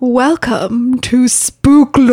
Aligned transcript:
Welcome 0.00 0.98
to 1.02 1.24
Spooklore. 1.24 2.04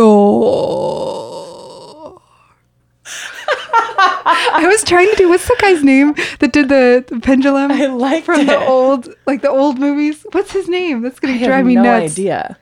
I 4.23 4.65
was 4.67 4.83
trying 4.83 5.09
to 5.09 5.15
do 5.15 5.29
what's 5.29 5.47
the 5.47 5.57
guy's 5.59 5.83
name 5.83 6.13
that 6.39 6.53
did 6.53 6.69
the, 6.69 7.03
the 7.07 7.19
pendulum 7.19 7.71
I 7.71 7.87
liked 7.87 8.25
from 8.25 8.45
the 8.45 8.57
old 8.59 9.09
like 9.25 9.41
the 9.41 9.49
old 9.49 9.79
movies? 9.79 10.25
What's 10.31 10.51
his 10.51 10.67
name? 10.69 11.01
That's 11.01 11.19
gonna 11.19 11.33
I 11.33 11.37
drive 11.39 11.49
have 11.57 11.65
me 11.65 11.75
no 11.75 11.83
nuts. 11.83 12.13
idea. 12.13 12.57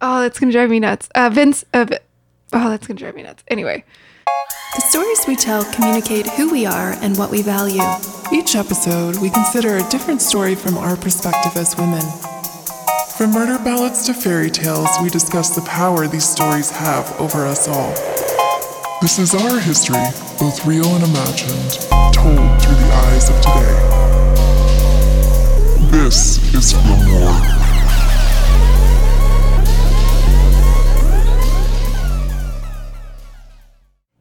Oh, 0.00 0.20
that's 0.20 0.38
gonna 0.38 0.52
drive 0.52 0.70
me 0.70 0.80
nuts. 0.80 1.08
Uh, 1.14 1.30
Vince. 1.30 1.64
Uh, 1.72 1.86
oh, 2.52 2.70
that's 2.70 2.86
gonna 2.86 2.98
drive 2.98 3.14
me 3.14 3.22
nuts. 3.22 3.42
Anyway, 3.48 3.84
The 4.74 4.80
stories 4.82 5.20
we 5.26 5.36
tell 5.36 5.64
communicate 5.72 6.26
who 6.30 6.50
we 6.50 6.66
are 6.66 6.92
and 7.00 7.16
what 7.16 7.30
we 7.30 7.42
value. 7.42 7.82
Each 8.32 8.54
episode, 8.56 9.16
we 9.18 9.30
consider 9.30 9.76
a 9.76 9.88
different 9.88 10.20
story 10.20 10.54
from 10.54 10.76
our 10.76 10.96
perspective 10.96 11.56
as 11.56 11.76
women. 11.76 12.02
From 13.18 13.32
murder 13.32 13.58
ballads 13.64 14.06
to 14.06 14.14
fairy 14.14 14.48
tales, 14.48 14.88
we 15.02 15.08
discuss 15.08 15.52
the 15.52 15.62
power 15.62 16.06
these 16.06 16.22
stories 16.22 16.70
have 16.70 17.20
over 17.20 17.46
us 17.46 17.66
all. 17.66 17.90
This 19.00 19.18
is 19.18 19.34
our 19.34 19.58
history, 19.58 19.98
both 20.38 20.64
real 20.64 20.86
and 20.86 21.02
imagined, 21.02 21.72
told 22.14 22.62
through 22.62 22.76
the 22.76 22.92
eyes 22.94 23.28
of 23.28 23.34
today. 23.40 23.74
This 25.90 26.38
is 26.54 26.72
Femlore. 26.74 27.56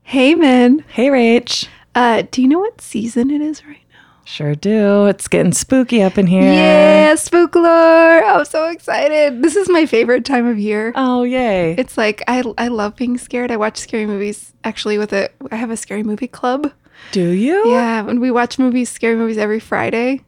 hey 0.02 0.34
man. 0.34 0.84
Hey, 0.88 1.10
Rach. 1.10 1.68
Uh, 1.94 2.24
do 2.32 2.42
you 2.42 2.48
know 2.48 2.58
what 2.58 2.82
season 2.82 3.30
it 3.30 3.42
is 3.42 3.64
right 3.64 3.78
now? 3.78 3.87
Sure 4.30 4.56
do. 4.56 5.06
It's 5.06 5.30
getting 5.30 5.54
spooky 5.54 6.04
up 6.04 6.18
in 6.18 6.28
here. 6.28 6.42
Yeah, 6.44 7.14
Spooklore. 7.14 8.22
I'm 8.24 8.44
so 8.44 8.68
excited. 8.68 9.42
This 9.42 9.56
is 9.56 9.70
my 9.70 9.86
favorite 9.86 10.26
time 10.26 10.46
of 10.46 10.60
year. 10.60 10.92
Oh, 10.96 11.24
yay. 11.24 11.76
It's 11.78 11.98
like 11.98 12.24
I 12.28 12.44
I 12.58 12.68
love 12.68 12.98
being 12.98 13.18
scared. 13.18 13.52
I 13.52 13.58
watch 13.58 13.78
scary 13.78 14.06
movies 14.06 14.52
actually 14.66 14.98
with 14.98 15.14
a 15.14 15.30
I 15.50 15.56
have 15.56 15.72
a 15.72 15.78
scary 15.78 16.04
movie 16.04 16.28
club. 16.28 16.74
do 17.14 17.30
you? 17.30 17.70
Yeah, 17.72 18.06
and 18.06 18.20
we 18.20 18.30
watch 18.30 18.60
movies, 18.60 18.90
scary 18.90 19.16
movies 19.16 19.38
every 19.38 19.62
Friday. 19.62 20.24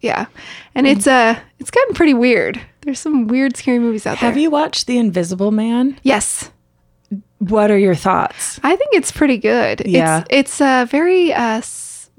Yeah. 0.00 0.26
And 0.76 0.86
Mm. 0.86 0.92
it's 0.92 1.06
uh 1.08 1.34
it's 1.58 1.72
gotten 1.72 1.94
pretty 1.94 2.14
weird. 2.14 2.60
There's 2.82 3.00
some 3.00 3.26
weird 3.26 3.56
scary 3.56 3.80
movies 3.80 4.06
out 4.06 4.18
Have 4.18 4.20
there. 4.20 4.30
Have 4.30 4.38
you 4.38 4.50
watched 4.50 4.86
The 4.86 4.96
Invisible 4.96 5.50
Man? 5.50 5.98
Yes. 6.04 6.50
What 7.38 7.72
are 7.72 7.78
your 7.78 7.96
thoughts? 7.96 8.60
I 8.62 8.76
think 8.76 8.90
it's 8.94 9.10
pretty 9.10 9.38
good. 9.38 9.82
Yeah. 9.86 10.20
It's 10.20 10.28
it's 10.30 10.60
uh 10.60 10.86
very 10.88 11.32
uh 11.32 11.60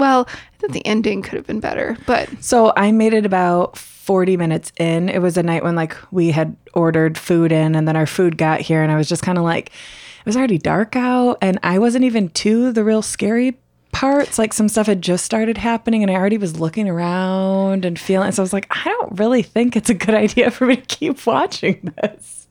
well, 0.02 0.28
I 0.28 0.58
thought 0.58 0.72
the 0.74 0.86
ending 0.86 1.22
could 1.22 1.36
have 1.36 1.48
been 1.48 1.62
better, 1.62 1.98
but 2.06 2.28
So 2.44 2.74
I 2.76 2.92
made 2.92 3.14
it 3.14 3.26
about 3.26 3.78
40 3.78 4.36
minutes 4.36 4.74
in. 4.78 5.08
It 5.08 5.20
was 5.20 5.38
a 5.38 5.44
night 5.44 5.64
when 5.64 5.76
like 5.76 5.96
we 6.12 6.32
had 6.32 6.58
ordered 6.74 7.18
food 7.18 7.52
in 7.52 7.76
and 7.76 7.88
then 7.88 7.96
our 7.96 8.08
food 8.08 8.38
got 8.38 8.60
here 8.60 8.82
and 8.84 8.92
I 8.92 8.98
was 8.98 9.08
just 9.08 9.24
kind 9.24 9.38
of 9.38 9.44
like 9.44 9.68
it 9.68 10.26
was 10.26 10.36
already 10.36 10.58
dark 10.58 10.96
out 10.96 11.38
and 11.42 11.60
I 11.64 11.80
wasn't 11.80 12.04
even 12.06 12.30
to 12.30 12.72
the 12.72 12.84
real 12.84 13.02
scary 13.02 13.58
parts. 13.92 14.38
Like 14.40 14.54
some 14.54 14.70
stuff 14.70 14.88
had 14.88 15.02
just 15.02 15.24
started 15.24 15.58
happening 15.58 16.02
and 16.02 16.12
I 16.12 16.16
already 16.16 16.38
was 16.38 16.60
looking 16.60 16.90
around 16.90 17.86
and 17.86 17.98
feeling 17.98 18.32
so 18.32 18.42
I 18.42 18.46
was 18.46 18.54
like 18.54 18.68
I 18.70 18.84
don't 18.86 19.20
really 19.20 19.44
think 19.44 19.76
it's 19.76 19.90
a 19.90 19.94
good 19.94 20.16
idea 20.16 20.50
for 20.52 20.66
me 20.66 20.78
to 20.78 20.82
keep 20.82 21.26
watching 21.28 21.94
this. 22.02 22.48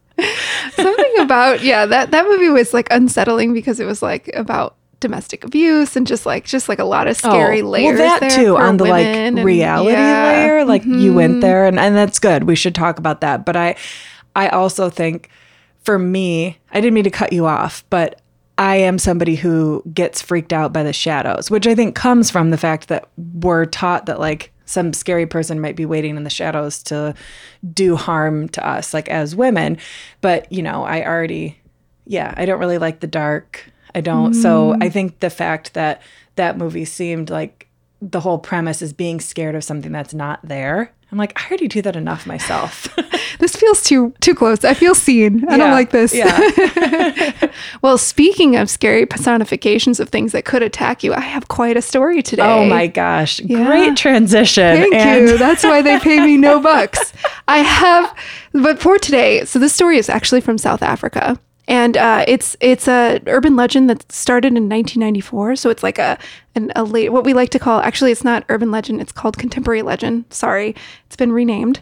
something 0.74 1.18
about 1.18 1.62
yeah, 1.62 1.86
that 1.86 2.10
that 2.12 2.26
movie 2.26 2.50
was 2.50 2.72
like 2.72 2.88
unsettling 2.90 3.52
because 3.52 3.80
it 3.80 3.86
was 3.86 4.02
like 4.02 4.30
about 4.34 4.76
domestic 5.00 5.44
abuse 5.44 5.96
and 5.96 6.06
just 6.06 6.26
like 6.26 6.44
just 6.44 6.68
like 6.68 6.78
a 6.78 6.84
lot 6.84 7.08
of 7.08 7.16
scary 7.16 7.62
layers 7.62 7.98
Oh, 7.98 8.02
Well, 8.02 8.20
that 8.20 8.20
there 8.20 8.30
too 8.30 8.54
for 8.54 8.62
on 8.62 8.76
the 8.76 8.84
like 8.84 9.06
and- 9.06 9.42
reality 9.44 9.92
yeah. 9.92 10.32
Mm-hmm. 10.32 10.48
layer. 10.48 10.64
Like 10.64 10.84
you 10.84 11.12
went 11.14 11.40
there, 11.40 11.66
and 11.66 11.78
and 11.80 11.96
that's 11.96 12.18
good. 12.18 12.44
We 12.44 12.54
should 12.54 12.74
talk 12.74 12.98
about 12.98 13.20
that. 13.22 13.44
But 13.44 13.56
I, 13.56 13.76
I 14.36 14.48
also 14.48 14.90
think, 14.90 15.28
for 15.82 15.98
me, 15.98 16.58
I 16.70 16.80
didn't 16.80 16.94
mean 16.94 17.04
to 17.04 17.10
cut 17.10 17.32
you 17.32 17.46
off, 17.46 17.82
but 17.90 18.20
I 18.58 18.76
am 18.76 18.98
somebody 18.98 19.36
who 19.36 19.82
gets 19.94 20.20
freaked 20.20 20.52
out 20.52 20.72
by 20.72 20.82
the 20.82 20.92
shadows, 20.92 21.50
which 21.50 21.66
I 21.66 21.74
think 21.74 21.94
comes 21.94 22.30
from 22.30 22.50
the 22.50 22.58
fact 22.58 22.88
that 22.88 23.08
we're 23.16 23.64
taught 23.64 24.04
that 24.06 24.20
like 24.20 24.52
some 24.66 24.92
scary 24.92 25.26
person 25.26 25.60
might 25.60 25.76
be 25.76 25.86
waiting 25.86 26.16
in 26.16 26.24
the 26.24 26.30
shadows 26.30 26.82
to 26.84 27.14
do 27.72 27.96
harm 27.96 28.48
to 28.50 28.64
us, 28.66 28.92
like 28.94 29.08
as 29.08 29.34
women. 29.34 29.78
But 30.20 30.50
you 30.52 30.62
know, 30.62 30.84
I 30.84 31.04
already 31.06 31.56
yeah, 32.06 32.34
I 32.36 32.44
don't 32.44 32.60
really 32.60 32.78
like 32.78 33.00
the 33.00 33.06
dark. 33.06 33.64
I 33.94 34.00
don't. 34.00 34.34
So 34.34 34.72
I 34.74 34.88
mm. 34.88 34.92
think 34.92 35.20
the 35.20 35.30
fact 35.30 35.74
that 35.74 36.02
that 36.36 36.56
movie 36.58 36.84
seemed 36.84 37.30
like 37.30 37.68
the 38.00 38.20
whole 38.20 38.38
premise 38.38 38.82
is 38.82 38.92
being 38.92 39.20
scared 39.20 39.54
of 39.54 39.64
something 39.64 39.92
that's 39.92 40.14
not 40.14 40.40
there. 40.42 40.92
I'm 41.12 41.18
like, 41.18 41.38
I 41.40 41.48
already 41.48 41.68
do 41.68 41.82
that 41.82 41.96
enough 41.96 42.26
myself. 42.26 42.88
This 43.38 43.56
feels 43.56 43.82
too 43.82 44.12
too 44.20 44.34
close. 44.34 44.64
I 44.64 44.74
feel 44.74 44.94
seen. 44.94 45.48
I 45.48 45.56
don't 45.56 45.70
like 45.70 45.90
this. 45.90 46.14
Yeah. 46.14 47.32
Well, 47.82 47.96
speaking 47.96 48.56
of 48.56 48.68
scary 48.68 49.06
personifications 49.06 50.00
of 50.00 50.10
things 50.10 50.32
that 50.32 50.44
could 50.44 50.62
attack 50.62 51.02
you, 51.02 51.14
I 51.14 51.20
have 51.20 51.48
quite 51.48 51.76
a 51.76 51.82
story 51.82 52.22
today. 52.22 52.42
oh 52.42 52.66
my 52.66 52.86
gosh. 52.86 53.40
Yeah. 53.40 53.64
Great 53.64 53.96
transition. 53.96 54.76
Thank 54.76 54.94
And- 54.94 55.28
you. 55.28 55.38
That's 55.38 55.64
why 55.64 55.80
they 55.80 55.98
pay 55.98 56.20
me 56.20 56.36
no 56.36 56.60
bucks. 56.60 57.12
I 57.48 57.58
have, 57.58 58.14
but 58.52 58.78
for 58.78 58.98
today, 58.98 59.44
so 59.44 59.58
this 59.58 59.74
story 59.74 59.96
is 59.96 60.08
actually 60.08 60.42
from 60.42 60.58
South 60.58 60.82
Africa, 60.82 61.38
and 61.70 61.96
uh, 61.96 62.24
it's 62.26 62.56
it's 62.58 62.88
a 62.88 63.20
urban 63.28 63.54
legend 63.54 63.88
that 63.88 64.10
started 64.10 64.48
in 64.48 64.68
1994. 64.68 65.54
So 65.54 65.70
it's 65.70 65.84
like 65.84 65.98
a 65.98 66.18
an, 66.56 66.72
a 66.74 66.82
late 66.82 67.10
what 67.10 67.22
we 67.24 67.32
like 67.32 67.50
to 67.50 67.60
call 67.60 67.80
actually 67.80 68.10
it's 68.10 68.24
not 68.24 68.44
urban 68.48 68.72
legend. 68.72 69.00
It's 69.00 69.12
called 69.12 69.38
contemporary 69.38 69.82
legend. 69.82 70.24
Sorry, 70.30 70.74
it's 71.06 71.16
been 71.16 71.32
renamed. 71.32 71.80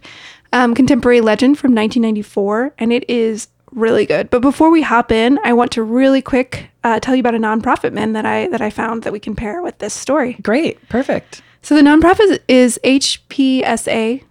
Um, 0.53 0.75
contemporary 0.75 1.22
legend 1.22 1.59
from 1.59 1.75
1994, 1.75 2.75
and 2.78 2.93
it 2.93 3.09
is 3.09 3.49
really 3.72 4.06
good. 4.06 4.31
But 4.31 4.41
before 4.41 4.71
we 4.71 4.82
hop 4.82 5.10
in, 5.10 5.38
I 5.43 5.54
want 5.54 5.72
to 5.72 5.82
really 5.82 6.22
quick 6.22 6.70
uh, 6.84 7.00
tell 7.00 7.15
you 7.15 7.20
about 7.20 7.34
a 7.34 7.38
nonprofit 7.38 7.93
man 7.94 8.12
that 8.12 8.26
I 8.26 8.49
that 8.49 8.60
I 8.60 8.69
found 8.69 9.05
that 9.05 9.12
we 9.12 9.20
can 9.20 9.34
pair 9.34 9.62
with 9.62 9.78
this 9.78 9.94
story. 9.94 10.34
Great. 10.43 10.87
Perfect. 10.91 11.41
So 11.62 11.75
the 11.75 11.82
nonprofit 11.82 12.41
is 12.47 12.78
HPSA. 12.84 14.22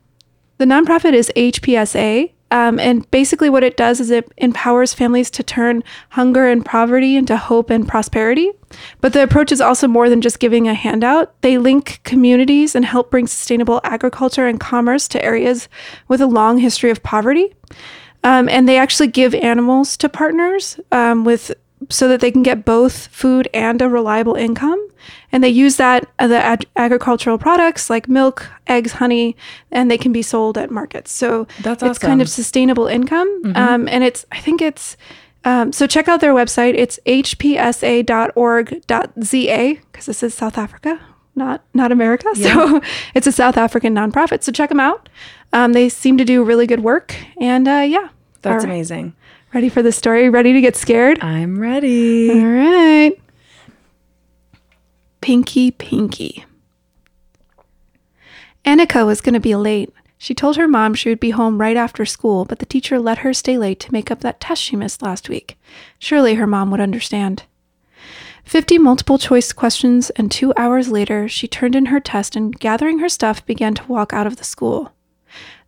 The 0.59 0.66
nonprofit 0.66 1.13
is 1.13 1.31
HPSA. 1.35 2.31
Um, 2.49 2.79
and 2.79 3.09
basically, 3.11 3.49
what 3.49 3.63
it 3.63 3.75
does 3.75 3.99
is 3.99 4.09
it 4.09 4.31
empowers 4.37 4.93
families 4.93 5.29
to 5.31 5.43
turn 5.43 5.83
hunger 6.09 6.47
and 6.47 6.65
poverty 6.65 7.17
into 7.17 7.35
hope 7.35 7.69
and 7.69 7.87
prosperity. 7.87 8.51
But 9.01 9.13
the 9.13 9.23
approach 9.23 9.51
is 9.51 9.61
also 9.61 9.87
more 9.87 10.09
than 10.09 10.21
just 10.21 10.39
giving 10.39 10.67
a 10.67 10.73
handout. 10.73 11.39
They 11.41 11.57
link 11.57 11.99
communities 12.03 12.73
and 12.75 12.85
help 12.85 13.11
bring 13.11 13.27
sustainable 13.27 13.81
agriculture 13.83 14.47
and 14.47 14.59
commerce 14.59 15.07
to 15.09 15.23
areas 15.23 15.67
with 16.07 16.21
a 16.21 16.27
long 16.27 16.57
history 16.57 16.89
of 16.89 17.03
poverty. 17.03 17.53
Um, 18.23 18.49
and 18.49 18.67
they 18.67 18.77
actually 18.77 19.07
give 19.07 19.35
animals 19.35 19.97
to 19.97 20.09
partners 20.09 20.79
um, 20.91 21.23
with 21.23 21.51
so 21.89 22.07
that 22.07 22.21
they 22.21 22.31
can 22.31 22.43
get 22.43 22.65
both 22.65 23.07
food 23.07 23.47
and 23.53 23.81
a 23.81 23.89
reliable 23.89 24.35
income. 24.35 24.83
And 25.31 25.43
they 25.43 25.49
use 25.49 25.77
that 25.77 26.09
uh, 26.19 26.27
the 26.27 26.38
ag- 26.38 26.67
agricultural 26.75 27.38
products 27.38 27.89
like 27.89 28.09
milk, 28.09 28.47
eggs, 28.67 28.93
honey, 28.93 29.35
and 29.71 29.89
they 29.91 29.97
can 29.97 30.11
be 30.11 30.21
sold 30.21 30.57
at 30.57 30.71
markets. 30.71 31.11
So 31.11 31.47
That's 31.61 31.83
it's 31.83 31.99
kind 31.99 32.21
of 32.21 32.29
sustainable 32.29 32.88
income. 32.88 33.53
Um, 33.55 33.88
and 33.88 34.03
it's 34.03 34.25
I 34.31 34.39
think 34.39 34.61
it's 34.61 34.97
um, 35.45 35.71
so 35.71 35.88
check 35.88 36.07
out 36.07 36.19
their 36.19 36.33
website. 36.33 36.73
It's 36.75 36.99
hpsa.org.za 37.05 37.97
because 39.91 40.05
this 40.05 40.23
is 40.23 40.33
South 40.33 40.57
Africa, 40.57 40.99
not 41.35 41.63
not 41.73 41.91
America. 41.91 42.27
So 42.35 42.81
it's 43.13 43.27
a 43.27 43.31
South 43.31 43.57
African 43.57 43.94
nonprofit. 43.95 44.44
So 44.44 44.51
check 44.51 44.69
them 44.69 44.79
out. 44.79 45.09
Um, 45.53 45.73
they 45.73 45.89
seem 45.89 46.17
to 46.17 46.25
do 46.25 46.44
really 46.44 46.67
good 46.67 46.81
work. 46.81 47.15
And 47.39 47.67
uh, 47.67 47.85
yeah, 47.88 48.09
That's 48.41 48.65
right. 48.65 48.73
amazing. 48.73 49.15
Ready 49.53 49.69
for 49.69 49.81
the 49.81 49.91
story? 49.91 50.29
Ready 50.29 50.53
to 50.53 50.61
get 50.61 50.75
scared? 50.75 51.23
I'm 51.23 51.59
ready. 51.59 52.29
All 52.29 52.45
right. 52.45 53.13
Pinky 55.21 55.71
Pinky. 55.71 56.45
Annika 58.65 59.05
was 59.05 59.21
going 59.21 59.33
to 59.33 59.39
be 59.39 59.55
late. 59.55 59.93
She 60.17 60.33
told 60.33 60.57
her 60.57 60.67
mom 60.67 60.95
she 60.95 61.09
would 61.09 61.19
be 61.19 61.29
home 61.29 61.61
right 61.61 61.77
after 61.77 62.05
school, 62.05 62.43
but 62.43 62.59
the 62.59 62.65
teacher 62.65 62.99
let 62.99 63.19
her 63.19 63.33
stay 63.33 63.57
late 63.57 63.79
to 63.81 63.93
make 63.93 64.11
up 64.11 64.19
that 64.21 64.41
test 64.41 64.61
she 64.61 64.75
missed 64.75 65.01
last 65.01 65.29
week. 65.29 65.57
Surely 66.00 66.35
her 66.35 66.47
mom 66.47 66.69
would 66.71 66.81
understand. 66.81 67.43
Fifty 68.43 68.77
multiple 68.77 69.17
choice 69.17 69.53
questions, 69.53 70.09
and 70.11 70.31
two 70.31 70.53
hours 70.57 70.89
later, 70.89 71.27
she 71.27 71.47
turned 71.47 71.75
in 71.75 71.88
her 71.88 72.00
test 72.00 72.35
and, 72.35 72.57
gathering 72.57 73.00
her 73.00 73.09
stuff, 73.09 73.45
began 73.45 73.73
to 73.75 73.88
walk 73.88 74.11
out 74.11 74.27
of 74.27 74.38
the 74.38 74.43
school. 74.43 74.91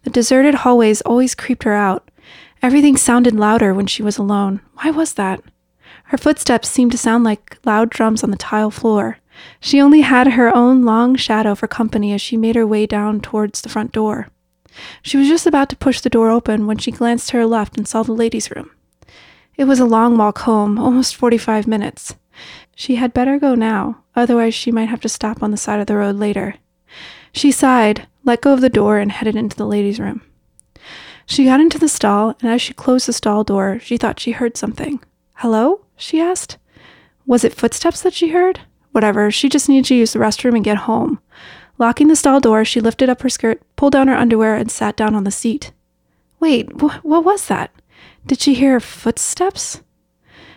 The 0.03 0.09
deserted 0.09 0.55
hallways 0.55 1.01
always 1.01 1.35
creeped 1.35 1.63
her 1.63 1.73
out. 1.73 2.09
Everything 2.61 2.97
sounded 2.97 3.35
louder 3.35 3.73
when 3.73 3.87
she 3.87 4.03
was 4.03 4.17
alone. 4.17 4.61
Why 4.75 4.91
was 4.91 5.13
that? 5.13 5.41
Her 6.05 6.17
footsteps 6.17 6.67
seemed 6.69 6.91
to 6.91 6.97
sound 6.97 7.23
like 7.23 7.57
loud 7.65 7.89
drums 7.89 8.23
on 8.23 8.31
the 8.31 8.37
tile 8.37 8.71
floor. 8.71 9.19
She 9.61 9.79
only 9.79 10.01
had 10.01 10.33
her 10.33 10.53
own 10.53 10.83
long 10.83 11.15
shadow 11.15 11.55
for 11.55 11.67
company 11.67 12.11
as 12.13 12.21
she 12.21 12.35
made 12.35 12.55
her 12.55 12.67
way 12.67 12.85
down 12.85 13.21
towards 13.21 13.61
the 13.61 13.69
front 13.69 13.91
door. 13.91 14.27
She 15.01 15.17
was 15.17 15.27
just 15.27 15.47
about 15.47 15.69
to 15.69 15.77
push 15.77 16.01
the 16.01 16.09
door 16.09 16.29
open 16.29 16.67
when 16.67 16.77
she 16.77 16.91
glanced 16.91 17.29
to 17.29 17.37
her 17.37 17.45
left 17.45 17.77
and 17.77 17.87
saw 17.87 18.03
the 18.03 18.11
ladies' 18.11 18.51
room. 18.51 18.71
It 19.55 19.65
was 19.65 19.79
a 19.79 19.85
long 19.85 20.17
walk 20.17 20.39
home, 20.39 20.77
almost 20.77 21.15
45 21.15 21.67
minutes. 21.67 22.15
She 22.75 22.95
had 22.95 23.13
better 23.13 23.39
go 23.39 23.55
now, 23.55 24.03
otherwise, 24.15 24.53
she 24.53 24.71
might 24.71 24.89
have 24.89 25.01
to 25.01 25.09
stop 25.09 25.43
on 25.43 25.51
the 25.51 25.57
side 25.57 25.79
of 25.79 25.87
the 25.87 25.97
road 25.97 26.15
later. 26.15 26.55
She 27.33 27.51
sighed, 27.51 28.07
let 28.23 28.41
go 28.41 28.53
of 28.53 28.61
the 28.61 28.69
door, 28.69 28.97
and 28.97 29.11
headed 29.11 29.35
into 29.35 29.55
the 29.55 29.67
ladies' 29.67 29.99
room. 29.99 30.21
She 31.29 31.45
got 31.45 31.61
into 31.61 31.77
the 31.77 31.87
stall, 31.87 32.35
and 32.41 32.49
as 32.49 32.59
she 32.59 32.73
closed 32.73 33.07
the 33.07 33.13
stall 33.13 33.43
door, 33.43 33.77
she 33.83 33.97
thought 33.97 34.19
she 34.19 34.31
heard 34.31 34.57
something. 34.57 34.99
Hello? 35.35 35.85
she 35.95 36.19
asked. 36.19 36.57
Was 37.27 37.43
it 37.43 37.53
footsteps 37.53 38.01
that 38.01 38.15
she 38.15 38.29
heard? 38.29 38.61
Whatever, 38.93 39.29
she 39.29 39.47
just 39.47 39.69
needed 39.69 39.85
to 39.89 39.95
use 39.95 40.13
the 40.13 40.17
restroom 40.17 40.55
and 40.55 40.63
get 40.63 40.89
home. 40.89 41.19
Locking 41.77 42.07
the 42.07 42.15
stall 42.15 42.39
door, 42.39 42.65
she 42.65 42.81
lifted 42.81 43.09
up 43.09 43.21
her 43.21 43.29
skirt, 43.29 43.61
pulled 43.75 43.93
down 43.93 44.07
her 44.07 44.15
underwear, 44.15 44.55
and 44.55 44.71
sat 44.71 44.97
down 44.97 45.13
on 45.13 45.23
the 45.23 45.29
seat. 45.29 45.71
Wait, 46.39 46.67
wh- 46.81 47.05
what 47.05 47.23
was 47.23 47.45
that? 47.45 47.69
Did 48.25 48.41
she 48.41 48.55
hear 48.55 48.79
footsteps? 48.79 49.83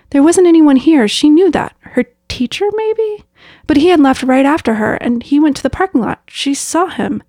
There 0.09 0.23
wasn't 0.23 0.47
anyone 0.47 0.77
here. 0.77 1.07
She 1.07 1.29
knew 1.29 1.51
that. 1.51 1.77
Her 1.81 2.07
teacher, 2.29 2.65
maybe? 2.75 3.25
But 3.67 3.77
he 3.77 3.89
had 3.89 4.01
left 4.01 4.23
right 4.23 4.47
after 4.47 4.77
her, 4.77 4.95
and 4.95 5.23
he 5.23 5.39
went 5.39 5.55
to 5.59 5.63
the 5.63 5.69
parking 5.69 6.01
lot. 6.01 6.23
She 6.29 6.55
saw 6.55 6.87
him, 6.87 7.23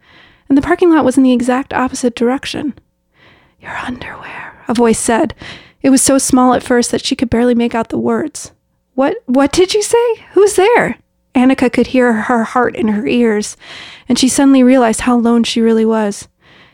and 0.47 0.57
the 0.57 0.61
parking 0.61 0.93
lot 0.93 1.03
was 1.03 1.17
in 1.17 1.23
the 1.23 1.33
exact 1.33 1.73
opposite 1.73 2.15
direction. 2.15 2.75
Your 3.63 3.77
underwear, 3.77 4.61
a 4.67 4.73
voice 4.73 4.99
said. 4.99 5.33
It 5.81 5.89
was 5.89 6.01
so 6.01 6.17
small 6.17 6.53
at 6.53 6.63
first 6.63 6.91
that 6.91 7.05
she 7.05 7.15
could 7.15 7.29
barely 7.29 7.55
make 7.55 7.73
out 7.73 7.87
the 7.89 7.97
words. 7.97 8.51
What 8.93 9.15
what 9.25 9.53
did 9.53 9.73
you 9.73 9.81
say? 9.81 10.15
Who's 10.33 10.55
there? 10.55 10.97
Annika 11.33 11.71
could 11.71 11.87
hear 11.87 12.13
her 12.13 12.43
heart 12.43 12.75
in 12.75 12.89
her 12.89 13.07
ears, 13.07 13.55
and 14.09 14.19
she 14.19 14.27
suddenly 14.27 14.63
realized 14.63 15.01
how 15.01 15.15
alone 15.15 15.45
she 15.45 15.61
really 15.61 15.85
was. 15.85 16.27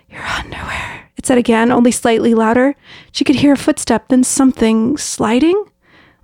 Your 0.09 0.24
underwear, 0.24 1.12
it 1.15 1.27
said 1.27 1.38
again, 1.38 1.71
only 1.71 1.91
slightly 1.91 2.33
louder. 2.33 2.75
She 3.12 3.24
could 3.24 3.36
hear 3.36 3.53
a 3.53 3.57
footstep, 3.57 4.07
then 4.07 4.24
something 4.24 4.97
sliding, 4.97 5.63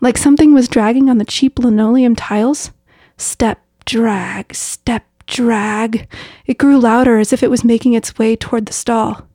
like 0.02 0.18
something 0.18 0.52
was 0.52 0.68
dragging 0.68 1.12
on 1.12 1.20
the 1.20 1.26
cheap 1.26 1.60
linoleum 1.60 2.16
tiles. 2.16 2.72
Step, 3.18 3.62
drag, 3.86 4.54
step, 4.56 5.06
drag. 5.28 6.08
It 6.48 6.58
grew 6.58 6.80
louder 6.80 7.20
as 7.20 7.32
if 7.32 7.44
it 7.44 7.52
was 7.52 7.64
making 7.64 7.94
its 7.94 8.18
way 8.18 8.36
toward 8.36 8.66
the 8.66 8.74
stall. 8.74 9.28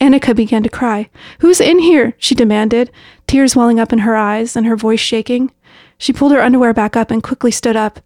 Annika 0.00 0.36
began 0.36 0.62
to 0.62 0.68
cry. 0.68 1.08
Who's 1.40 1.60
in 1.60 1.78
here? 1.78 2.14
she 2.18 2.34
demanded, 2.34 2.90
tears 3.26 3.56
welling 3.56 3.80
up 3.80 3.92
in 3.92 4.00
her 4.00 4.16
eyes 4.16 4.56
and 4.56 4.66
her 4.66 4.76
voice 4.76 5.00
shaking. 5.00 5.50
She 5.98 6.12
pulled 6.12 6.32
her 6.32 6.42
underwear 6.42 6.74
back 6.74 6.96
up 6.96 7.10
and 7.10 7.22
quickly 7.22 7.50
stood 7.50 7.76
up. 7.76 8.00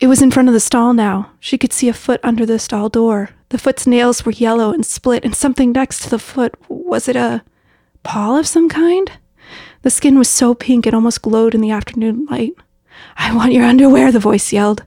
It 0.00 0.06
was 0.06 0.22
in 0.22 0.30
front 0.30 0.48
of 0.48 0.54
the 0.54 0.60
stall 0.60 0.94
now. 0.94 1.30
She 1.40 1.58
could 1.58 1.72
see 1.72 1.88
a 1.88 1.92
foot 1.92 2.20
under 2.22 2.46
the 2.46 2.58
stall 2.58 2.88
door. 2.88 3.30
The 3.50 3.58
foot's 3.58 3.86
nails 3.86 4.24
were 4.24 4.32
yellow 4.32 4.72
and 4.72 4.86
split, 4.86 5.24
and 5.24 5.34
something 5.34 5.72
next 5.72 6.02
to 6.02 6.10
the 6.10 6.18
foot 6.18 6.54
was 6.68 7.06
it 7.08 7.16
a 7.16 7.42
paw 8.02 8.38
of 8.38 8.46
some 8.46 8.68
kind? 8.68 9.12
The 9.82 9.90
skin 9.90 10.18
was 10.18 10.28
so 10.28 10.54
pink 10.54 10.86
it 10.86 10.94
almost 10.94 11.20
glowed 11.20 11.54
in 11.54 11.60
the 11.60 11.70
afternoon 11.70 12.26
light. 12.30 12.54
I 13.16 13.34
want 13.34 13.52
your 13.52 13.64
underwear, 13.64 14.10
the 14.10 14.18
voice 14.18 14.52
yelled. 14.52 14.84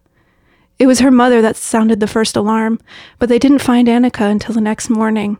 It 0.80 0.88
was 0.88 1.00
her 1.00 1.12
mother 1.12 1.42
that 1.42 1.56
sounded 1.56 2.00
the 2.00 2.08
first 2.08 2.36
alarm, 2.36 2.80
but 3.20 3.30
they 3.30 3.40
didn't 3.40 3.60
find 3.60 3.88
Annika 3.88 4.30
until 4.30 4.56
the 4.56 4.62
next 4.62 4.90
morning. 4.90 5.38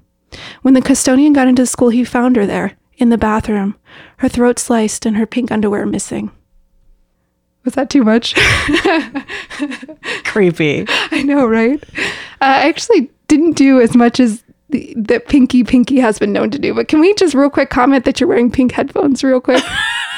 When 0.62 0.74
the 0.74 0.82
custodian 0.82 1.34
got 1.34 1.48
into 1.48 1.66
school, 1.66 1.90
he 1.90 2.04
found 2.04 2.36
her 2.36 2.46
there, 2.46 2.78
in 2.98 3.10
the 3.10 3.18
bathroom, 3.18 3.76
her 4.18 4.30
throat 4.30 4.60
sliced 4.60 5.06
and 5.06 5.18
her 5.18 5.26
pink 5.26 5.52
underwear 5.52 5.86
missing. 5.86 6.32
Was 7.66 7.76
that 7.76 7.90
too 7.90 8.04
much? 8.04 8.36
Creepy. 10.26 10.86
I 10.88 11.24
know, 11.24 11.48
right? 11.48 11.82
Uh, 11.98 12.06
I 12.42 12.68
actually 12.68 13.10
didn't 13.28 13.54
do 13.54 13.80
as 13.80 13.96
much 13.96 14.20
as 14.20 14.44
the, 14.70 14.94
that 14.98 15.28
Pinky 15.28 15.64
Pinky 15.64 16.00
has 16.00 16.20
been 16.20 16.34
known 16.34 16.52
to 16.52 16.60
do, 16.60 16.74
but 16.74 16.88
can 16.88 17.00
we 17.00 17.14
just 17.14 17.34
real 17.34 17.50
quick 17.50 17.70
comment 17.70 18.06
that 18.06 18.20
you're 18.20 18.28
wearing 18.28 18.52
pink 18.52 18.74
headphones 18.74 19.24
real 19.24 19.40
quick? 19.40 19.64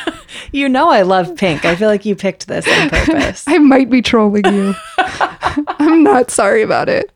You 0.51 0.69
know 0.69 0.89
I 0.89 1.01
love 1.01 1.35
pink. 1.35 1.65
I 1.65 1.75
feel 1.75 1.89
like 1.89 2.05
you 2.05 2.15
picked 2.15 2.47
this 2.47 2.67
on 2.67 2.89
purpose. 2.89 3.43
I 3.47 3.57
might 3.57 3.89
be 3.89 4.01
trolling 4.01 4.45
you. 4.45 4.75
I'm 4.97 6.03
not 6.03 6.31
sorry 6.31 6.61
about 6.61 6.89
it. 6.89 7.11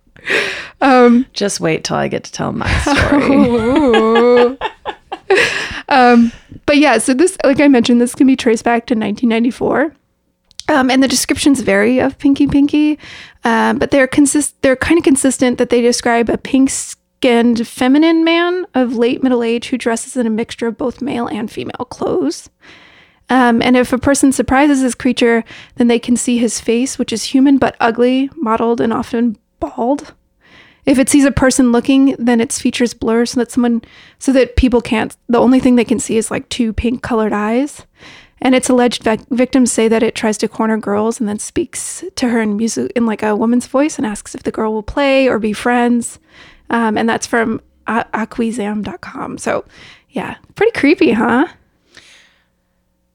Um, 0.81 1.25
Just 1.33 1.59
wait 1.59 1.83
till 1.83 1.97
I 1.97 2.07
get 2.07 2.23
to 2.23 2.31
tell 2.31 2.53
my 2.53 2.71
story. 2.79 4.57
Um, 5.89 6.31
but 6.65 6.77
yeah, 6.77 6.99
so 6.99 7.13
this, 7.13 7.37
like 7.43 7.59
I 7.59 7.67
mentioned, 7.67 7.99
this 7.99 8.15
can 8.15 8.27
be 8.27 8.35
traced 8.35 8.63
back 8.63 8.85
to 8.87 8.93
1994. 8.93 9.93
Um, 10.69 10.91
and 10.91 11.01
the 11.01 11.07
descriptions 11.07 11.61
vary 11.61 11.97
of 11.99 12.19
Pinky 12.19 12.45
Pinky, 12.45 12.99
um, 13.43 13.79
but 13.79 13.89
they're 13.89 14.07
consist 14.07 14.61
they're 14.61 14.75
kind 14.75 14.99
of 14.99 15.03
consistent 15.03 15.57
that 15.57 15.71
they 15.71 15.81
describe 15.81 16.29
a 16.29 16.37
pink-skinned 16.37 17.67
feminine 17.67 18.23
man 18.23 18.67
of 18.75 18.95
late 18.95 19.23
middle 19.23 19.41
age 19.41 19.69
who 19.69 19.79
dresses 19.79 20.15
in 20.15 20.27
a 20.27 20.29
mixture 20.29 20.67
of 20.67 20.77
both 20.77 21.01
male 21.01 21.25
and 21.25 21.51
female 21.51 21.85
clothes. 21.89 22.51
Um, 23.31 23.63
and 23.63 23.75
if 23.75 23.91
a 23.91 23.97
person 23.97 24.31
surprises 24.31 24.83
this 24.83 24.93
creature, 24.93 25.43
then 25.75 25.87
they 25.87 25.99
can 25.99 26.15
see 26.15 26.37
his 26.37 26.59
face, 26.59 26.99
which 26.99 27.11
is 27.11 27.23
human 27.23 27.57
but 27.57 27.75
ugly, 27.79 28.29
mottled, 28.35 28.79
and 28.79 28.93
often 28.93 29.37
bald. 29.59 30.13
If 30.85 30.97
it 30.97 31.09
sees 31.09 31.25
a 31.25 31.31
person 31.31 31.71
looking, 31.71 32.15
then 32.17 32.41
its 32.41 32.59
features 32.59 32.93
blur 32.93 33.25
so 33.25 33.39
that 33.39 33.51
someone, 33.51 33.81
so 34.17 34.31
that 34.31 34.55
people 34.55 34.81
can't. 34.81 35.15
The 35.27 35.39
only 35.39 35.59
thing 35.59 35.75
they 35.75 35.85
can 35.85 35.99
see 35.99 36.17
is 36.17 36.31
like 36.31 36.47
two 36.49 36.73
pink-colored 36.73 37.33
eyes. 37.33 37.85
And 38.41 38.55
its 38.55 38.69
alleged 38.69 39.03
vic- 39.03 39.27
victims 39.29 39.71
say 39.71 39.87
that 39.89 40.01
it 40.01 40.15
tries 40.15 40.37
to 40.37 40.47
corner 40.47 40.77
girls 40.77 41.19
and 41.19 41.27
then 41.27 41.39
speaks 41.39 42.03
to 42.15 42.29
her 42.29 42.41
in 42.41 42.55
music 42.55 42.91
in 42.95 43.05
like 43.05 43.21
a 43.21 43.35
woman's 43.35 43.67
voice 43.67 43.97
and 43.97 44.07
asks 44.07 44.33
if 44.33 44.43
the 44.43 44.51
girl 44.51 44.73
will 44.73 44.83
play 44.83 45.27
or 45.27 45.39
be 45.39 45.51
friends. 45.53 46.19
Um, 46.69 46.97
and 46.97 47.07
that's 47.09 47.27
from 47.27 47.61
a- 47.87 48.05
aquizam.com. 48.13 49.37
So, 49.39 49.65
yeah, 50.11 50.37
pretty 50.55 50.71
creepy, 50.71 51.11
huh? 51.11 51.47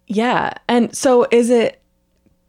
yeah. 0.07 0.53
And 0.69 0.95
so 0.95 1.27
is 1.31 1.51
it 1.51 1.81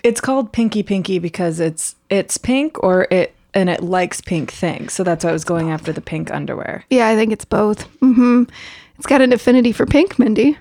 it's 0.04 0.22
called 0.22 0.52
Pinky 0.52 0.84
Pinky 0.84 1.20
because 1.20 1.60
it's 1.60 1.96
it's 2.10 2.38
pink 2.38 2.82
or 2.84 3.08
it 3.10 3.35
and 3.56 3.70
it 3.70 3.82
likes 3.82 4.22
pink 4.22 4.52
things. 4.52 4.94
So 4.94 5.04
that's 5.04 5.24
why 5.24 5.32
I 5.32 5.34
was 5.34 5.44
going 5.46 5.72
after 5.72 5.92
the 5.92 6.02
pink 6.02 6.30
underwear. 6.32 6.84
Yeah, 6.92 7.08
I 7.08 7.16
think 7.16 7.32
it's 7.34 7.46
both. 7.46 7.84
hmm 8.02 8.44
It's 8.98 9.08
got 9.08 9.22
an 9.22 9.34
affinity 9.34 9.72
for 9.72 9.86
pink, 9.88 10.20
Mindy. 10.20 10.58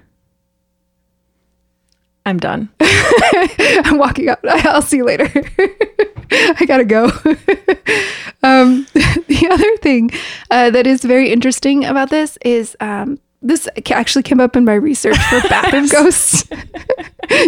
I'm 2.27 2.39
done. 2.39 2.71
I'm 2.81 3.99
walking 3.99 4.31
out. 4.31 4.39
I'll 4.49 4.81
see 4.81 4.97
you 4.99 5.05
later. 5.05 5.25
I 6.33 6.65
gotta 6.67 6.85
go. 6.87 7.05
um, 8.43 8.87
the 8.95 9.47
other 9.51 9.77
thing 9.79 10.11
uh, 10.51 10.71
that 10.71 10.87
is 10.87 11.03
very 11.05 11.31
interesting 11.31 11.85
about 11.85 12.09
this 12.09 12.39
is 12.43 12.77
um, 12.81 13.19
this 13.43 13.69
actually 13.91 14.23
came 14.23 14.41
up 14.41 14.57
in 14.57 14.65
my 14.65 14.73
research 14.73 15.19
for 15.29 15.41
bathroom 15.51 15.87
ghosts. 15.89 16.49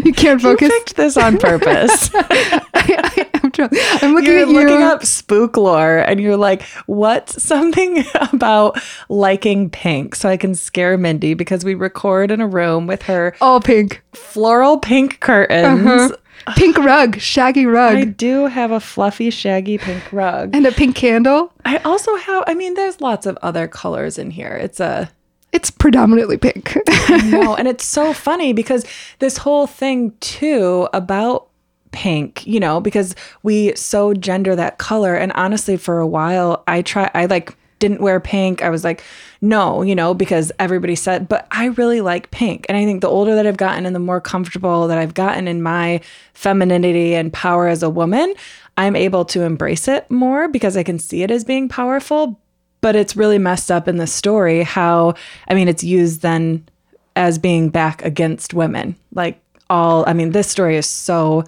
you 0.05 0.13
can't 0.13 0.43
You 0.43 0.51
focus. 0.51 0.69
picked 0.69 0.97
this 0.97 1.17
on 1.17 1.39
purpose. 1.39 2.11
I, 2.15 3.13
am 3.17 3.26
trying. 3.57 3.71
I'm 4.03 4.15
looking 4.15 4.31
you're 4.31 4.43
at 4.43 4.49
you. 4.49 4.55
looking 4.55 4.83
up 4.83 5.05
spook 5.05 5.57
lore 5.57 5.99
and 5.99 6.21
you're 6.21 6.37
like, 6.37 6.63
what's 6.87 7.43
something 7.43 8.05
about 8.33 8.79
liking 9.09 9.71
pink? 9.71 10.15
So 10.15 10.29
I 10.29 10.37
can 10.37 10.55
scare 10.55 10.97
Mindy 10.97 11.35
because 11.35 11.65
we 11.65 11.75
record 11.75 12.31
in 12.31 12.41
a 12.41 12.47
room 12.47 12.87
with 12.87 13.03
her 13.03 13.35
all 13.41 13.61
pink, 13.61 14.03
floral 14.13 14.79
pink 14.79 15.21
curtains. 15.21 15.87
Uh-huh. 15.87 16.17
pink 16.57 16.77
rug, 16.79 17.19
shaggy 17.19 17.67
rug, 17.67 17.97
I 17.97 18.05
do 18.05 18.47
have 18.47 18.71
a 18.71 18.79
fluffy, 18.79 19.31
shaggy 19.31 19.79
pink 19.79 20.13
rug. 20.13 20.55
and 20.55 20.65
a 20.67 20.71
pink 20.71 20.95
candle. 20.95 21.53
I 21.65 21.79
also 21.79 22.15
have, 22.17 22.45
I 22.47 22.55
mean, 22.55 22.75
there's 22.75 23.01
lots 23.01 23.27
of 23.27 23.37
other 23.43 23.67
colors 23.67 24.17
in 24.19 24.31
here. 24.31 24.53
It's 24.53 24.79
a, 24.79 25.11
It's 25.53 25.71
predominantly 25.71 26.37
pink. 26.37 26.77
no, 27.25 27.57
and 27.57 27.67
it's 27.67 27.85
so 27.85 28.13
funny 28.13 28.53
because 28.53 28.85
this 29.19 29.39
whole 29.39 29.67
thing 29.67 30.13
too 30.21 30.89
about 30.93 31.49
pink, 31.97 32.47
you 32.47 32.61
know, 32.61 32.79
because 32.79 33.15
we 33.43 33.75
so 33.75 34.13
gender 34.13 34.55
that 34.55 34.77
color. 34.77 35.15
And 35.15 35.33
honestly, 35.33 35.79
for 35.79 35.99
a 35.99 36.07
while, 36.07 36.63
I 36.67 36.83
try, 36.83 37.11
I 37.15 37.25
like 37.25 37.57
didn't 37.79 38.03
wear 38.03 38.21
pink. 38.21 38.63
I 38.63 38.69
was 38.69 38.85
like, 38.85 39.03
no, 39.41 39.81
you 39.81 39.95
know, 39.95 40.13
because 40.13 40.53
everybody 40.59 40.95
said, 40.95 41.27
but 41.27 41.47
I 41.51 41.67
really 41.69 42.03
like 42.03 42.31
pink. 42.31 42.67
And 42.69 42.77
I 42.77 42.85
think 42.85 43.01
the 43.01 43.09
older 43.09 43.35
that 43.35 43.47
I've 43.47 43.57
gotten 43.57 43.87
and 43.87 43.95
the 43.95 44.01
more 44.01 44.21
comfortable 44.21 44.87
that 44.89 44.99
I've 44.99 45.15
gotten 45.15 45.49
in 45.49 45.63
my 45.63 46.03
femininity 46.35 47.15
and 47.15 47.33
power 47.33 47.67
as 47.67 47.83
a 47.83 47.89
woman, 47.89 48.35
I'm 48.77 48.95
able 48.95 49.25
to 49.27 49.41
embrace 49.41 49.89
it 49.89 50.11
more 50.11 50.49
because 50.49 50.77
I 50.77 50.83
can 50.83 50.99
see 50.99 51.23
it 51.23 51.31
as 51.31 51.45
being 51.45 51.67
powerful. 51.67 52.39
But 52.83 52.95
it's 52.95 53.17
really 53.17 53.39
messed 53.39 53.71
up 53.71 53.89
in 53.89 53.97
the 53.97 54.07
story 54.07 54.63
how, 54.63 55.15
I 55.49 55.55
mean, 55.55 55.67
it's 55.67 55.83
used 55.83 56.21
then 56.21 56.69
as 57.15 57.39
being 57.39 57.71
back 57.71 58.05
against 58.05 58.53
women. 58.53 58.97
Like 59.15 59.41
all, 59.71 60.05
I 60.07 60.13
mean, 60.13 60.33
this 60.33 60.49
story 60.49 60.77
is 60.77 60.87
so 60.87 61.45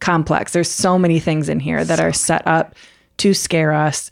complex. 0.00 0.52
There's 0.52 0.70
so 0.70 0.98
many 0.98 1.20
things 1.20 1.48
in 1.48 1.60
here 1.60 1.84
that 1.84 2.00
are 2.00 2.12
set 2.12 2.46
up 2.46 2.74
to 3.18 3.34
scare 3.34 3.72
us. 3.72 4.10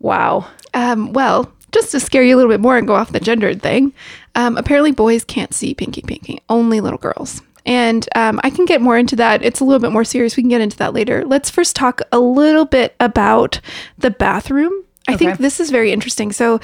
Wow. 0.00 0.46
Um, 0.74 1.12
well, 1.12 1.52
just 1.72 1.90
to 1.92 2.00
scare 2.00 2.22
you 2.22 2.34
a 2.34 2.38
little 2.38 2.50
bit 2.50 2.60
more 2.60 2.76
and 2.76 2.86
go 2.86 2.94
off 2.94 3.12
the 3.12 3.20
gendered 3.20 3.62
thing, 3.62 3.92
um, 4.34 4.56
apparently 4.56 4.92
boys 4.92 5.24
can't 5.24 5.54
see 5.54 5.74
Pinky 5.74 6.02
Pinky, 6.02 6.40
only 6.48 6.80
little 6.80 6.98
girls. 6.98 7.42
And 7.64 8.08
um, 8.14 8.40
I 8.44 8.50
can 8.50 8.64
get 8.64 8.80
more 8.80 8.96
into 8.96 9.16
that. 9.16 9.42
It's 9.42 9.60
a 9.60 9.64
little 9.64 9.80
bit 9.80 9.90
more 9.90 10.04
serious. 10.04 10.36
We 10.36 10.42
can 10.42 10.50
get 10.50 10.60
into 10.60 10.76
that 10.76 10.94
later. 10.94 11.24
Let's 11.24 11.50
first 11.50 11.74
talk 11.74 12.00
a 12.12 12.20
little 12.20 12.64
bit 12.64 12.94
about 13.00 13.60
the 13.98 14.10
bathroom. 14.10 14.72
I 15.08 15.16
think 15.16 15.38
this 15.38 15.60
is 15.60 15.70
very 15.70 15.92
interesting. 15.92 16.32
So, 16.32 16.60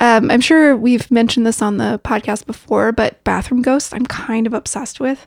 um, 0.00 0.30
I'm 0.30 0.40
sure 0.40 0.76
we've 0.76 1.08
mentioned 1.10 1.46
this 1.46 1.62
on 1.62 1.76
the 1.76 2.00
podcast 2.04 2.46
before, 2.46 2.92
but 2.92 3.22
bathroom 3.24 3.62
ghosts, 3.62 3.92
I'm 3.92 4.06
kind 4.06 4.46
of 4.46 4.52
obsessed 4.52 4.98
with. 4.98 5.26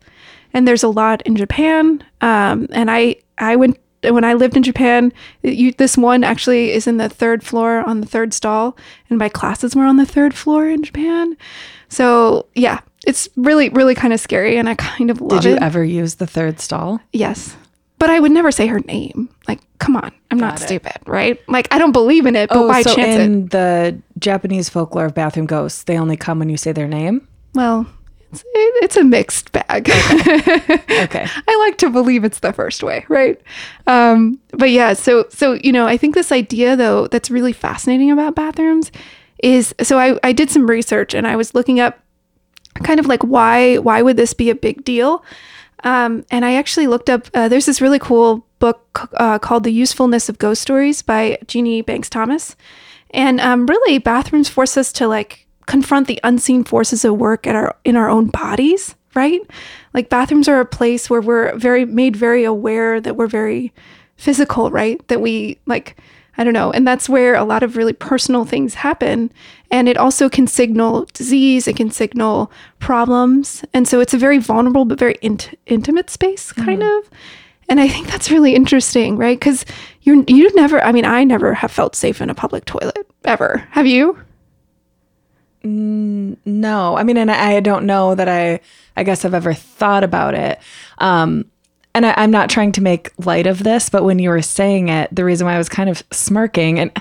And 0.58 0.68
there's 0.68 0.82
a 0.84 0.88
lot 0.90 1.22
in 1.22 1.36
Japan. 1.36 2.04
Um, 2.22 2.68
and 2.72 2.90
I, 2.90 3.18
I 3.38 3.56
went 3.56 3.78
when 4.04 4.24
I 4.24 4.34
lived 4.34 4.56
in 4.58 4.64
Japan, 4.64 5.12
you, 5.44 5.72
this 5.74 5.98
one 5.98 6.24
actually 6.24 6.72
is 6.72 6.88
in 6.88 6.98
the 6.98 7.10
third 7.10 7.44
floor 7.44 7.82
on 7.88 8.00
the 8.02 8.08
third 8.08 8.34
stall, 8.34 8.78
and 9.10 9.18
my 9.20 9.28
classes 9.30 9.76
were 9.76 9.86
on 9.86 9.98
the 9.98 10.06
third 10.06 10.34
floor 10.34 10.68
in 10.70 10.84
Japan. 10.84 11.36
So 11.90 12.48
yeah, 12.56 12.80
it's 13.06 13.28
really, 13.36 13.70
really 13.70 13.96
kind 13.96 14.14
of 14.14 14.20
scary, 14.20 14.58
and 14.58 14.68
I 14.70 14.76
kind 14.76 15.10
of 15.12 15.22
love 15.22 15.42
Did 15.42 15.50
you 15.50 15.56
it. 15.58 15.62
ever 15.62 15.84
use 15.84 16.16
the 16.16 16.28
third 16.28 16.60
stall? 16.60 17.00
yes, 17.14 17.56
but 18.00 18.10
I 18.12 18.20
would 18.20 18.32
never 18.32 18.52
say 18.52 18.68
her 18.68 18.80
name. 18.82 19.30
Like, 19.48 19.60
come 19.80 19.96
on, 19.96 20.12
I'm 20.32 20.40
not 20.40 20.62
it. 20.62 20.64
stupid, 20.66 20.98
right? 21.08 21.40
Like, 21.50 21.68
I 21.74 21.78
don't 21.80 21.92
believe 21.94 22.26
in 22.28 22.36
it, 22.36 22.50
but 22.50 22.68
why 22.68 22.80
Oh, 22.80 22.84
so 22.84 22.96
chance 22.96 23.16
it? 23.16 23.22
in 23.22 23.48
the 23.48 24.00
Japanese 24.20 24.70
folklore 24.70 25.06
of 25.06 25.16
bathroom 25.16 25.48
ghosts, 25.48 25.84
they 25.84 25.98
only 25.98 26.18
come 26.18 26.38
when 26.40 26.50
you 26.50 26.58
say 26.58 26.72
their 26.72 26.88
name. 26.88 27.28
Well, 27.56 27.88
it's, 28.32 28.42
it, 28.42 28.84
it's 28.84 28.98
a 28.98 29.04
mixed 29.04 29.52
bag. 29.52 29.90
Okay. 30.98 31.28
I 31.48 31.58
like 31.68 31.78
to 31.78 31.90
believe 31.90 32.24
it's 32.24 32.40
the 32.40 32.52
first 32.52 32.82
way, 32.82 33.06
right? 33.08 33.40
Um, 33.86 34.40
but 34.52 34.72
yeah, 34.72 34.94
so 34.94 35.26
so 35.30 35.54
you 35.54 35.72
know, 35.72 35.86
I 35.86 35.96
think 35.96 36.16
this 36.16 36.32
idea 36.32 36.76
though 36.76 37.08
that's 37.08 37.30
really 37.30 37.54
fascinating 37.54 38.12
about 38.12 38.36
bathrooms 38.36 38.92
is 39.44 39.76
so 39.82 40.00
I, 40.00 40.20
I 40.24 40.34
did 40.34 40.50
some 40.50 40.68
research 40.68 41.14
and 41.14 41.28
I 41.28 41.36
was 41.36 41.54
looking 41.54 41.80
up 41.80 42.00
kind 42.84 43.00
of 43.00 43.06
like 43.06 43.22
why 43.24 43.78
why 43.78 44.02
would 44.02 44.18
this 44.18 44.34
be 44.34 44.50
a 44.50 44.56
big 44.56 44.84
deal? 44.84 45.24
Um, 45.84 46.26
and 46.32 46.44
I 46.44 46.56
actually 46.56 46.88
looked 46.88 47.10
up. 47.10 47.28
Uh, 47.34 47.48
there's 47.48 47.66
this 47.66 47.82
really 47.82 48.00
cool 48.00 48.46
book 48.60 49.10
uh, 49.14 49.40
called 49.40 49.64
"The 49.64 49.72
Usefulness 49.72 50.30
of 50.30 50.40
Ghost 50.40 50.62
Stories" 50.62 51.02
by 51.02 51.38
Jeannie 51.48 51.82
Banks 51.82 52.10
Thomas, 52.10 52.56
and 53.12 53.40
um, 53.40 53.68
really, 53.68 54.00
bathrooms 54.00 54.50
force 54.50 54.76
us 54.76 54.92
to 54.94 55.08
like 55.08 55.47
confront 55.68 56.08
the 56.08 56.20
unseen 56.24 56.64
forces 56.64 57.06
at 57.06 57.18
work 57.18 57.46
at 57.46 57.56
our 57.56 57.76
in 57.86 57.96
our 57.96 58.10
own 58.10 58.28
bodies. 58.28 58.96
Right? 59.14 59.42
Like 59.94 60.10
bathrooms 60.10 60.48
are 60.48 60.60
a 60.60 60.66
place 60.66 61.10
where 61.10 61.22
we're 61.22 61.56
very 61.58 61.86
made 61.86 62.16
very 62.16 62.44
aware 62.44 63.00
that 63.02 63.16
we're 63.16 63.28
very 63.28 63.74
physical. 64.16 64.72
Right? 64.72 65.06
That 65.08 65.22
we 65.22 65.60
like. 65.66 65.98
I 66.40 66.44
don't 66.44 66.54
know. 66.54 66.72
And 66.72 66.88
that's 66.88 67.10
where 67.10 67.34
a 67.34 67.44
lot 67.44 67.64
of 67.64 67.78
really 67.78 67.94
personal 67.94 68.46
things 68.46 68.76
happen. 68.76 69.32
And 69.72 69.90
it 69.90 69.98
also 69.98 70.30
can 70.30 70.46
signal 70.46 71.08
disease, 71.14 71.68
it 71.68 71.76
can 71.76 71.90
signal 71.90 72.52
problems. 72.78 73.66
And 73.74 73.88
so 73.88 74.00
it's 74.00 74.14
a 74.14 74.20
very 74.20 74.38
vulnerable 74.38 74.86
but 74.86 75.00
very 75.00 75.18
int- 75.24 75.58
intimate 75.66 76.12
space, 76.12 76.52
mm-hmm. 76.52 76.64
kind 76.64 76.84
of. 76.84 77.10
And 77.70 77.80
I 77.80 77.88
think 77.88 78.08
that's 78.08 78.32
really 78.32 78.56
interesting, 78.56 79.18
right? 79.18 79.38
Because 79.38 79.66
you're 80.04 80.24
you 80.28 80.54
never. 80.56 80.82
I 80.82 80.92
mean, 80.92 81.06
I 81.06 81.24
never 81.24 81.54
have 81.54 81.72
felt 81.72 81.96
safe 81.96 82.22
in 82.22 82.30
a 82.30 82.36
public 82.36 82.66
toilet 82.66 83.08
ever. 83.26 83.68
Have 83.72 83.88
you? 83.88 84.18
No, 85.64 86.98
I 86.98 87.04
mean, 87.04 87.18
and 87.18 87.32
I, 87.32 87.60
don't 87.60 87.86
know 87.86 88.16
that 88.16 88.30
I, 88.30 88.60
I 88.96 89.04
guess 89.04 89.26
I've 89.26 89.34
ever 89.34 89.54
thought 89.54 90.04
about 90.04 90.34
it. 90.34 90.60
Um, 91.00 91.46
and 91.94 92.06
I, 92.06 92.14
I'm 92.16 92.32
not 92.32 92.50
trying 92.50 92.72
to 92.74 92.82
make 92.82 93.12
light 93.18 93.48
of 93.48 93.64
this, 93.64 93.90
but 93.90 94.04
when 94.04 94.20
you 94.20 94.30
were 94.30 94.42
saying 94.42 94.90
it, 94.90 95.14
the 95.14 95.26
reason 95.26 95.46
why 95.46 95.56
I 95.56 95.58
was 95.58 95.70
kind 95.70 95.90
of 95.90 96.04
smirking, 96.12 96.80
and 96.80 96.92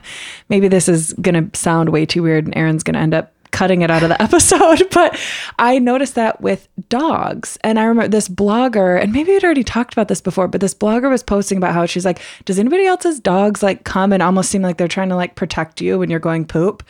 maybe 0.48 0.68
this 0.68 0.88
is 0.88 1.12
to 1.52 1.58
sound 1.58 1.90
way 1.90 2.06
too 2.06 2.22
weird, 2.22 2.46
and 2.46 2.56
Aaron's 2.56 2.82
to 2.94 3.00
end 3.00 3.14
up 3.14 3.32
cutting 3.56 3.80
it 3.80 3.90
out 3.90 4.02
of 4.02 4.10
the 4.10 4.22
episode, 4.22 4.86
but 4.92 5.18
I 5.58 5.78
noticed 5.78 6.14
that 6.16 6.42
with 6.42 6.68
dogs. 6.90 7.56
And 7.64 7.78
I 7.80 7.84
remember 7.84 8.08
this 8.08 8.28
blogger, 8.28 9.00
and 9.00 9.14
maybe 9.14 9.34
I'd 9.34 9.42
already 9.42 9.64
talked 9.64 9.94
about 9.94 10.08
this 10.08 10.20
before, 10.20 10.46
but 10.46 10.60
this 10.60 10.74
blogger 10.74 11.08
was 11.08 11.22
posting 11.22 11.56
about 11.56 11.72
how 11.72 11.86
she's 11.86 12.04
like, 12.04 12.20
Does 12.44 12.58
anybody 12.58 12.84
else's 12.84 13.18
dogs 13.18 13.62
like 13.62 13.84
come 13.84 14.12
and 14.12 14.22
almost 14.22 14.50
seem 14.50 14.60
like 14.60 14.76
they're 14.76 14.88
trying 14.88 15.08
to 15.08 15.16
like 15.16 15.36
protect 15.36 15.80
you 15.80 15.98
when 15.98 16.10
you're 16.10 16.20
going 16.20 16.44
poop? 16.44 16.82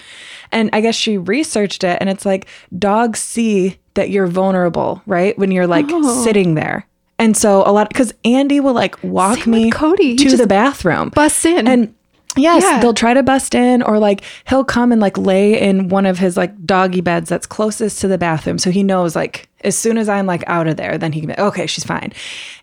And 0.50 0.68
I 0.72 0.80
guess 0.80 0.96
she 0.96 1.18
researched 1.18 1.84
it, 1.84 1.98
and 2.00 2.10
it's 2.10 2.26
like 2.26 2.48
dogs 2.76 3.20
see 3.20 3.78
that 3.94 4.10
you're 4.10 4.26
vulnerable, 4.26 5.02
right? 5.06 5.38
When 5.38 5.52
you're 5.52 5.68
like 5.68 5.86
oh. 5.88 6.24
sitting 6.24 6.56
there. 6.56 6.84
And 7.18 7.36
so 7.36 7.62
a 7.64 7.70
lot, 7.70 7.88
because 7.88 8.12
Andy 8.24 8.58
will 8.58 8.74
like 8.74 9.02
walk 9.04 9.38
Same 9.38 9.52
me 9.52 9.70
Cody. 9.70 10.16
To 10.16 10.36
the 10.36 10.46
bathroom. 10.48 11.10
busts 11.10 11.44
in. 11.44 11.68
And 11.68 11.94
yes, 12.36 12.62
Yeah. 12.62 12.80
they'll 12.80 12.94
try 12.94 13.14
to 13.14 13.22
bust 13.22 13.54
in 13.54 13.82
or 13.82 13.98
like 13.98 14.22
he'll 14.48 14.64
come 14.64 14.92
and 14.92 15.00
like 15.00 15.16
lay 15.18 15.60
in 15.60 15.88
one 15.88 16.06
of 16.06 16.18
his 16.18 16.36
like 16.36 16.64
doggy 16.64 17.00
beds 17.00 17.28
that's 17.28 17.46
closest 17.46 18.00
to 18.00 18.08
the 18.08 18.18
bathroom. 18.18 18.58
So 18.58 18.70
he 18.70 18.82
knows 18.82 19.16
like 19.16 19.48
as 19.62 19.76
soon 19.76 19.98
as 19.98 20.08
I'm 20.08 20.26
like 20.26 20.44
out 20.46 20.68
of 20.68 20.76
there, 20.76 20.98
then 20.98 21.12
he 21.12 21.20
can 21.20 21.28
be 21.28 21.38
okay, 21.38 21.66
she's 21.66 21.84
fine. 21.84 22.12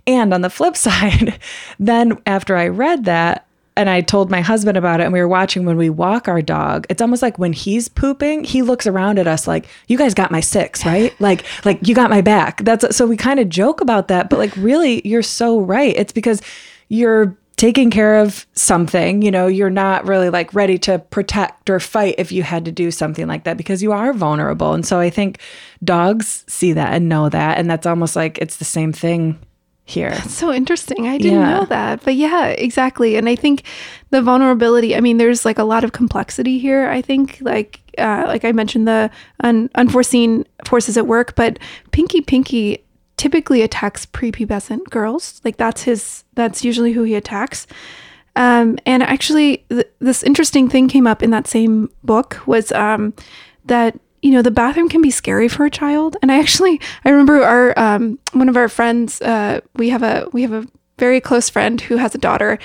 And 0.08 0.34
on 0.34 0.42
the 0.42 0.50
flip 0.50 0.76
side, 0.88 1.40
then 1.80 2.18
after 2.26 2.56
I 2.56 2.68
read 2.68 3.06
that, 3.06 3.46
and 3.76 3.90
I 3.90 4.02
told 4.02 4.30
my 4.30 4.42
husband 4.42 4.78
about 4.78 5.00
it, 5.00 5.06
and 5.06 5.14
we 5.14 5.20
were 5.20 5.28
watching 5.28 5.66
when 5.66 5.78
we 5.78 5.90
walk 5.90 6.28
our 6.28 6.44
dog. 6.44 6.86
It's 6.90 7.02
almost 7.02 7.24
like 7.24 7.40
when 7.40 7.54
he's 7.54 7.88
pooping, 7.88 8.44
he 8.44 8.62
looks 8.62 8.86
around 8.86 9.18
at 9.18 9.26
us 9.26 9.48
like, 9.48 9.66
"You 9.88 9.98
guys 9.98 10.14
got 10.14 10.30
my 10.30 10.42
six, 10.42 10.86
right? 10.86 11.12
like, 11.20 11.44
like 11.66 11.80
you 11.88 11.96
got 11.96 12.12
my 12.12 12.22
back." 12.22 12.64
That's 12.64 12.96
so 12.96 13.08
we 13.08 13.18
kind 13.18 13.40
of 13.40 13.50
joke 13.50 13.82
about 13.82 14.10
that, 14.10 14.30
but 14.30 14.38
like, 14.38 14.56
really, 14.58 15.02
you're 15.08 15.24
so 15.24 15.60
right. 15.60 15.96
It's 15.98 16.14
because 16.14 16.40
you're 16.88 17.36
taking 17.56 17.90
care 17.92 18.18
of 18.20 18.46
something. 18.54 19.22
You 19.22 19.32
know, 19.32 19.48
you're 19.48 19.70
not 19.70 20.06
really 20.06 20.30
like 20.30 20.54
ready 20.54 20.78
to 20.80 21.00
protect 21.00 21.70
or 21.70 21.80
fight 21.80 22.16
if 22.18 22.32
you 22.32 22.44
had 22.44 22.66
to 22.66 22.72
do 22.72 22.92
something 22.92 23.28
like 23.28 23.44
that 23.46 23.58
because 23.58 23.82
you 23.84 23.92
are 23.92 24.14
vulnerable. 24.14 24.74
And 24.74 24.86
so 24.86 25.00
I 25.00 25.10
think 25.10 25.40
dogs 25.84 26.44
see 26.48 26.74
that 26.74 26.94
and 26.94 27.08
know 27.10 27.30
that, 27.30 27.58
and 27.58 27.70
that's 27.70 27.86
almost 27.86 28.16
like 28.16 28.38
it's 28.40 28.58
the 28.58 28.66
same 28.66 28.92
thing 28.94 29.40
here. 29.86 30.12
That's 30.12 30.34
so 30.34 30.52
interesting. 30.54 31.08
I 31.08 31.18
didn't 31.18 31.42
Yeah. 31.42 31.60
know 31.60 31.66
that. 31.66 32.04
But 32.06 32.16
yeah, 32.16 32.48
exactly. 32.48 33.18
And 33.18 33.28
I 33.28 33.36
think 33.36 33.64
the 34.12 34.22
vulnerability, 34.22 34.96
I 34.96 35.02
mean, 35.02 35.18
there's 35.18 35.44
like 35.44 35.60
a 35.60 35.66
lot 35.66 35.84
of 35.84 35.92
complexity 35.92 36.58
here. 36.58 36.88
I 36.88 37.02
think 37.02 37.38
like 37.42 37.82
uh, 37.98 38.24
like 38.28 38.44
I 38.46 38.54
mentioned 38.54 38.88
the 38.88 39.12
un- 39.42 39.70
unforeseen 39.76 40.46
forces 40.66 40.98
at 40.98 41.06
work, 41.06 41.36
but 41.36 41.60
Pinky 41.92 42.22
Pinky 42.22 42.84
typically 43.18 43.62
attacks 43.62 44.06
prepubescent 44.06 44.90
girls. 44.90 45.42
Like 45.44 45.58
that's 45.58 45.84
his 45.84 46.24
that's 46.34 46.64
usually 46.64 46.94
who 46.94 47.04
he 47.04 47.16
attacks. 47.16 47.68
Um, 48.36 48.78
and 48.86 49.04
actually, 49.04 49.58
th- 49.70 49.88
this 50.00 50.24
interesting 50.24 50.68
thing 50.70 50.88
came 50.88 51.06
up 51.06 51.22
in 51.22 51.30
that 51.32 51.48
same 51.48 51.90
book 52.04 52.42
was 52.48 52.72
um, 52.72 53.14
that 53.66 54.00
you 54.22 54.32
know 54.32 54.42
the 54.42 54.52
bathroom 54.52 54.90
can 54.90 55.02
be 55.02 55.12
scary 55.12 55.48
for 55.48 55.66
a 55.66 55.70
child. 55.70 56.18
And 56.22 56.32
I 56.32 56.40
actually 56.40 56.82
I 57.06 57.10
remember 57.10 57.44
our 57.44 57.78
um, 57.78 58.20
one 58.32 58.50
of 58.50 58.58
our 58.58 58.70
friends. 58.70 59.22
Uh, 59.22 59.62
we 59.76 59.90
have 59.90 60.04
a 60.04 60.28
we 60.34 60.42
have 60.42 60.54
a 60.54 60.68
very 60.98 61.22
close 61.22 61.50
friend 61.50 61.80
who 61.82 61.98
has 61.98 62.16
a 62.16 62.20
daughter, 62.20 62.58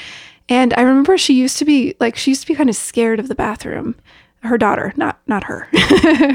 and 0.49 0.73
I 0.75 0.83
remember 0.83 1.19
she 1.19 1.35
used 1.35 1.59
to 1.59 1.65
be 1.65 1.95
like 2.01 2.17
she 2.17 2.31
used 2.31 2.43
to 2.43 2.49
be 2.49 2.55
kind 2.55 2.71
of 2.71 2.77
scared 2.77 3.21
of 3.21 3.29
the 3.29 3.35
bathroom. 3.35 3.95
Her 4.49 4.59
daughter, 4.59 4.93
not 4.97 5.19
not 5.27 5.45
her, 5.45 5.69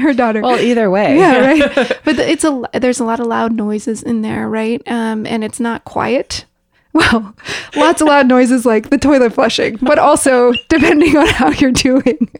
her 0.00 0.14
daughter. 0.14 0.40
Well, 0.40 0.58
either 0.58 0.88
way. 0.90 1.16
yeah, 1.18 1.38
right. 1.40 2.00
But 2.04 2.18
it's 2.18 2.44
a 2.44 2.62
there's 2.72 3.00
a 3.00 3.04
lot 3.04 3.20
of 3.20 3.26
loud 3.26 3.52
noises 3.52 4.02
in 4.02 4.22
there, 4.22 4.48
right? 4.48 4.80
Um, 4.86 5.26
and 5.26 5.42
it's 5.44 5.60
not 5.60 5.84
quiet. 5.84 6.44
Well, 6.94 7.34
lots 7.74 8.00
of 8.00 8.06
loud 8.06 8.28
noises 8.28 8.64
like 8.64 8.90
the 8.90 8.98
toilet 8.98 9.32
flushing, 9.34 9.78
but 9.82 9.98
also 9.98 10.52
depending 10.68 11.16
on 11.16 11.26
how 11.26 11.50
you're 11.50 11.72
doing. 11.72 12.30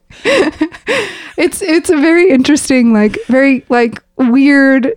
it's 1.36 1.60
it's 1.60 1.90
a 1.90 1.96
very 1.96 2.30
interesting, 2.30 2.92
like 2.92 3.18
very 3.26 3.64
like 3.68 4.00
weird. 4.16 4.92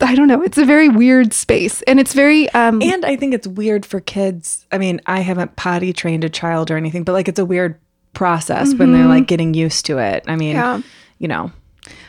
I 0.00 0.14
don't 0.14 0.28
know. 0.28 0.40
It's 0.42 0.56
a 0.58 0.64
very 0.64 0.88
weird 0.88 1.32
space, 1.32 1.82
and 1.82 1.98
it's 1.98 2.14
very 2.14 2.48
um. 2.50 2.80
And 2.80 3.04
I 3.04 3.16
think 3.16 3.34
it's 3.34 3.48
weird 3.48 3.84
for 3.84 3.98
kids. 3.98 4.66
I 4.70 4.78
mean, 4.78 5.00
I 5.06 5.18
haven't 5.18 5.56
potty 5.56 5.92
trained 5.92 6.22
a 6.22 6.28
child 6.30 6.70
or 6.70 6.76
anything, 6.76 7.02
but 7.02 7.12
like 7.12 7.26
it's 7.26 7.40
a 7.40 7.44
weird 7.44 7.80
process 8.14 8.74
when 8.74 8.92
they're 8.92 9.06
like 9.06 9.26
getting 9.26 9.54
used 9.54 9.86
to 9.86 9.98
it. 9.98 10.24
I 10.26 10.36
mean, 10.36 10.52
Yeah. 10.56 10.80
you 11.18 11.28
know, 11.28 11.50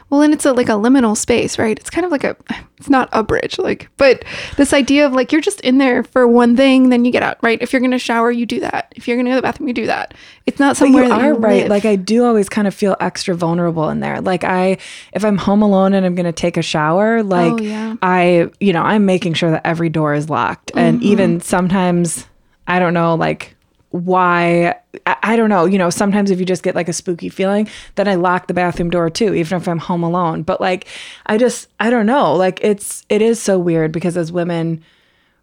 Well, 0.10 0.22
and 0.22 0.32
it's 0.34 0.46
a, 0.46 0.54
like 0.54 0.68
a 0.70 0.74
liminal 0.74 1.18
space, 1.18 1.58
right? 1.58 1.80
It's 1.80 1.90
kind 1.90 2.06
of 2.06 2.12
like 2.12 2.24
a, 2.24 2.36
it's 2.78 2.90
not 2.90 3.10
a 3.14 3.24
bridge, 3.24 3.58
like, 3.58 3.90
but 3.98 4.24
this 4.58 4.72
idea 4.74 5.08
of 5.08 5.14
like 5.14 5.32
you're 5.32 5.42
just 5.42 5.60
in 5.62 5.80
there 5.80 6.04
for 6.04 6.28
one 6.28 6.56
thing, 6.56 6.90
then 6.90 7.04
you 7.06 7.12
get 7.12 7.24
out, 7.24 7.38
right? 7.42 7.58
If 7.62 7.74
you're 7.74 7.82
gonna 7.82 7.98
shower, 7.98 8.30
you 8.30 8.46
do 8.46 8.60
that. 8.60 8.94
If 8.96 9.08
you're 9.08 9.18
gonna 9.18 9.30
go 9.32 9.36
to 9.36 9.38
the 9.38 9.42
bathroom, 9.42 9.70
you 9.70 9.74
do 9.74 9.88
that. 9.88 10.14
It's 10.46 10.60
not 10.60 10.72
But 10.72 10.78
somewhere 10.78 11.04
you 11.04 11.10
that 11.10 11.22
are 11.22 11.28
you 11.30 11.34
right. 11.38 11.62
live. 11.64 11.70
Like 11.70 11.86
I 11.86 11.96
do 11.96 12.26
always 12.26 12.48
kind 12.50 12.68
of 12.68 12.76
feel 12.76 12.96
extra 13.00 13.34
vulnerable 13.34 13.90
in 13.90 14.02
there. 14.02 14.22
Like 14.22 14.44
I, 14.44 14.78
if 15.14 15.26
I'm 15.26 15.38
home 15.38 15.64
alone 15.64 15.94
and 15.94 16.06
I'm 16.06 16.14
going 16.14 16.26
to 16.28 16.32
take 16.34 16.58
a 16.58 16.62
shower, 16.62 17.24
like 17.24 17.54
Oh, 17.54 17.58
yeah. 17.64 17.96
I, 18.04 18.50
you 18.60 18.74
know, 18.74 18.84
I'm 18.84 19.06
making 19.08 19.34
sure 19.36 19.50
that 19.52 19.66
every 19.66 19.90
door 19.90 20.14
is 20.14 20.30
locked. 20.30 20.72
And 20.76 20.98
Mm-hmm. 21.00 21.08
even 21.08 21.40
sometimes, 21.42 22.28
I 22.68 22.78
don't 22.80 22.94
know, 22.94 23.16
like 23.16 23.53
why, 23.94 24.76
I, 25.06 25.36
don't 25.36 25.50
know, 25.50 25.66
you 25.66 25.78
know, 25.78 25.92
sometimes 25.92 26.32
if 26.32 26.40
you 26.40 26.48
just 26.48 26.64
get 26.64 26.74
like 26.74 26.90
a 26.90 26.94
spooky 26.94 27.30
feeling, 27.30 27.70
then 27.94 28.08
I 28.08 28.16
lock 28.16 28.48
the 28.48 28.54
bathroom 28.56 28.90
door 28.90 29.12
too, 29.12 29.36
even 29.36 29.56
if 29.62 29.68
I'm 29.68 29.78
home 29.78 30.02
alone. 30.02 30.42
But 30.42 30.60
like, 30.60 30.88
I 31.28 31.38
just, 31.38 31.68
I 31.80 31.92
don't 31.92 32.08
know, 32.08 32.34
like 32.34 32.60
it's, 32.64 33.06
it 33.08 33.22
is 33.22 33.40
so 33.40 33.60
weird 33.60 33.92
because 33.92 34.18
as 34.18 34.32
women, 34.32 34.84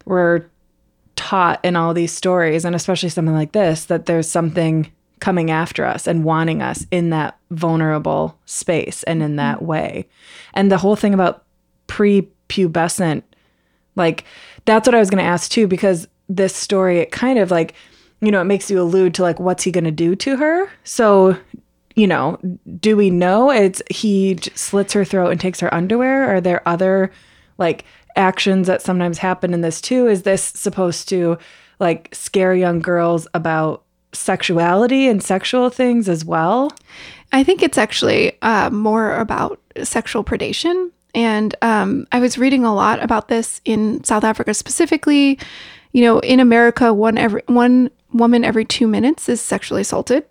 we're 0.03 0.47
taught 1.15 1.63
in 1.63 1.77
all 1.77 1.93
these 1.93 2.11
stories 2.11 2.65
and 2.65 2.75
especially 2.75 3.07
something 3.07 3.33
like 3.33 3.53
this 3.53 3.85
that 3.85 4.05
there's 4.05 4.27
something 4.29 4.91
coming 5.21 5.49
after 5.49 5.85
us 5.85 6.05
and 6.05 6.25
wanting 6.25 6.61
us 6.61 6.85
in 6.91 7.09
that 7.11 7.37
vulnerable 7.51 8.37
space 8.45 9.01
and 9.03 9.23
in 9.23 9.37
that 9.37 9.59
mm-hmm. 9.59 9.65
way. 9.67 10.09
And 10.55 10.69
the 10.69 10.77
whole 10.77 10.97
thing 10.97 11.13
about 11.13 11.45
prepubescent 11.87 13.23
like 13.95 14.25
that's 14.65 14.87
what 14.87 14.95
I 14.95 14.99
was 14.99 15.09
going 15.09 15.23
to 15.23 15.29
ask 15.29 15.49
too 15.51 15.67
because 15.67 16.07
this 16.27 16.55
story 16.55 16.99
it 16.99 17.11
kind 17.11 17.39
of 17.39 17.51
like 17.51 17.75
you 18.21 18.31
know 18.31 18.41
it 18.41 18.45
makes 18.45 18.69
you 18.69 18.79
allude 18.79 19.13
to 19.15 19.21
like 19.23 19.39
what's 19.39 19.63
he 19.63 19.71
going 19.71 19.83
to 19.83 19.91
do 19.91 20.15
to 20.15 20.37
her. 20.37 20.69
So 20.83 21.37
you 21.95 22.07
know, 22.07 22.39
do 22.79 22.95
we 22.95 23.09
know 23.09 23.51
it's 23.51 23.81
he 23.89 24.37
slits 24.55 24.93
her 24.93 25.03
throat 25.03 25.29
and 25.29 25.39
takes 25.39 25.59
her 25.59 25.73
underwear? 25.73 26.35
Are 26.35 26.41
there 26.41 26.67
other 26.67 27.11
like 27.57 27.85
actions 28.15 28.67
that 28.67 28.81
sometimes 28.81 29.17
happen 29.17 29.53
in 29.53 29.61
this 29.61 29.81
too? 29.81 30.07
Is 30.07 30.23
this 30.23 30.43
supposed 30.43 31.09
to 31.09 31.37
like 31.79 32.09
scare 32.13 32.55
young 32.55 32.79
girls 32.79 33.27
about 33.33 33.83
sexuality 34.13 35.07
and 35.07 35.21
sexual 35.21 35.69
things 35.69 36.07
as 36.07 36.23
well? 36.23 36.71
I 37.31 37.43
think 37.43 37.61
it's 37.63 37.77
actually 37.77 38.37
uh, 38.41 38.69
more 38.69 39.15
about 39.15 39.59
sexual 39.83 40.23
predation. 40.23 40.91
And 41.13 41.55
um, 41.61 42.07
I 42.11 42.19
was 42.19 42.37
reading 42.37 42.63
a 42.63 42.73
lot 42.73 43.03
about 43.03 43.27
this 43.27 43.61
in 43.65 44.03
South 44.03 44.23
Africa 44.23 44.53
specifically. 44.53 45.39
You 45.91 46.03
know, 46.03 46.19
in 46.19 46.39
America, 46.39 46.93
one 46.93 47.17
every 47.17 47.43
one 47.47 47.89
woman 48.13 48.43
every 48.43 48.65
two 48.65 48.87
minutes 48.87 49.29
is 49.29 49.41
sexually 49.41 49.81
assaulted. 49.81 50.25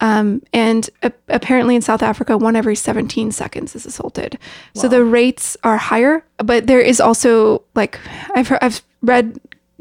Um, 0.00 0.42
and 0.52 0.88
apparently 1.28 1.76
in 1.76 1.82
South 1.82 2.02
Africa, 2.02 2.38
one 2.38 2.56
every 2.56 2.74
17 2.74 3.32
seconds 3.32 3.76
is 3.76 3.84
assaulted. 3.84 4.38
So 4.74 4.88
the 4.88 5.04
rates 5.04 5.58
are 5.62 5.76
higher, 5.76 6.24
but 6.38 6.66
there 6.66 6.80
is 6.80 7.00
also 7.00 7.62
like 7.74 8.00
I've 8.34 8.48
heard, 8.48 8.60
I've 8.62 8.82
read 9.02 9.38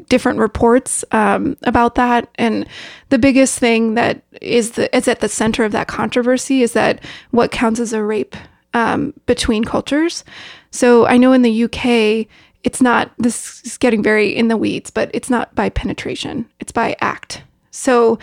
different 0.10 0.40
reports 0.40 1.06
um, 1.12 1.56
about 1.64 1.96
that, 1.96 2.30
and 2.36 2.68
the 3.10 3.18
biggest 3.18 3.60
thing 3.60 3.94
that 3.96 4.22
is 4.42 4.72
the 4.72 4.94
is 4.96 5.08
at 5.08 5.22
the 5.22 5.30
center 5.30 5.64
of 5.64 5.72
that 5.72 5.88
controversy 5.88 6.64
is 6.64 6.74
that 6.74 7.02
what 7.32 7.52
counts 7.52 7.80
as 7.80 7.94
a 7.94 8.04
rape 8.04 8.36
um, 8.74 9.14
between 9.26 9.64
cultures. 9.64 10.26
So 10.72 11.06
I 11.08 11.18
know 11.18 11.32
in 11.32 11.44
the 11.44 11.64
UK, 11.64 12.28
it's 12.64 12.82
not 12.82 13.12
this 13.18 13.62
is 13.66 13.78
getting 13.78 14.04
very 14.04 14.36
in 14.36 14.48
the 14.48 14.58
weeds, 14.58 14.90
but 14.92 15.10
it's 15.14 15.30
not 15.30 15.54
by 15.56 15.70
penetration; 15.70 16.50
it's 16.60 16.72
by 16.72 16.96
act. 17.02 17.42
So 17.72 18.20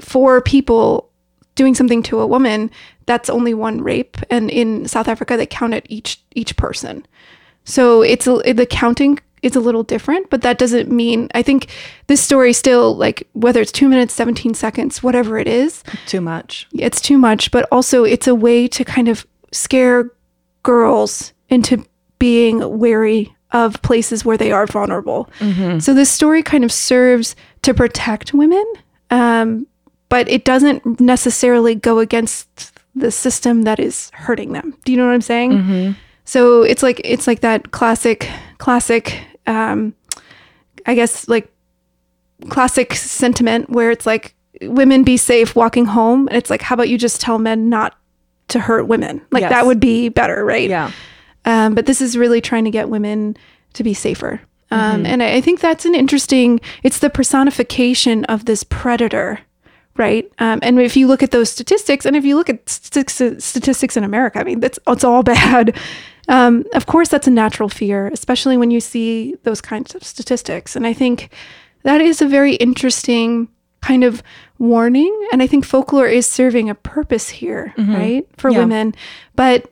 for 0.00 0.40
people 0.40 1.10
doing 1.54 1.74
something 1.74 2.02
to 2.04 2.20
a 2.20 2.26
woman, 2.26 2.70
that's 3.06 3.28
only 3.28 3.52
one 3.54 3.82
rape, 3.82 4.16
and 4.30 4.50
in 4.50 4.86
South 4.88 5.08
Africa, 5.08 5.36
they 5.36 5.46
count 5.46 5.74
it 5.74 5.86
each 5.88 6.22
each 6.34 6.56
person. 6.56 7.04
So 7.64 8.02
it's 8.02 8.26
a, 8.26 8.52
the 8.52 8.66
counting 8.66 9.18
is 9.42 9.56
a 9.56 9.60
little 9.60 9.82
different, 9.82 10.30
but 10.30 10.42
that 10.42 10.56
doesn't 10.58 10.88
mean 10.90 11.28
I 11.34 11.42
think 11.42 11.68
this 12.06 12.20
story 12.22 12.52
still 12.52 12.96
like 12.96 13.28
whether 13.32 13.60
it's 13.60 13.72
two 13.72 13.88
minutes, 13.88 14.14
seventeen 14.14 14.54
seconds, 14.54 15.02
whatever 15.02 15.38
it 15.38 15.48
is, 15.48 15.82
Too 16.06 16.20
much. 16.20 16.68
it's 16.72 17.00
too 17.00 17.18
much. 17.18 17.50
But 17.50 17.66
also, 17.72 18.04
it's 18.04 18.28
a 18.28 18.34
way 18.34 18.68
to 18.68 18.84
kind 18.84 19.08
of 19.08 19.26
scare 19.50 20.10
girls 20.62 21.32
into 21.48 21.84
being 22.18 22.78
wary 22.78 23.34
of 23.52 23.80
places 23.82 24.24
where 24.24 24.36
they 24.36 24.50
are 24.52 24.66
vulnerable. 24.66 25.28
So 25.78 25.92
this 25.94 26.10
story 26.10 26.42
kind 26.42 26.64
of 26.64 26.72
serves 26.72 27.36
to 27.62 27.74
protect 27.74 28.32
women, 28.34 28.64
um, 29.10 29.66
but 30.08 30.28
it 30.28 30.44
doesn't 30.44 31.00
necessarily 31.00 31.74
go 31.74 31.98
against 31.98 32.72
the 32.94 33.10
system 33.10 33.62
that 33.62 33.78
is 33.78 34.10
hurting 34.14 34.52
them. 34.52 34.76
Do 34.84 34.92
you 34.92 34.98
know 34.98 35.06
what 35.06 35.14
I'm 35.14 35.20
saying? 35.22 35.96
So 36.24 36.62
it's 36.62 36.82
like 36.82 37.00
it's 37.04 37.26
like 37.26 37.40
that 37.40 37.70
classic, 37.72 38.28
classic, 38.58 39.18
um, 39.46 39.94
I 40.86 40.94
guess 40.94 41.28
like 41.28 41.50
classic 42.48 42.94
sentiment 42.94 43.70
where 43.70 43.90
it's 43.90 44.06
like 44.06 44.34
women 44.62 45.02
be 45.04 45.16
safe 45.16 45.54
walking 45.56 45.84
home, 45.86 46.28
and 46.28 46.36
it's 46.36 46.50
like 46.50 46.62
how 46.62 46.74
about 46.74 46.88
you 46.88 46.96
just 46.98 47.20
tell 47.20 47.38
men 47.38 47.68
not 47.68 47.96
to 48.48 48.60
hurt 48.60 48.86
women? 48.86 49.20
Like 49.30 49.42
Yes. 49.42 49.50
that 49.50 49.66
would 49.66 49.80
be 49.80 50.08
better, 50.08 50.44
right? 50.44 50.68
Yeah. 50.70 50.90
Um, 51.44 51.74
but 51.74 51.86
this 51.86 52.00
is 52.00 52.16
really 52.16 52.40
trying 52.40 52.64
to 52.64 52.70
get 52.70 52.88
women 52.88 53.36
to 53.74 53.82
be 53.82 53.94
safer. 53.94 54.40
Um, 54.70 55.04
And 55.04 55.22
I 55.22 55.34
I 55.36 55.40
think 55.40 55.60
that's 55.60 55.84
an 55.84 55.94
interesting, 55.94 56.60
it's 56.82 56.98
the 57.00 57.10
personification 57.10 58.24
of 58.26 58.44
this 58.46 58.64
predator, 58.64 59.38
right? 59.96 60.30
Um, 60.38 60.60
and 60.62 60.80
if 60.80 60.96
you 60.96 61.06
look 61.06 61.22
at 61.22 61.30
those 61.30 61.50
statistics, 61.50 62.06
and 62.06 62.16
if 62.16 62.24
you 62.24 62.36
look 62.36 62.48
at 62.48 62.68
statistics, 62.68 63.44
statistics 63.44 63.96
in 63.96 64.04
America, 64.04 64.40
I 64.40 64.44
mean, 64.44 64.60
that's 64.60 64.78
it's 64.86 65.04
all 65.04 65.22
bad. 65.34 65.76
Um, 66.28 66.64
of 66.74 66.86
course, 66.86 67.08
that's 67.08 67.26
a 67.26 67.30
natural 67.32 67.68
fear, 67.68 68.08
especially 68.12 68.56
when 68.56 68.70
you 68.70 68.80
see 68.80 69.34
those 69.42 69.60
kinds 69.60 69.94
of 69.94 70.02
statistics. 70.04 70.76
And 70.76 70.86
I 70.86 70.94
think 70.94 71.28
that 71.82 72.00
is 72.00 72.22
a 72.22 72.26
very 72.28 72.54
interesting 72.54 73.48
kind 73.80 74.04
of 74.04 74.22
warning. 74.58 75.12
And 75.32 75.42
I 75.42 75.48
think 75.48 75.64
folklore 75.66 76.06
is 76.06 76.24
serving 76.26 76.70
a 76.70 76.74
purpose 76.74 77.28
here, 77.28 77.74
right, 77.76 78.24
for 78.38 78.50
Yeah. 78.50 78.58
women. 78.60 78.94
But 79.34 79.71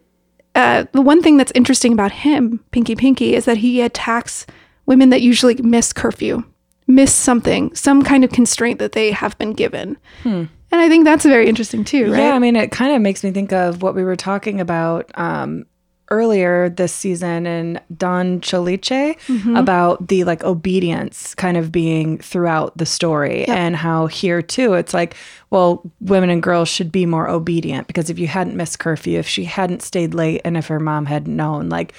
uh, 0.61 0.85
the 0.93 1.02
one 1.02 1.23
thing 1.23 1.37
that's 1.37 1.52
interesting 1.55 1.93
about 1.93 2.12
him, 2.12 2.62
Pinky 2.71 2.95
Pinky, 2.95 3.35
is 3.35 3.45
that 3.47 3.59
he 3.59 3.81
attacks 3.81 4.47
women 4.87 5.11
that 5.11 5.23
usually 5.23 5.55
miss 5.57 5.92
curfew, 5.92 6.42
miss 6.87 7.12
something, 7.12 7.75
some 7.75 8.03
kind 8.03 8.25
of 8.25 8.31
constraint 8.31 8.79
that 8.79 8.92
they 8.92 9.11
have 9.12 9.37
been 9.38 9.53
given. 9.53 9.96
And 10.73 10.81
I 10.81 10.88
think 10.88 11.05
that's 11.05 11.25
very 11.25 11.49
interesting 11.49 11.85
too, 11.85 12.12
right? 12.12 12.20
Yeah, 12.20 12.35
I 12.35 12.38
mean, 12.38 12.55
it 12.57 12.70
kind 12.70 12.94
of 12.94 13.03
makes 13.03 13.25
me 13.25 13.33
think 13.33 13.53
of 13.53 13.83
what 13.83 13.94
we 13.94 14.05
were 14.05 14.16
talking 14.16 14.61
about 14.61 15.11
um, 15.14 15.64
earlier 16.11 16.68
this 16.68 16.92
season 16.92 17.46
in 17.46 17.81
Don 17.96 18.40
Choliche 18.40 19.16
about 19.57 20.09
the 20.09 20.25
like 20.25 20.42
obedience 20.42 21.35
kind 21.35 21.57
of 21.57 21.70
being 21.70 22.18
throughout 22.18 22.77
the 22.77 22.87
story 22.87 23.44
and 23.46 23.77
how 23.77 24.07
here 24.07 24.42
too 24.42 24.75
it's 24.75 24.92
like, 24.92 25.14
well, 25.51 25.83
women 26.01 26.31
and 26.31 26.42
girls 26.42 26.68
should 26.68 26.90
be 26.90 27.07
more 27.07 27.29
obedient 27.29 27.87
because 27.87 28.11
if 28.11 28.18
you 28.18 28.27
hadn't 28.27 28.57
missed 28.57 28.79
curfew, 28.79 29.18
if 29.18 29.29
she 29.29 29.44
hadn't 29.44 29.83
stayed 29.83 30.14
late, 30.14 30.40
and 30.44 30.57
if 30.57 30.66
her 30.68 30.81
mom 30.81 31.07
had 31.07 31.27
known, 31.29 31.68
like, 31.68 31.92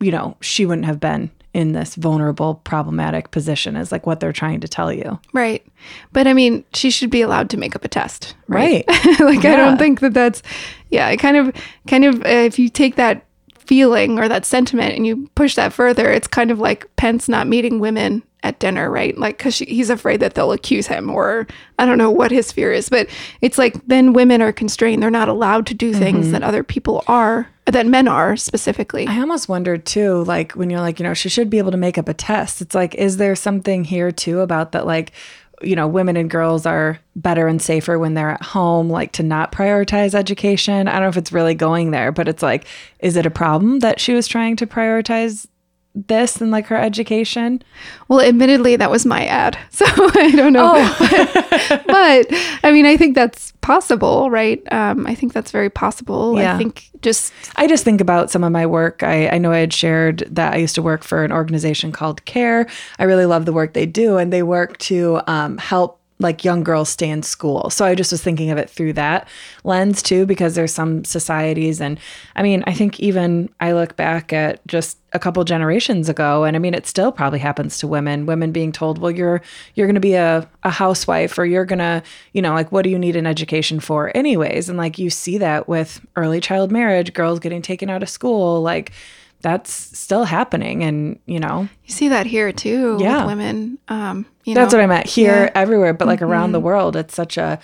you 0.00 0.10
know, 0.10 0.36
she 0.40 0.66
wouldn't 0.66 0.86
have 0.86 1.00
been 1.00 1.30
in 1.52 1.72
this 1.72 1.96
vulnerable, 1.96 2.56
problematic 2.56 3.30
position, 3.32 3.74
is 3.76 3.90
like 3.90 4.06
what 4.06 4.20
they're 4.20 4.32
trying 4.32 4.60
to 4.60 4.68
tell 4.68 4.92
you. 4.92 5.18
Right. 5.32 5.66
But 6.12 6.26
I 6.26 6.32
mean, 6.32 6.64
she 6.74 6.90
should 6.90 7.10
be 7.10 7.22
allowed 7.22 7.50
to 7.50 7.56
make 7.56 7.74
up 7.74 7.84
a 7.84 7.88
test, 7.88 8.34
Right. 8.46 8.84
like 9.20 9.44
I 9.44 9.56
don't 9.56 9.78
think 9.78 10.00
that 10.00 10.14
that's 10.14 10.42
yeah, 10.90 11.06
I 11.08 11.16
kind 11.16 11.36
of 11.36 11.52
kind 11.88 12.04
of 12.04 12.22
uh, 12.22 12.28
if 12.28 12.58
you 12.58 12.68
take 12.68 12.96
that 12.96 13.24
feeling 13.70 14.18
or 14.18 14.28
that 14.28 14.44
sentiment 14.44 14.96
and 14.96 15.06
you 15.06 15.30
push 15.36 15.54
that 15.54 15.72
further, 15.72 16.10
it's 16.10 16.26
kind 16.26 16.50
of 16.50 16.58
like 16.58 16.84
Pence 16.96 17.28
not 17.28 17.46
meeting 17.46 17.78
women 17.78 18.20
at 18.42 18.58
dinner, 18.58 18.90
right? 18.90 19.16
Like 19.16 19.38
cuz 19.38 19.60
he's 19.60 19.90
afraid 19.90 20.18
that 20.18 20.34
they'll 20.34 20.50
accuse 20.50 20.88
him 20.88 21.08
or 21.08 21.46
I 21.78 21.86
don't 21.86 21.96
know 21.96 22.10
what 22.10 22.32
his 22.32 22.50
fear 22.50 22.72
is, 22.72 22.88
but 22.88 23.06
it's 23.40 23.58
like 23.58 23.76
then 23.86 24.12
women 24.12 24.42
are 24.42 24.50
constrained. 24.50 25.00
They're 25.00 25.08
not 25.08 25.28
allowed 25.28 25.66
to 25.66 25.74
do 25.74 25.94
things 25.94 26.24
mm-hmm. 26.24 26.32
that 26.32 26.42
other 26.42 26.64
people 26.64 27.04
are, 27.06 27.48
that 27.66 27.86
men 27.86 28.08
are 28.08 28.36
specifically. 28.36 29.06
I 29.06 29.20
almost 29.20 29.48
wondered 29.48 29.86
too, 29.86 30.24
like 30.24 30.50
when 30.52 30.68
you're 30.68 30.80
like, 30.80 30.98
you 30.98 31.04
know, 31.04 31.14
she 31.14 31.28
should 31.28 31.48
be 31.48 31.58
able 31.58 31.70
to 31.70 31.76
make 31.76 31.96
up 31.96 32.08
a 32.08 32.14
test. 32.14 32.60
It's 32.60 32.74
like, 32.74 32.96
is 32.96 33.18
there 33.18 33.36
something 33.36 33.84
here 33.84 34.10
too 34.10 34.40
about 34.40 34.72
that, 34.72 34.84
like, 34.84 35.12
you 35.62 35.76
know, 35.76 35.86
women 35.86 36.16
and 36.16 36.30
girls 36.30 36.66
are 36.66 36.98
better 37.16 37.46
and 37.46 37.60
safer 37.60 37.98
when 37.98 38.14
they're 38.14 38.30
at 38.30 38.42
home, 38.42 38.88
like 38.88 39.12
to 39.12 39.22
not 39.22 39.52
prioritize 39.52 40.14
education? 40.14 40.88
I 40.88 40.92
don't 40.94 41.02
know 41.02 41.08
if 41.08 41.16
it's 41.16 41.32
really 41.32 41.54
going 41.54 41.90
there, 41.90 42.12
but 42.12 42.28
it's 42.28 42.42
like, 42.42 42.66
is 42.98 43.16
it 43.16 43.26
a 43.26 43.30
problem 43.30 43.80
that 43.80 44.00
she 44.00 44.14
was 44.14 44.26
trying 44.26 44.56
to 44.56 44.66
prioritize 44.66 45.46
this 45.94 46.40
and 46.40 46.50
like 46.50 46.66
her 46.66 46.76
education? 46.76 47.62
Well, 48.08 48.20
admittedly, 48.20 48.76
that 48.76 48.90
was 48.90 49.06
my 49.06 49.26
ad. 49.26 49.58
So 49.70 49.86
I 49.86 50.30
don't 50.32 50.52
know. 50.52 50.74
but 51.86 52.26
I 52.62 52.70
mean, 52.70 52.84
I 52.84 52.98
think 52.98 53.14
that's 53.14 53.52
possible, 53.62 54.28
right? 54.30 54.60
Um, 54.70 55.06
I 55.06 55.14
think 55.14 55.32
that's 55.32 55.50
very 55.50 55.70
possible. 55.70 56.38
Yeah. 56.38 56.54
I 56.54 56.58
think 56.58 56.90
just, 57.00 57.32
I 57.56 57.66
just 57.66 57.82
think 57.82 58.02
about 58.02 58.30
some 58.30 58.44
of 58.44 58.52
my 58.52 58.66
work. 58.66 59.02
I, 59.02 59.28
I 59.28 59.38
know 59.38 59.52
I 59.52 59.58
had 59.58 59.72
shared 59.72 60.18
that 60.30 60.52
I 60.52 60.56
used 60.58 60.74
to 60.74 60.82
work 60.82 61.02
for 61.02 61.24
an 61.24 61.32
organization 61.32 61.92
called 61.92 62.22
CARE. 62.26 62.66
I 62.98 63.04
really 63.04 63.24
love 63.24 63.46
the 63.46 63.54
work 63.54 63.72
they 63.72 63.86
do, 63.86 64.18
and 64.18 64.30
they 64.30 64.42
work 64.42 64.76
to 64.78 65.22
um, 65.26 65.56
help 65.56 65.99
like 66.20 66.44
young 66.44 66.62
girls 66.62 66.88
stay 66.90 67.08
in 67.08 67.22
school. 67.22 67.70
So 67.70 67.84
I 67.84 67.94
just 67.94 68.12
was 68.12 68.22
thinking 68.22 68.50
of 68.50 68.58
it 68.58 68.70
through 68.70 68.92
that 68.92 69.26
lens 69.64 70.02
too, 70.02 70.26
because 70.26 70.54
there's 70.54 70.72
some 70.72 71.04
societies, 71.04 71.80
and 71.80 71.98
I 72.36 72.42
mean, 72.42 72.62
I 72.66 72.74
think 72.74 73.00
even 73.00 73.48
I 73.58 73.72
look 73.72 73.96
back 73.96 74.32
at 74.32 74.64
just 74.66 74.98
a 75.12 75.18
couple 75.18 75.42
generations 75.44 76.08
ago, 76.08 76.44
and 76.44 76.54
I 76.56 76.60
mean, 76.60 76.74
it 76.74 76.86
still 76.86 77.10
probably 77.10 77.40
happens 77.40 77.78
to 77.78 77.88
women. 77.88 78.26
Women 78.26 78.52
being 78.52 78.70
told, 78.70 78.98
"Well, 78.98 79.10
you're 79.10 79.42
you're 79.74 79.86
going 79.86 79.94
to 79.94 80.00
be 80.00 80.14
a 80.14 80.48
a 80.62 80.70
housewife, 80.70 81.38
or 81.38 81.44
you're 81.46 81.64
gonna, 81.64 82.02
you 82.32 82.42
know, 82.42 82.52
like 82.52 82.70
what 82.70 82.82
do 82.82 82.90
you 82.90 82.98
need 82.98 83.16
an 83.16 83.26
education 83.26 83.80
for, 83.80 84.14
anyways?" 84.16 84.68
And 84.68 84.78
like 84.78 84.98
you 84.98 85.10
see 85.10 85.38
that 85.38 85.68
with 85.68 86.00
early 86.16 86.40
child 86.40 86.70
marriage, 86.70 87.12
girls 87.14 87.40
getting 87.40 87.62
taken 87.62 87.90
out 87.90 88.02
of 88.02 88.08
school, 88.08 88.62
like 88.62 88.92
that's 89.42 89.72
still 89.72 90.24
happening, 90.24 90.82
and 90.84 91.18
you 91.26 91.40
know, 91.40 91.68
you 91.84 91.92
see 91.92 92.08
that 92.08 92.26
here 92.26 92.52
too 92.52 92.98
Yeah. 93.00 93.18
with 93.18 93.26
women. 93.36 93.78
Um, 93.88 94.26
you 94.44 94.54
that's 94.54 94.72
know, 94.72 94.78
what 94.78 94.84
I 94.84 94.86
meant 94.86 95.06
here, 95.06 95.32
Yeah. 95.32 95.46
Mm-hmm. 95.48 95.58
everywhere, 95.58 95.94
but 95.94 96.08
like 96.08 96.22
around 96.22 96.52
the 96.52 96.60
world, 96.60 96.96
it's 96.96 97.14
such 97.14 97.36
a 97.38 97.58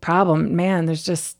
problem. 0.00 0.54
Man, 0.56 0.86
there's 0.86 1.02
just 1.04 1.36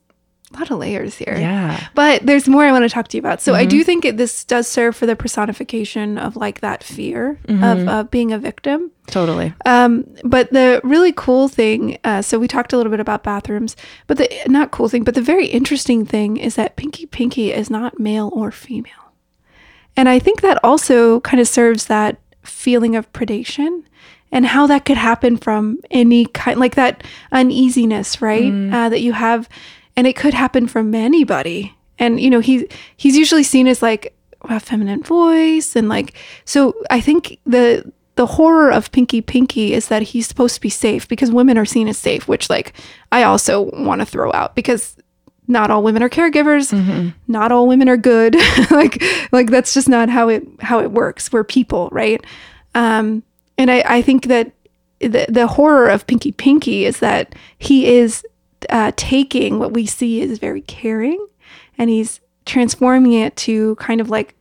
a 0.55 0.59
lot 0.59 0.71
of 0.71 0.79
layers 0.79 1.15
here. 1.17 1.37
yeah, 1.39 1.89
But 1.95 2.25
there's 2.25 2.49
more 2.49 2.65
I 2.65 2.73
want 2.73 2.83
to 2.85 2.89
talk 2.89 3.09
to 3.09 3.17
you 3.17 3.21
about. 3.21 3.43
So 3.43 3.55
I 3.55 3.63
Mm-hmm. 3.63 3.69
do 3.69 3.85
think 3.85 4.05
it, 4.07 4.17
this 4.17 4.45
does 4.45 4.67
serve 4.67 4.97
for 4.97 5.05
the 5.05 5.15
personification 5.15 6.17
of 6.17 6.37
like 6.37 6.61
that 6.63 6.83
fear 6.83 7.39
Mm-hmm. 7.49 7.63
of 7.65 7.89
uh, 7.89 8.03
being 8.05 8.33
a 8.33 8.39
victim. 8.39 8.91
totally. 9.09 9.53
Um, 9.67 10.07
but 10.25 10.51
the 10.51 10.81
really 10.85 11.13
cool 11.13 11.49
thing, 11.49 11.99
uh, 12.03 12.23
so 12.23 12.39
we 12.39 12.49
talked 12.49 12.73
a 12.73 12.79
little 12.79 12.91
bit 12.91 12.99
about 13.01 13.23
bathrooms, 13.25 13.77
but 14.07 14.17
the 14.17 14.31
not 14.47 14.71
cool 14.71 14.89
thing, 14.89 15.05
but 15.05 15.15
the 15.15 15.21
very 15.23 15.47
interesting 15.49 16.07
thing 16.07 16.39
is 16.39 16.55
that 16.55 16.77
Pinky 16.77 17.05
Pinky 17.05 17.53
is 17.53 17.69
not 17.69 17.99
male 18.01 18.31
or 18.33 18.51
female. 18.51 19.08
And 19.99 20.09
I 20.09 20.21
think 20.21 20.43
that 20.43 20.61
also 20.63 21.19
kind 21.23 21.41
of 21.41 21.49
serves 21.49 21.87
that 21.87 22.21
feeling 22.45 22.95
of 22.95 23.13
predation 23.13 23.83
and 24.31 24.47
how 24.47 24.65
that 24.69 24.85
could 24.85 24.97
happen 24.97 25.37
from 25.37 25.81
any 25.91 26.27
kind, 26.27 26.61
like 26.61 26.77
that 26.77 27.03
uneasiness, 27.33 28.23
right? 28.23 28.53
Uh, 28.73 28.89
that 28.91 29.01
you 29.01 29.13
have, 29.13 29.49
and 29.97 30.07
it 30.07 30.15
could 30.15 30.35
happen 30.35 30.69
from 30.69 30.95
anybody. 30.95 31.75
And 31.99 32.21
you 32.21 32.31
know, 32.31 32.39
he 32.39 32.69
he's 32.97 33.17
usually 33.17 33.43
seen 33.43 33.67
as 33.67 33.83
like 33.83 34.15
a 34.43 34.61
feminine 34.61 35.03
voice, 35.03 35.75
and 35.75 35.89
like 35.89 36.15
so. 36.45 36.75
I 36.91 37.01
think 37.01 37.41
the 37.45 37.93
the 38.15 38.27
horror 38.27 38.71
of 38.71 38.93
Pinky 38.93 39.21
Pinky 39.21 39.75
is 39.75 39.89
that 39.89 40.03
he's 40.03 40.29
supposed 40.29 40.55
to 40.55 40.61
be 40.61 40.71
safe 40.71 41.09
because 41.09 41.33
women 41.33 41.59
are 41.59 41.65
seen 41.65 41.89
as 41.89 41.99
safe, 41.99 42.29
which 42.29 42.49
like 42.49 42.73
I 43.11 43.25
also 43.25 43.63
want 43.73 44.01
to 44.01 44.07
throw 44.07 44.33
out 44.33 44.55
because 44.55 44.97
not 45.49 45.71
all 45.71 45.83
women 45.83 46.03
are 46.03 46.11
caregivers, 46.11 46.73
not 47.27 47.51
all 47.51 47.67
women 47.67 47.89
are 47.89 47.97
good. 47.97 48.37
like 48.71 49.03
like 49.33 49.51
that's 49.51 49.75
just 49.75 49.89
not 49.89 50.09
how 50.09 50.29
it 50.29 50.47
how 50.61 50.79
it 50.81 50.93
works. 50.93 51.33
We're 51.33 51.45
people, 51.45 51.89
right? 51.91 52.25
Um, 52.75 53.23
and 53.57 53.71
I 53.71 53.83
I 53.87 54.03
think 54.03 54.27
that 54.27 54.53
the 55.01 55.27
the 55.29 55.47
horror 55.47 55.89
of 55.89 56.07
Pinky 56.07 56.33
Pinky 56.33 56.85
is 56.85 57.01
that 57.01 57.35
he 57.59 57.97
is 57.99 58.25
uh, 58.71 58.93
taking 58.97 59.59
what 59.59 59.73
we 59.73 59.87
see 59.87 60.23
as 60.23 60.39
very 60.39 60.63
caring, 60.63 61.25
and 61.79 61.89
he's 61.89 62.21
transforming 62.45 63.13
it 63.13 63.37
to 63.37 63.75
kind 63.77 64.01
of 64.01 64.11
like 64.11 64.35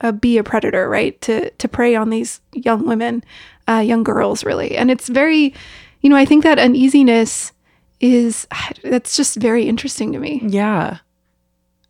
uh, 0.00 0.12
be 0.12 0.38
a 0.38 0.44
predator, 0.44 0.88
right? 0.88 1.20
To 1.22 1.50
to 1.50 1.68
prey 1.68 1.96
on 1.96 2.10
these 2.10 2.40
young 2.52 2.86
women, 2.86 3.24
uh, 3.68 3.78
young 3.84 4.04
girls, 4.04 4.44
really. 4.44 4.76
And 4.76 4.90
it's 4.90 5.08
very, 5.08 5.54
you 6.00 6.10
know, 6.10 6.16
I 6.16 6.24
think 6.24 6.44
that 6.44 6.58
uneasiness 6.58 7.52
is 8.04 8.46
that's 8.82 9.16
just 9.16 9.36
very 9.36 9.68
interesting 9.68 10.12
to 10.12 10.18
me. 10.18 10.40
Yeah. 10.44 10.98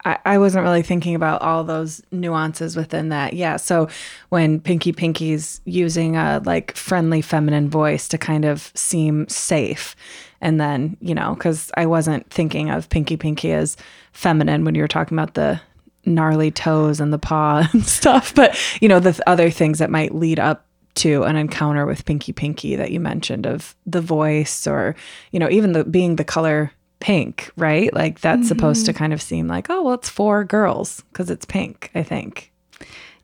I, 0.07 0.37
wasn't 0.37 0.65
really 0.65 0.83
thinking 0.83 1.15
about 1.15 1.41
all 1.41 1.65
those 1.65 2.03
nuances 2.13 2.77
within 2.77 3.09
that. 3.09 3.33
Yeah. 3.33 3.57
So 3.57 3.89
when 4.29 4.61
Pinky 4.61 4.93
Pinky's 4.93 5.63
using 5.65 6.15
a 6.15 6.43
like 6.45 6.77
friendly 6.77 7.23
feminine 7.23 7.71
voice 7.71 8.07
to 8.09 8.19
kind 8.19 8.45
of 8.45 8.71
seem 8.75 9.27
safe. 9.29 9.97
And 10.43 10.61
then, 10.61 10.99
you 11.01 11.15
know, 11.15 11.33
because 11.33 11.71
I 11.79 11.87
wasn't 11.87 12.29
thinking 12.29 12.69
of 12.69 12.91
Pinky 12.91 13.17
Pinky 13.17 13.53
as 13.53 13.79
feminine 14.13 14.67
when 14.67 14.75
you 14.75 14.83
were 14.83 14.89
talking 14.89 15.17
about 15.17 15.33
the 15.33 15.59
gnarly 16.05 16.51
toes 16.51 17.01
and 17.01 17.11
the 17.11 17.19
paw 17.19 17.67
and 17.73 17.87
stuff. 17.87 18.35
But, 18.35 18.59
you 18.83 18.91
know, 18.91 19.01
the 19.01 19.19
other 19.27 19.49
things 19.49 19.79
that 19.79 19.89
might 19.89 20.15
lead 20.15 20.39
up 20.39 20.67
to 20.97 21.25
an 21.25 21.37
encounter 21.37 21.87
with 21.87 22.05
Pinky 22.05 22.33
Pinky 22.33 22.77
that 22.77 22.91
you 22.91 23.01
mentioned 23.01 23.47
of 23.47 23.75
the 23.87 24.01
voice 24.01 24.67
or, 24.67 24.95
you 25.33 25.41
know, 25.41 25.51
even 25.51 25.73
the 25.73 25.85
being 25.85 26.17
the 26.17 26.25
color 26.25 26.73
pink, 27.01 27.51
right? 27.57 27.93
Like 27.93 28.21
that's 28.21 28.49
supposed 28.49 28.87
to 28.87 28.93
kind 28.93 29.13
of 29.13 29.21
seem 29.21 29.49
like, 29.49 29.69
oh, 29.69 29.83
well, 29.83 29.95
it's 29.95 30.09
for 30.09 30.45
girls 30.45 31.03
because 31.13 31.31
it's 31.31 31.45
pink, 31.45 31.91
I 31.95 32.03
think. 32.03 32.51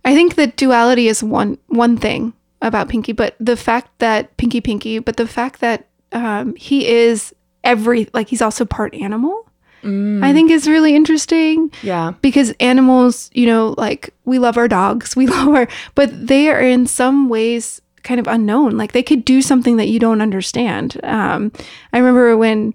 I 0.05 0.15
think 0.15 0.35
that 0.35 0.57
duality 0.57 1.09
is 1.09 1.23
one 1.23 1.59
one 1.69 1.97
thing 1.97 2.33
about 2.63 2.89
Pinky, 2.89 3.13
but 3.13 3.37
the 3.41 3.57
fact 3.57 3.99
that 3.99 4.37
Pinky 4.37 4.61
Pinky, 4.61 4.99
but 4.99 5.17
the 5.17 5.27
fact 5.27 5.61
that 5.61 5.89
um, 6.13 6.55
he 6.57 6.87
is 6.89 7.35
every 7.65 8.09
like 8.13 8.29
he's 8.29 8.43
also 8.43 8.65
part 8.65 8.95
animal. 8.95 9.47
I 9.83 10.33
think 10.33 10.51
is 10.51 10.69
really 10.69 10.95
interesting. 10.95 11.71
Yeah. 11.83 12.13
because 12.21 12.53
animals, 12.61 13.31
you 13.33 13.47
know, 13.47 13.75
like 13.79 14.13
we 14.25 14.39
love 14.39 14.57
our 14.57 14.69
dogs, 14.69 15.17
we 15.21 15.27
love 15.27 15.49
our, 15.49 15.69
but 15.95 16.27
they 16.27 16.49
are 16.51 16.61
in 16.61 16.87
some 16.87 17.29
ways 17.29 17.81
kind 18.03 18.21
of 18.21 18.27
unknown. 18.27 18.77
Like 18.77 18.93
they 18.93 19.03
could 19.03 19.25
do 19.25 19.43
something 19.43 19.77
that 19.77 19.89
you 19.89 19.99
don't 19.99 20.21
understand. 20.21 21.01
Um, 21.03 21.53
I 21.93 21.99
remember 21.99 22.37
when 22.37 22.75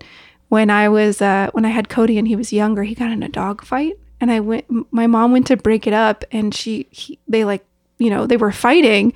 when 0.50 0.70
I 0.70 0.90
was 0.90 1.22
uh, 1.22 1.50
when 1.54 1.66
I 1.66 1.70
had 1.70 1.90
Cody 1.90 2.18
and 2.18 2.28
he 2.28 2.36
was 2.36 2.54
younger, 2.54 2.84
he 2.84 2.96
got 2.96 3.12
in 3.12 3.24
a 3.24 3.30
dog 3.30 3.64
fight, 3.64 3.98
and 4.22 4.32
I 4.32 4.40
went. 4.40 4.66
My 4.92 5.08
mom 5.08 5.32
went 5.32 5.48
to 5.48 5.58
break 5.58 5.88
it 5.88 5.94
up, 5.94 6.24
and 6.32 6.54
she 6.54 6.88
he, 6.92 7.20
they 7.28 7.44
like 7.46 7.66
you 7.98 8.10
know 8.10 8.28
they 8.28 8.38
were 8.38 8.52
fighting. 8.52 9.14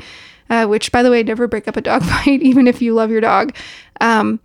Uh, 0.49 0.65
which, 0.65 0.91
by 0.91 1.04
the 1.04 1.12
way, 1.12 1.21
never 1.21 1.47
break 1.47 1.67
up 1.67 1.78
a 1.78 1.82
dog 1.82 2.02
fight, 2.12 2.41
even 2.41 2.65
if 2.65 2.82
you 2.82 2.95
love 2.95 3.12
your 3.12 3.21
dog. 3.21 3.56
Um, 4.02 4.39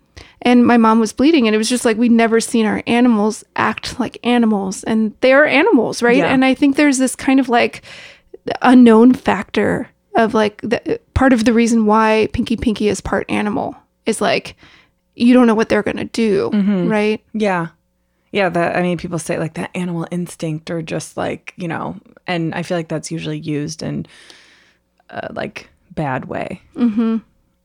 and 0.45 0.67
my 0.67 0.77
mom 0.77 1.01
was 1.01 1.13
bleeding 1.13 1.47
and 1.47 1.55
it 1.55 1.59
was 1.59 1.69
just 1.69 1.85
like 1.85 1.97
we'd 1.97 2.13
never 2.13 2.41
seen 2.41 2.67
our 2.67 2.83
animals 2.87 3.45
act 3.57 3.99
like 3.99 4.19
animals 4.25 4.85
and 4.85 5.15
they 5.21 5.33
are 5.33 5.45
animals 5.47 6.03
right 6.03 6.19
Yeah. 6.19 6.33
and 6.33 6.45
i 6.45 6.55
think 6.55 6.77
there's 6.77 6.99
this 6.99 7.17
kind 7.17 7.41
of 7.41 7.49
like 7.49 7.83
unknown 8.63 9.15
factor 9.15 9.89
of 10.17 10.35
like 10.35 10.61
the 10.63 11.01
part 11.15 11.33
of 11.33 11.45
the 11.45 11.53
reason 11.53 11.87
why 11.87 12.29
pinky 12.33 12.57
pinky 12.57 12.89
is 12.89 13.01
part 13.01 13.25
animal 13.31 13.75
is 14.07 14.21
like 14.21 14.57
you 15.15 15.33
don't 15.33 15.47
know 15.47 15.55
what 15.55 15.69
they're 15.69 15.83
gonna 15.83 16.05
do 16.05 16.51
right 16.89 17.23
Yeah. 17.33 17.69
Yeah. 18.33 18.49
That, 18.49 18.75
I 18.77 18.83
mean, 18.83 18.99
people 18.99 19.21
say 19.21 19.39
like 19.39 19.55
that 19.55 19.71
animal 19.77 20.09
instinct 20.11 20.69
or 20.69 20.83
just 20.83 21.17
like, 21.17 21.53
you 21.57 21.69
know, 21.69 21.95
and 22.27 22.53
I 22.53 22.65
feel 22.65 22.77
like 22.77 22.89
that's 22.89 23.13
usually 23.13 23.39
used 23.39 23.81
in 23.81 24.07
uh, 25.09 25.29
like 25.31 25.69
bad 25.93 26.25
way. 26.25 26.61
Mm-hmm. 26.75 27.19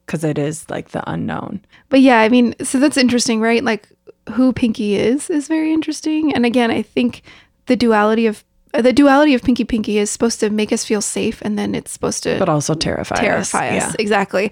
Cause 0.09 0.23
it 0.23 0.37
is 0.39 0.67
like 0.69 0.89
the 0.89 1.03
unknown. 1.09 1.61
but 1.89 2.01
yeah 2.01 2.19
i 2.19 2.29
mean 2.29 2.55
so 2.63 2.79
that's 2.79 2.97
interesting 2.97 3.39
right 3.41 3.63
like 3.63 3.87
who 4.35 4.51
pinky 4.51 4.95
is 4.95 5.29
is 5.29 5.47
very 5.47 5.71
interesting 5.71 6.33
and 6.35 6.45
again 6.45 6.71
i 6.71 6.81
think 6.81 7.21
the 7.67 7.75
duality 7.75 8.25
of 8.25 8.43
uh, 8.73 8.81
the 8.81 8.93
duality 8.93 9.33
of 9.35 9.41
pinky 9.43 9.63
pinky 9.63 9.97
is 9.99 10.09
supposed 10.09 10.39
to 10.39 10.49
make 10.49 10.71
us 10.73 10.83
feel 10.85 11.01
safe 11.01 11.41
and 11.45 11.57
then 11.59 11.73
it's 11.75 11.91
supposed 11.91 12.21
to 12.23 12.37
But 12.39 12.49
also 12.49 12.73
terrify 12.73 13.15
us. 13.15 13.21
terrify 13.21 13.67
us 13.77 13.83
Yeah. 13.83 13.91
exactly 13.99 14.51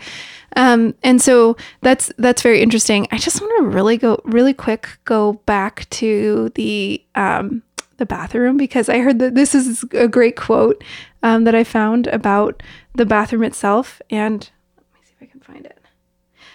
um, 0.56 0.94
and 1.04 1.22
so 1.22 1.58
that's 1.82 2.12
that's 2.18 2.42
very 2.42 2.62
interesting 2.62 3.08
i 3.12 3.18
just 3.18 3.42
want 3.42 3.54
to 3.64 3.70
really 3.78 3.98
go 3.98 4.20
really 4.26 4.54
quick 4.54 4.84
go 5.06 5.34
back 5.46 5.88
to 6.02 6.50
the 6.56 7.02
um, 7.16 7.62
the 7.98 8.06
bathroom 8.06 8.58
because 8.58 8.90
i 8.90 9.00
heard 9.00 9.18
that 9.20 9.34
this 9.36 9.54
is 9.56 9.84
a 9.94 10.08
great 10.08 10.36
quote 10.36 10.84
um, 11.24 11.44
that 11.46 11.56
i 11.56 11.64
found 11.64 12.06
about 12.08 12.62
the 12.96 13.06
bathroom 13.06 13.44
itself 13.44 14.02
and 14.10 14.50
let 14.78 15.00
me 15.00 15.06
see 15.06 15.14
if 15.20 15.24
i 15.24 15.26
can 15.32 15.37
find 15.52 15.66
it 15.66 15.80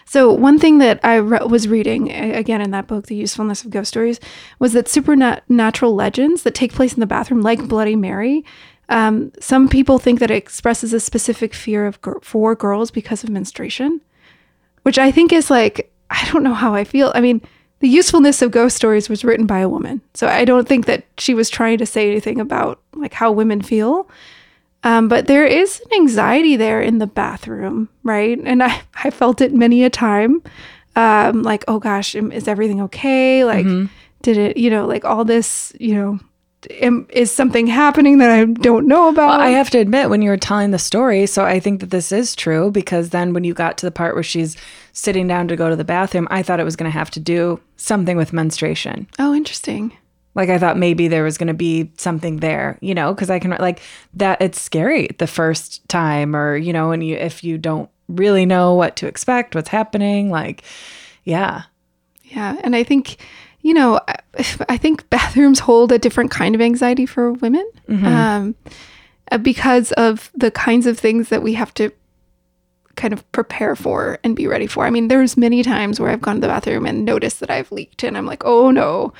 so 0.04 0.30
one 0.30 0.58
thing 0.58 0.78
that 0.78 1.00
I 1.02 1.16
re- 1.16 1.46
was 1.46 1.68
reading 1.68 2.12
again 2.12 2.60
in 2.60 2.70
that 2.72 2.86
book, 2.86 3.06
The 3.06 3.14
Usefulness 3.14 3.64
of 3.64 3.70
Ghost 3.70 3.88
Stories, 3.88 4.20
was 4.58 4.74
that 4.74 4.88
supernatural 4.88 5.94
legends 5.94 6.42
that 6.42 6.54
take 6.54 6.74
place 6.74 6.92
in 6.92 7.00
the 7.00 7.06
bathroom, 7.06 7.40
like 7.40 7.66
Bloody 7.66 7.96
Mary, 7.96 8.44
um, 8.88 9.32
some 9.40 9.68
people 9.68 9.98
think 9.98 10.20
that 10.20 10.30
it 10.30 10.36
expresses 10.36 10.92
a 10.92 11.00
specific 11.00 11.54
fear 11.54 11.86
of 11.86 12.00
gir- 12.02 12.20
for 12.20 12.54
girls 12.54 12.90
because 12.90 13.24
of 13.24 13.30
menstruation, 13.30 14.02
which 14.82 14.98
I 14.98 15.10
think 15.10 15.32
is 15.32 15.50
like 15.50 15.90
I 16.10 16.28
don't 16.30 16.42
know 16.42 16.52
how 16.52 16.74
I 16.74 16.84
feel. 16.84 17.10
I 17.14 17.22
mean, 17.22 17.40
The 17.80 17.88
Usefulness 17.88 18.42
of 18.42 18.50
Ghost 18.50 18.76
Stories 18.76 19.08
was 19.08 19.24
written 19.24 19.46
by 19.46 19.60
a 19.60 19.68
woman, 19.68 20.02
so 20.12 20.28
I 20.28 20.44
don't 20.44 20.68
think 20.68 20.84
that 20.84 21.04
she 21.16 21.32
was 21.32 21.48
trying 21.48 21.78
to 21.78 21.86
say 21.86 22.10
anything 22.10 22.38
about 22.38 22.80
like 22.94 23.14
how 23.14 23.32
women 23.32 23.62
feel. 23.62 24.10
Um, 24.84 25.08
but 25.08 25.26
there 25.26 25.46
is 25.46 25.80
an 25.80 25.94
anxiety 26.00 26.56
there 26.56 26.80
in 26.80 26.98
the 26.98 27.06
bathroom, 27.06 27.88
right? 28.02 28.38
And 28.42 28.62
I, 28.62 28.82
I 29.04 29.10
felt 29.10 29.40
it 29.40 29.54
many 29.54 29.84
a 29.84 29.90
time. 29.90 30.42
Um, 30.94 31.42
like, 31.42 31.64
oh 31.68 31.78
gosh, 31.78 32.14
is 32.14 32.48
everything 32.48 32.80
okay? 32.82 33.44
Like, 33.44 33.64
did 34.22 34.36
it, 34.36 34.56
you 34.56 34.68
know, 34.70 34.86
like 34.86 35.04
all 35.04 35.24
this, 35.24 35.72
you 35.80 35.94
know, 35.94 36.18
am, 36.80 37.06
is 37.10 37.30
something 37.30 37.66
happening 37.66 38.18
that 38.18 38.30
I 38.30 38.44
don't 38.44 38.86
know 38.86 39.08
about? 39.08 39.38
Well, 39.38 39.40
I 39.40 39.50
have 39.50 39.70
to 39.70 39.78
admit, 39.78 40.10
when 40.10 40.22
you 40.22 40.30
were 40.30 40.36
telling 40.36 40.70
the 40.70 40.78
story, 40.78 41.26
so 41.26 41.44
I 41.44 41.60
think 41.60 41.80
that 41.80 41.90
this 41.90 42.12
is 42.12 42.36
true 42.36 42.70
because 42.70 43.10
then 43.10 43.32
when 43.32 43.44
you 43.44 43.54
got 43.54 43.78
to 43.78 43.86
the 43.86 43.90
part 43.90 44.14
where 44.14 44.22
she's 44.22 44.56
sitting 44.92 45.26
down 45.26 45.48
to 45.48 45.56
go 45.56 45.70
to 45.70 45.76
the 45.76 45.84
bathroom, 45.84 46.28
I 46.30 46.42
thought 46.42 46.60
it 46.60 46.64
was 46.64 46.76
going 46.76 46.90
to 46.90 46.98
have 46.98 47.10
to 47.12 47.20
do 47.20 47.58
something 47.76 48.16
with 48.16 48.32
menstruation. 48.32 49.06
oh, 49.18 49.34
interesting. 49.34 49.96
Like 50.34 50.48
I 50.48 50.58
thought 50.58 50.78
maybe 50.78 51.08
there 51.08 51.24
was 51.24 51.36
going 51.36 51.48
to 51.48 51.54
be 51.54 51.92
something 51.98 52.38
there, 52.38 52.78
you 52.80 52.94
know, 52.94 53.12
because 53.12 53.28
I 53.30 53.38
can 53.38 53.50
like 53.50 53.80
that. 54.14 54.40
It's 54.40 54.60
scary 54.60 55.08
the 55.18 55.26
first 55.26 55.86
time, 55.88 56.34
or 56.34 56.56
you 56.56 56.72
know, 56.72 56.90
and 56.92 57.04
you 57.04 57.16
if 57.16 57.44
you 57.44 57.58
don't 57.58 57.90
really 58.08 58.46
know 58.46 58.74
what 58.74 58.96
to 58.96 59.06
expect, 59.06 59.54
what's 59.54 59.68
happening, 59.68 60.30
like, 60.30 60.62
yeah, 61.24 61.62
Yeah, 62.24 62.58
and 62.64 62.74
I 62.74 62.82
think, 62.82 63.16
you 63.60 63.74
know, 63.74 64.00
I, 64.08 64.16
I 64.68 64.76
think 64.76 65.08
bathrooms 65.10 65.58
hold 65.60 65.92
a 65.92 65.98
different 65.98 66.30
kind 66.30 66.54
of 66.54 66.60
anxiety 66.60 67.06
for 67.06 67.32
women 67.32 67.68
um, 67.88 68.54
uh, 69.30 69.38
because 69.38 69.92
of 69.92 70.30
the 70.34 70.50
kinds 70.50 70.86
of 70.86 70.98
things 70.98 71.28
that 71.28 71.42
we 71.42 71.54
have 71.54 71.72
to 71.74 71.90
kind 72.96 73.12
of 73.14 73.30
prepare 73.32 73.74
for 73.74 74.18
and 74.22 74.36
be 74.36 74.46
ready 74.46 74.66
for. 74.66 74.84
I 74.84 74.90
mean, 74.90 75.08
there's 75.08 75.36
many 75.36 75.62
times 75.62 75.98
where 75.98 76.10
I've 76.10 76.20
gone 76.20 76.36
to 76.36 76.40
the 76.42 76.48
bathroom 76.48 76.86
and 76.86 77.04
noticed 77.04 77.40
that 77.40 77.50
I've 77.50 77.72
leaked, 77.72 78.02
and 78.02 78.16
I'm 78.16 78.26
like, 78.26 78.44
oh 78.44 78.70
no, 78.70 79.12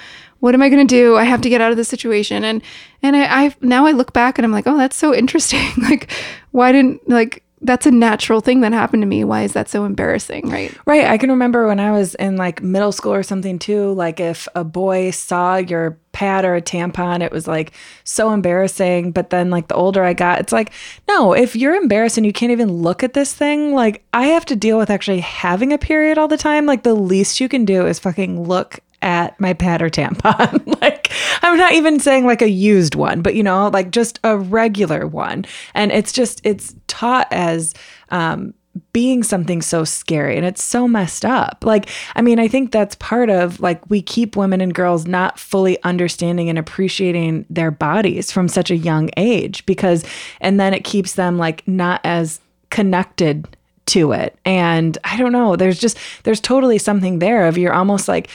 what 0.43 0.57
am 0.57 0.63
I 0.63 0.69
going 0.69 0.85
to 0.85 0.93
do? 0.93 1.15
I 1.15 1.23
have 1.23 1.41
to 1.43 1.49
get 1.49 1.61
out 1.61 1.71
of 1.71 1.77
this 1.77 1.89
situation, 1.89 2.43
and 2.43 2.63
and 3.01 3.15
I, 3.15 3.45
I 3.45 3.55
now 3.61 3.87
I 3.87 3.93
look 3.93 4.13
back 4.13 4.39
and 4.39 4.45
I'm 4.45 4.51
like, 4.51 4.67
oh, 4.67 4.77
that's 4.77 4.97
so 4.97 5.15
interesting. 5.15 5.71
like, 5.77 6.11
why 6.51 6.73
didn't 6.73 7.09
like 7.09 7.45
that's 7.61 7.87
a 7.87 7.93
natural 7.93 8.41
thing 8.41 8.61
that 8.63 8.73
happened 8.73 9.03
to 9.03 9.07
me. 9.07 9.23
Why 9.23 9.45
is 9.45 9.53
that 9.53 9.69
so 9.69 9.85
embarrassing, 9.85 10.51
right? 10.51 10.77
Right. 10.85 11.05
I 11.05 11.17
can 11.17 11.31
remember 11.31 11.69
when 11.69 11.79
I 11.79 11.93
was 11.93 12.17
in 12.17 12.37
like 12.37 12.61
middle 12.61 12.91
school 12.91 13.15
or 13.15 13.23
something 13.23 13.61
too. 13.61 13.93
Like 13.93 14.19
if 14.19 14.49
a 14.57 14.65
boy 14.65 15.13
saw 15.13 15.59
your 15.59 15.97
pad 16.11 16.45
or 16.45 16.57
a 16.57 16.61
tampon, 16.61 17.23
it 17.23 17.31
was 17.31 17.47
like 17.47 17.73
so 18.03 18.33
embarrassing. 18.33 19.13
But 19.13 19.31
then, 19.31 19.49
like 19.49 19.69
the 19.69 19.77
older 19.77 20.03
I 20.03 20.13
got, 20.13 20.41
it's 20.41 20.53
like, 20.53 20.73
no, 21.07 21.35
if 21.35 21.55
you're 21.55 21.77
embarrassed 21.77 22.17
and 22.17 22.27
you 22.27 22.33
can't 22.33 22.51
even 22.51 22.73
look 22.73 23.05
at 23.05 23.15
this 23.15 23.33
thing, 23.33 23.75
like 23.75 24.05
I 24.13 24.27
have 24.27 24.45
to 24.47 24.57
deal 24.57 24.77
with 24.77 24.91
actually 24.91 25.21
having 25.21 25.73
a 25.73 25.79
period 25.79 26.19
all 26.19 26.27
the 26.27 26.37
time. 26.37 26.67
Like 26.67 26.83
the 26.83 26.95
least 26.95 27.39
you 27.39 27.49
can 27.49 27.65
do 27.65 27.87
is 27.87 28.01
fucking 28.01 28.43
look 28.43 28.81
at 29.03 29.39
my 29.41 29.53
pad 29.53 29.83
or 29.83 29.91
tampon. 29.91 30.63
like, 30.81 31.13
I'm 31.43 31.59
not 31.59 31.73
even 31.73 32.01
saying 32.01 32.27
like 32.27 32.43
a 32.43 32.49
used 32.49 32.95
one, 32.95 33.23
but 33.23 33.35
you 33.35 33.43
know, 33.43 33.69
like 33.69 33.91
just 33.91 34.19
a 34.25 34.39
regular 34.39 35.07
one. 35.07 35.45
And 35.75 35.93
it's 35.93 36.13
just, 36.13 36.41
it's 36.45 36.75
taught 36.87 37.29
as, 37.31 37.75
um, 38.11 38.55
being 38.93 39.23
something 39.23 39.61
so 39.61 39.85
scary 39.85 40.37
and 40.37 40.47
it's 40.47 40.63
so 40.63 40.89
messed 40.89 41.25
up. 41.25 41.63
Like, 41.63 41.91
I 42.17 42.23
mean, 42.23 42.39
I 42.39 42.49
think 42.49 42.73
that's 42.73 42.95
part 42.97 43.29
of 43.29 43.61
like 43.61 43.89
we 43.91 44.01
keep 44.01 44.37
women 44.37 44.61
and 44.61 44.75
girls 44.75 45.07
not 45.07 45.39
fully 45.39 45.83
understanding 45.83 46.49
and 46.49 46.59
appreciating 46.59 47.45
their 47.51 47.71
bodies 47.71 48.31
from 48.33 48.49
such 48.49 48.71
a 48.71 48.77
young 48.77 49.11
age 49.17 49.67
because, 49.67 50.05
and 50.41 50.59
then 50.59 50.73
it 50.73 50.85
keeps 50.85 51.15
them 51.15 51.37
like 51.37 51.67
not 51.69 52.01
as 52.05 52.41
connected 52.71 53.47
to 53.87 54.13
it. 54.13 54.39
And 54.45 54.97
I 55.05 55.17
don't 55.17 55.33
know, 55.33 55.57
there's 55.57 55.79
just 55.79 55.99
there's 56.23 56.41
totally 56.41 56.79
something 56.79 57.19
there 57.19 57.47
of 57.47 57.59
you're 57.59 57.75
almost 57.75 58.09
like 58.09 58.31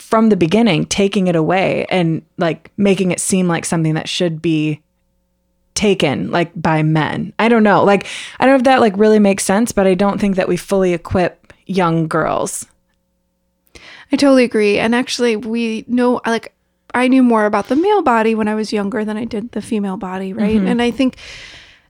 from 0.00 0.28
the 0.28 0.36
beginning 0.36 0.86
taking 0.86 1.26
it 1.26 1.36
away 1.36 1.86
and 1.90 2.22
like 2.38 2.72
making 2.76 3.10
it 3.10 3.20
seem 3.20 3.46
like 3.46 3.64
something 3.64 3.94
that 3.94 4.08
should 4.08 4.40
be 4.42 4.80
taken 5.74 6.30
like 6.30 6.50
by 6.60 6.82
men. 6.82 7.32
I 7.38 7.48
don't 7.48 7.62
know. 7.62 7.84
Like 7.84 8.06
I 8.38 8.46
don't 8.46 8.54
know 8.54 8.58
if 8.58 8.64
that 8.64 8.80
like 8.80 8.96
really 8.96 9.18
makes 9.18 9.44
sense, 9.44 9.72
but 9.72 9.86
I 9.86 9.94
don't 9.94 10.20
think 10.20 10.36
that 10.36 10.48
we 10.48 10.56
fully 10.56 10.92
equip 10.94 11.52
young 11.66 12.08
girls. 12.08 12.66
I 14.12 14.16
totally 14.16 14.44
agree. 14.44 14.78
And 14.78 14.94
actually, 14.94 15.36
we 15.36 15.84
know, 15.86 16.20
like, 16.26 16.52
I 16.92 17.06
knew 17.06 17.22
more 17.22 17.46
about 17.46 17.68
the 17.68 17.76
male 17.76 18.02
body 18.02 18.34
when 18.34 18.48
I 18.48 18.56
was 18.56 18.72
younger 18.72 19.04
than 19.04 19.16
I 19.16 19.24
did 19.24 19.52
the 19.52 19.62
female 19.62 19.96
body, 19.96 20.32
right? 20.32 20.60
And 20.66 20.82
I 20.82 20.90
think 20.90 21.16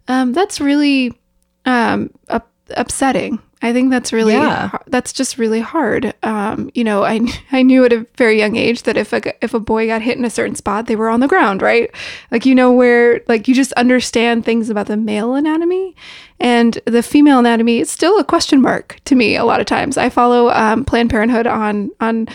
um, 0.08 0.34
that's 0.34 0.60
really 0.60 1.18
um, 1.64 2.10
up- 2.28 2.50
upsetting. 2.76 3.38
I 3.62 3.72
think 3.74 3.90
that's 3.90 4.10
really 4.12 4.32
Yeah. 4.32 4.70
that's 4.86 5.12
just 5.12 5.36
really 5.36 5.60
hard. 5.60 6.14
Um, 6.22 6.70
you 6.74 6.82
know, 6.82 7.04
I 7.04 7.20
I 7.52 7.62
knew 7.62 7.84
at 7.84 7.92
a 7.92 8.06
very 8.16 8.38
young 8.38 8.56
age 8.56 8.84
that 8.84 8.96
if 8.96 9.12
a 9.12 9.20
if 9.44 9.52
a 9.54 9.60
boy 9.60 9.86
got 9.86 10.02
hit 10.02 10.16
in 10.16 10.24
a 10.24 10.30
certain 10.30 10.54
spot, 10.54 10.86
they 10.86 10.96
were 10.96 11.10
on 11.10 11.20
the 11.20 11.28
ground, 11.28 11.60
right? 11.62 11.90
Like 12.30 12.46
you 12.46 12.54
know 12.54 12.72
where 12.72 13.20
like 13.28 13.48
you 13.48 13.54
just 13.54 13.72
understand 13.74 14.44
things 14.44 14.70
about 14.70 14.86
the 14.86 14.96
male 14.96 15.34
anatomy 15.34 15.94
and 16.38 16.78
the 16.86 17.02
female 17.02 17.38
anatomy 17.40 17.80
is 17.80 17.90
still 17.90 18.18
a 18.18 18.24
question 18.24 18.62
mark 18.62 18.98
to 19.04 19.14
me 19.14 19.36
a 19.36 19.44
lot 19.44 19.60
of 19.60 19.66
times. 19.66 19.98
I 19.98 20.08
follow 20.08 20.48
um, 20.50 20.84
Planned 20.84 21.10
Parenthood 21.10 21.46
on 21.46 21.90
on 22.00 22.28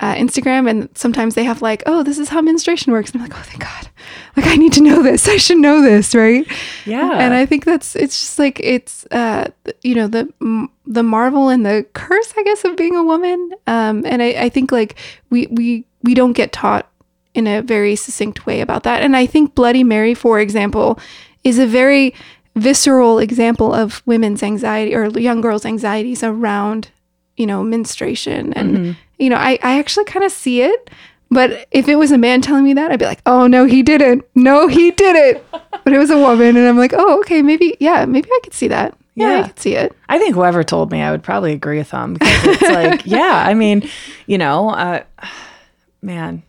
uh, 0.00 0.14
Instagram, 0.14 0.70
and 0.70 0.88
sometimes 0.94 1.34
they 1.34 1.44
have 1.44 1.60
like, 1.60 1.82
"Oh, 1.86 2.02
this 2.02 2.18
is 2.18 2.28
how 2.28 2.40
menstruation 2.40 2.92
works," 2.92 3.10
and 3.10 3.20
I'm 3.20 3.28
like, 3.28 3.38
"Oh, 3.38 3.42
thank 3.42 3.62
God! 3.62 3.88
Like, 4.36 4.46
I 4.46 4.56
need 4.56 4.72
to 4.74 4.82
know 4.82 5.02
this. 5.02 5.28
I 5.28 5.36
should 5.36 5.58
know 5.58 5.82
this, 5.82 6.14
right?" 6.14 6.46
Yeah. 6.86 7.18
And 7.18 7.34
I 7.34 7.46
think 7.46 7.64
that's 7.64 7.96
it's 7.96 8.20
just 8.20 8.38
like 8.38 8.60
it's 8.60 9.06
uh 9.10 9.48
you 9.82 9.94
know 9.94 10.06
the 10.06 10.32
the 10.86 11.02
marvel 11.02 11.48
and 11.48 11.66
the 11.66 11.84
curse, 11.94 12.32
I 12.36 12.42
guess, 12.44 12.64
of 12.64 12.76
being 12.76 12.96
a 12.96 13.02
woman. 13.02 13.52
Um, 13.66 14.04
and 14.06 14.22
I, 14.22 14.44
I 14.44 14.48
think 14.48 14.70
like 14.72 14.96
we 15.30 15.46
we 15.48 15.84
we 16.02 16.14
don't 16.14 16.32
get 16.32 16.52
taught 16.52 16.90
in 17.34 17.46
a 17.46 17.62
very 17.62 17.94
succinct 17.96 18.46
way 18.46 18.60
about 18.60 18.82
that. 18.84 19.02
And 19.02 19.16
I 19.16 19.26
think 19.26 19.54
Bloody 19.54 19.84
Mary, 19.84 20.14
for 20.14 20.40
example, 20.40 20.98
is 21.44 21.58
a 21.58 21.66
very 21.66 22.14
visceral 22.56 23.18
example 23.18 23.72
of 23.72 24.02
women's 24.06 24.42
anxiety 24.42 24.94
or 24.94 25.08
young 25.18 25.40
girls' 25.40 25.64
anxieties 25.64 26.22
around, 26.22 26.90
you 27.36 27.46
know, 27.46 27.62
menstruation. 27.62 28.52
And, 28.54 28.96
you 29.18 29.30
know, 29.30 29.36
I, 29.36 29.58
I 29.62 29.78
actually 29.78 30.04
kind 30.04 30.24
of 30.24 30.32
see 30.32 30.62
it. 30.62 30.90
But 31.30 31.68
if 31.70 31.88
it 31.88 31.96
was 31.96 32.10
a 32.10 32.16
man 32.16 32.40
telling 32.40 32.64
me 32.64 32.72
that, 32.72 32.90
I'd 32.90 32.98
be 32.98 33.04
like, 33.04 33.20
oh, 33.26 33.46
no, 33.46 33.66
he 33.66 33.82
didn't. 33.82 34.24
No, 34.34 34.66
he 34.66 34.90
didn't. 34.90 35.44
but 35.50 35.92
it 35.92 35.98
was 35.98 36.10
a 36.10 36.16
woman. 36.16 36.56
And 36.56 36.66
I'm 36.66 36.78
like, 36.78 36.94
oh, 36.96 37.18
okay, 37.20 37.42
maybe, 37.42 37.76
yeah, 37.80 38.06
maybe 38.06 38.30
I 38.30 38.40
could 38.42 38.54
see 38.54 38.68
that. 38.68 38.96
Yeah, 39.14 39.30
Yeah. 39.36 39.44
I 39.44 39.48
could 39.48 39.58
see 39.58 39.74
it. 39.74 39.94
I 40.08 40.18
think 40.18 40.34
whoever 40.34 40.64
told 40.64 40.90
me, 40.90 41.02
I 41.02 41.10
would 41.10 41.22
probably 41.22 41.52
agree 41.52 41.76
with 41.78 41.90
them 41.90 42.14
because 42.14 42.44
it's 42.44 42.62
like, 42.70 43.04
yeah, 43.04 43.44
I 43.46 43.52
mean, 43.52 43.88
you 44.26 44.38
know, 44.38 44.70
uh, 44.70 45.02
man, 46.02 46.42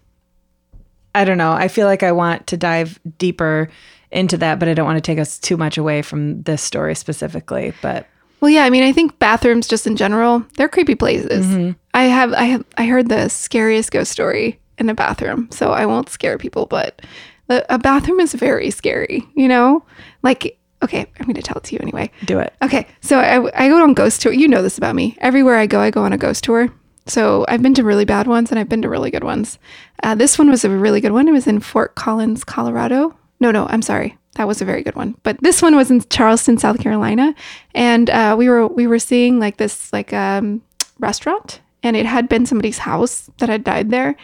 I 1.14 1.26
don't 1.26 1.38
know. 1.38 1.52
I 1.52 1.68
feel 1.68 1.88
like 1.88 2.04
I 2.04 2.14
want 2.14 2.48
to 2.48 2.58
dive 2.58 3.00
deeper 3.18 3.70
into 4.12 4.38
that, 4.38 4.60
but 4.60 4.70
I 4.70 4.74
don't 4.74 4.86
want 4.86 4.98
to 4.98 5.02
take 5.02 5.20
us 5.20 5.38
too 5.40 5.58
much 5.58 5.78
away 5.78 6.02
from 6.04 6.44
this 6.44 6.62
story 6.62 6.96
specifically. 6.96 7.74
But 7.82 8.08
Well, 8.42 8.50
yeah, 8.50 8.64
I 8.64 8.70
mean, 8.70 8.84
I 8.84 8.92
think 8.92 9.20
bathrooms 9.20 9.68
just 9.68 9.86
in 9.86 9.96
general, 9.96 10.46
they're 10.56 10.70
creepy 10.70 10.96
places. 10.96 11.46
I 11.94 12.04
have 12.04 12.34
I 12.34 12.44
have 12.44 12.66
I 12.78 12.86
heard 12.86 13.10
the 13.10 13.30
scariest 13.30 13.92
ghost 13.92 14.12
story 14.12 14.60
in 14.78 14.90
a 14.90 14.94
bathroom, 14.94 15.50
so 15.52 15.72
I 15.72 15.86
won't 15.86 16.10
scare 16.10 16.38
people, 16.38 16.66
but 16.66 17.02
a 17.50 17.64
a 17.70 17.78
bathroom 17.78 18.20
is 18.20 18.34
very 18.34 18.72
scary, 18.72 19.28
you 19.36 19.48
know? 19.48 19.84
Like 20.24 20.58
okay, 20.82 21.06
I'm 21.20 21.26
going 21.26 21.36
to 21.36 21.42
tell 21.42 21.58
it 21.58 21.64
to 21.66 21.76
you 21.76 21.80
anyway. 21.82 22.10
do 22.26 22.40
it. 22.40 22.54
Okay, 22.62 22.88
so 23.02 23.20
I, 23.20 23.66
I 23.66 23.68
go 23.68 23.84
on 23.84 23.94
ghost 23.94 24.22
tour. 24.22 24.32
You 24.32 24.48
know 24.48 24.62
this 24.62 24.78
about 24.78 24.96
me. 24.96 25.18
Everywhere 25.20 25.58
I 25.58 25.66
go, 25.66 25.80
I 25.82 25.92
go 25.92 26.04
on 26.04 26.14
a 26.14 26.18
ghost 26.18 26.44
tour. 26.46 26.70
So 27.06 27.44
I've 27.48 27.62
been 27.62 27.74
to 27.74 27.84
really 27.84 28.06
bad 28.06 28.28
ones 28.28 28.52
and 28.52 28.60
I've 28.60 28.70
been 28.70 28.84
to 28.84 28.90
really 28.90 29.10
good 29.12 29.24
ones. 29.24 29.58
Uh, 30.04 30.16
this 30.16 30.38
one 30.38 30.50
was 30.50 30.64
a 30.64 30.70
really 30.70 31.02
good 31.02 31.12
one. 31.12 31.28
It 31.28 31.32
was 31.32 31.48
in 31.48 31.60
Fort 31.60 31.96
Collins, 31.96 32.44
Colorado. 32.44 33.18
No, 33.40 33.52
no, 33.52 33.66
I'm 33.68 33.82
sorry. 33.82 34.18
That 34.36 34.48
was 34.48 34.62
a 34.62 34.66
very 34.66 34.84
good 34.84 34.96
one. 34.96 35.16
But 35.24 35.42
this 35.42 35.62
one 35.62 35.76
was 35.76 35.92
in 35.92 36.02
Charleston, 36.10 36.58
South 36.58 36.80
Carolina, 36.80 37.36
and 37.74 38.10
uh, 38.10 38.36
we 38.38 38.48
were 38.48 38.68
we 38.68 38.88
were 38.88 39.00
seeing 39.00 39.40
like 39.40 39.58
this 39.58 39.92
like 39.92 40.14
um, 40.14 40.62
restaurant, 41.00 41.62
and 41.84 41.96
it 41.96 42.06
had 42.06 42.30
been 42.30 42.46
somebody's 42.46 42.80
house 42.80 43.30
that 43.40 43.50
had 43.50 43.64
died 43.64 43.90
there, 43.90 44.16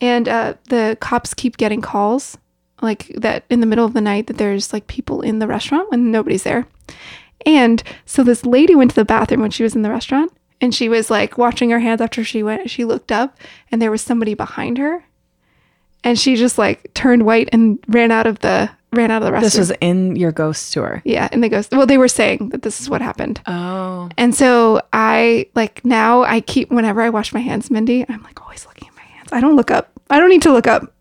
and 0.00 0.28
uh, 0.28 0.54
the 0.68 0.96
cops 1.00 1.34
keep 1.34 1.56
getting 1.56 1.80
calls 1.80 2.38
like 2.82 3.08
that 3.08 3.44
in 3.50 3.60
the 3.60 3.66
middle 3.66 3.84
of 3.84 3.92
the 3.92 4.00
night 4.00 4.26
that 4.26 4.38
there's 4.38 4.72
like 4.72 4.86
people 4.86 5.20
in 5.20 5.38
the 5.38 5.46
restaurant 5.46 5.90
when 5.90 6.10
nobody's 6.10 6.44
there. 6.44 6.66
And 7.46 7.82
so 8.04 8.22
this 8.22 8.44
lady 8.44 8.74
went 8.74 8.90
to 8.90 8.96
the 8.96 9.04
bathroom 9.04 9.40
when 9.40 9.50
she 9.50 9.62
was 9.62 9.74
in 9.74 9.82
the 9.82 9.90
restaurant 9.90 10.32
and 10.60 10.74
she 10.74 10.88
was 10.88 11.10
like 11.10 11.38
washing 11.38 11.70
her 11.70 11.80
hands 11.80 12.00
after 12.00 12.22
she 12.24 12.42
went. 12.42 12.70
She 12.70 12.84
looked 12.84 13.12
up 13.12 13.38
and 13.70 13.80
there 13.80 13.90
was 13.90 14.02
somebody 14.02 14.34
behind 14.34 14.78
her. 14.78 15.04
And 16.02 16.18
she 16.18 16.36
just 16.36 16.58
like 16.58 16.92
turned 16.94 17.26
white 17.26 17.48
and 17.52 17.78
ran 17.88 18.10
out 18.10 18.26
of 18.26 18.40
the 18.40 18.70
ran 18.92 19.10
out 19.10 19.22
of 19.22 19.26
the 19.30 19.36
restroom. 19.36 19.42
This 19.42 19.58
was 19.58 19.72
in 19.80 20.16
your 20.16 20.32
ghost 20.32 20.72
tour. 20.72 21.00
yeah, 21.04 21.28
and 21.32 21.42
they 21.42 21.48
ghost. 21.48 21.70
Well, 21.72 21.86
they 21.86 21.98
were 21.98 22.08
saying 22.08 22.48
that 22.50 22.62
this 22.62 22.80
is 22.80 22.90
what 22.90 23.00
happened. 23.02 23.40
Oh, 23.46 24.08
And 24.18 24.34
so 24.34 24.80
I 24.92 25.46
like 25.54 25.84
now 25.84 26.22
I 26.22 26.40
keep 26.40 26.70
whenever 26.70 27.00
I 27.00 27.10
wash 27.10 27.32
my 27.32 27.40
hands, 27.40 27.70
Mindy, 27.70 28.04
I'm 28.08 28.22
like 28.22 28.40
always 28.42 28.66
looking 28.66 28.88
at 28.88 28.94
my 28.96 29.02
hands. 29.02 29.28
I 29.32 29.40
don't 29.40 29.56
look 29.56 29.70
up. 29.70 29.90
I 30.10 30.18
don't 30.18 30.28
need 30.30 30.42
to 30.42 30.52
look 30.52 30.66
up. 30.66 30.92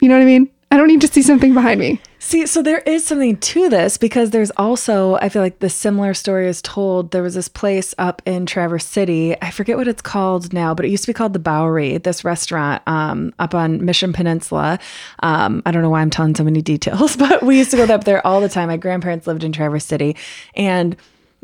You 0.00 0.08
know 0.08 0.16
what 0.16 0.22
I 0.22 0.26
mean? 0.26 0.50
I 0.70 0.76
don't 0.76 0.88
need 0.88 1.00
to 1.02 1.08
see 1.08 1.22
something 1.22 1.54
behind 1.54 1.78
me. 1.80 2.00
See, 2.26 2.46
so 2.46 2.62
there 2.62 2.78
is 2.78 3.04
something 3.04 3.36
to 3.36 3.68
this 3.68 3.98
because 3.98 4.30
there's 4.30 4.50
also, 4.52 5.16
I 5.16 5.28
feel 5.28 5.42
like 5.42 5.58
the 5.58 5.68
similar 5.68 6.14
story 6.14 6.48
is 6.48 6.62
told. 6.62 7.10
There 7.10 7.22
was 7.22 7.34
this 7.34 7.48
place 7.48 7.94
up 7.98 8.22
in 8.24 8.46
Traverse 8.46 8.86
City. 8.86 9.36
I 9.42 9.50
forget 9.50 9.76
what 9.76 9.88
it's 9.88 10.00
called 10.00 10.50
now, 10.50 10.74
but 10.74 10.86
it 10.86 10.88
used 10.88 11.04
to 11.04 11.10
be 11.10 11.12
called 11.12 11.34
the 11.34 11.38
Bowery, 11.38 11.98
this 11.98 12.24
restaurant 12.24 12.82
um, 12.86 13.34
up 13.38 13.54
on 13.54 13.84
Mission 13.84 14.14
Peninsula. 14.14 14.78
Um, 15.22 15.62
I 15.66 15.70
don't 15.70 15.82
know 15.82 15.90
why 15.90 16.00
I'm 16.00 16.08
telling 16.08 16.34
so 16.34 16.44
many 16.44 16.62
details, 16.62 17.14
but 17.18 17.42
we 17.42 17.58
used 17.58 17.70
to 17.72 17.76
go 17.76 17.84
up 17.94 18.04
there 18.04 18.26
all 18.26 18.40
the 18.40 18.48
time. 18.48 18.68
My 18.68 18.78
grandparents 18.78 19.26
lived 19.26 19.44
in 19.44 19.52
Traverse 19.52 19.84
City. 19.84 20.16
And 20.56 20.96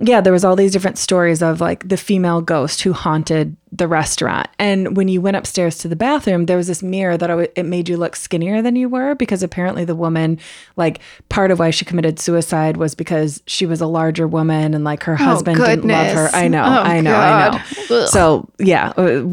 yeah, 0.03 0.21
there 0.23 0.33
was 0.33 0.45
all 0.45 0.57
these 0.57 0.73
different 0.73 0.97
stories 0.99 1.43
of 1.43 1.61
like 1.61 1.87
the 1.87 1.97
female 1.99 2.41
ghost 2.41 2.81
who 2.83 2.93
haunted 2.95 3.55
the 3.71 3.87
restaurant. 3.87 4.49
And 4.59 4.97
when 4.97 5.09
you 5.09 5.21
went 5.21 5.37
upstairs 5.37 5.77
to 5.79 5.89
the 5.89 5.95
bathroom, 5.97 6.47
there 6.47 6.57
was 6.57 6.67
this 6.67 6.83
mirror 6.83 7.17
that 7.19 7.31
it 7.55 7.65
made 7.67 7.89
you 7.89 7.97
look 7.99 8.17
skinnier 8.17 8.63
than 8.63 8.77
you 8.77 8.89
were 8.89 9.15
because 9.15 9.43
apparently 9.43 9.85
the 9.85 9.95
woman, 9.95 10.39
like 10.77 11.01
part 11.29 11.51
of 11.51 11.59
why 11.59 11.71
she 11.71 11.85
committed 11.85 12.19
suicide 12.19 12.79
was 12.79 12.95
because 12.95 13.43
she 13.47 13.67
was 13.67 13.81
a 13.83 13.87
larger 13.87 14.27
woman 14.27 14.73
and 14.75 14.85
like 14.85 15.03
her 15.05 15.17
husband 15.17 15.59
didn't 15.59 15.87
love 15.87 16.07
her. 16.15 16.31
I 16.33 16.49
know, 16.49 16.65
Oh, 16.65 16.83
I 16.83 17.01
know, 17.01 17.15
I 17.17 17.51
know. 17.51 17.97
Ugh. 17.97 18.09
So 18.09 18.49
yeah. 18.59 18.95
uh, 18.97 19.31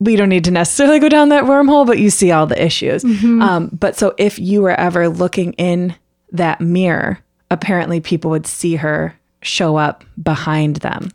We 0.00 0.16
don't 0.16 0.28
need 0.28 0.44
to 0.44 0.50
necessarily 0.50 0.98
go 0.98 1.08
down 1.08 1.28
that 1.28 1.44
wormhole, 1.44 1.86
but 1.86 1.98
you 1.98 2.10
see 2.10 2.32
all 2.32 2.46
the 2.46 2.62
issues. 2.62 3.04
Mm-hmm. 3.04 3.40
Um, 3.40 3.68
but 3.72 3.96
so 3.96 4.14
if 4.18 4.38
you 4.40 4.62
were 4.62 4.78
ever 4.78 5.08
looking 5.08 5.52
in 5.54 5.94
that 6.32 6.60
mirror, 6.60 7.20
apparently 7.50 8.00
people 8.00 8.30
would 8.32 8.46
see 8.48 8.76
her 8.76 9.14
show 9.48 9.76
up 9.76 10.04
behind 10.22 10.76
them. 10.76 11.10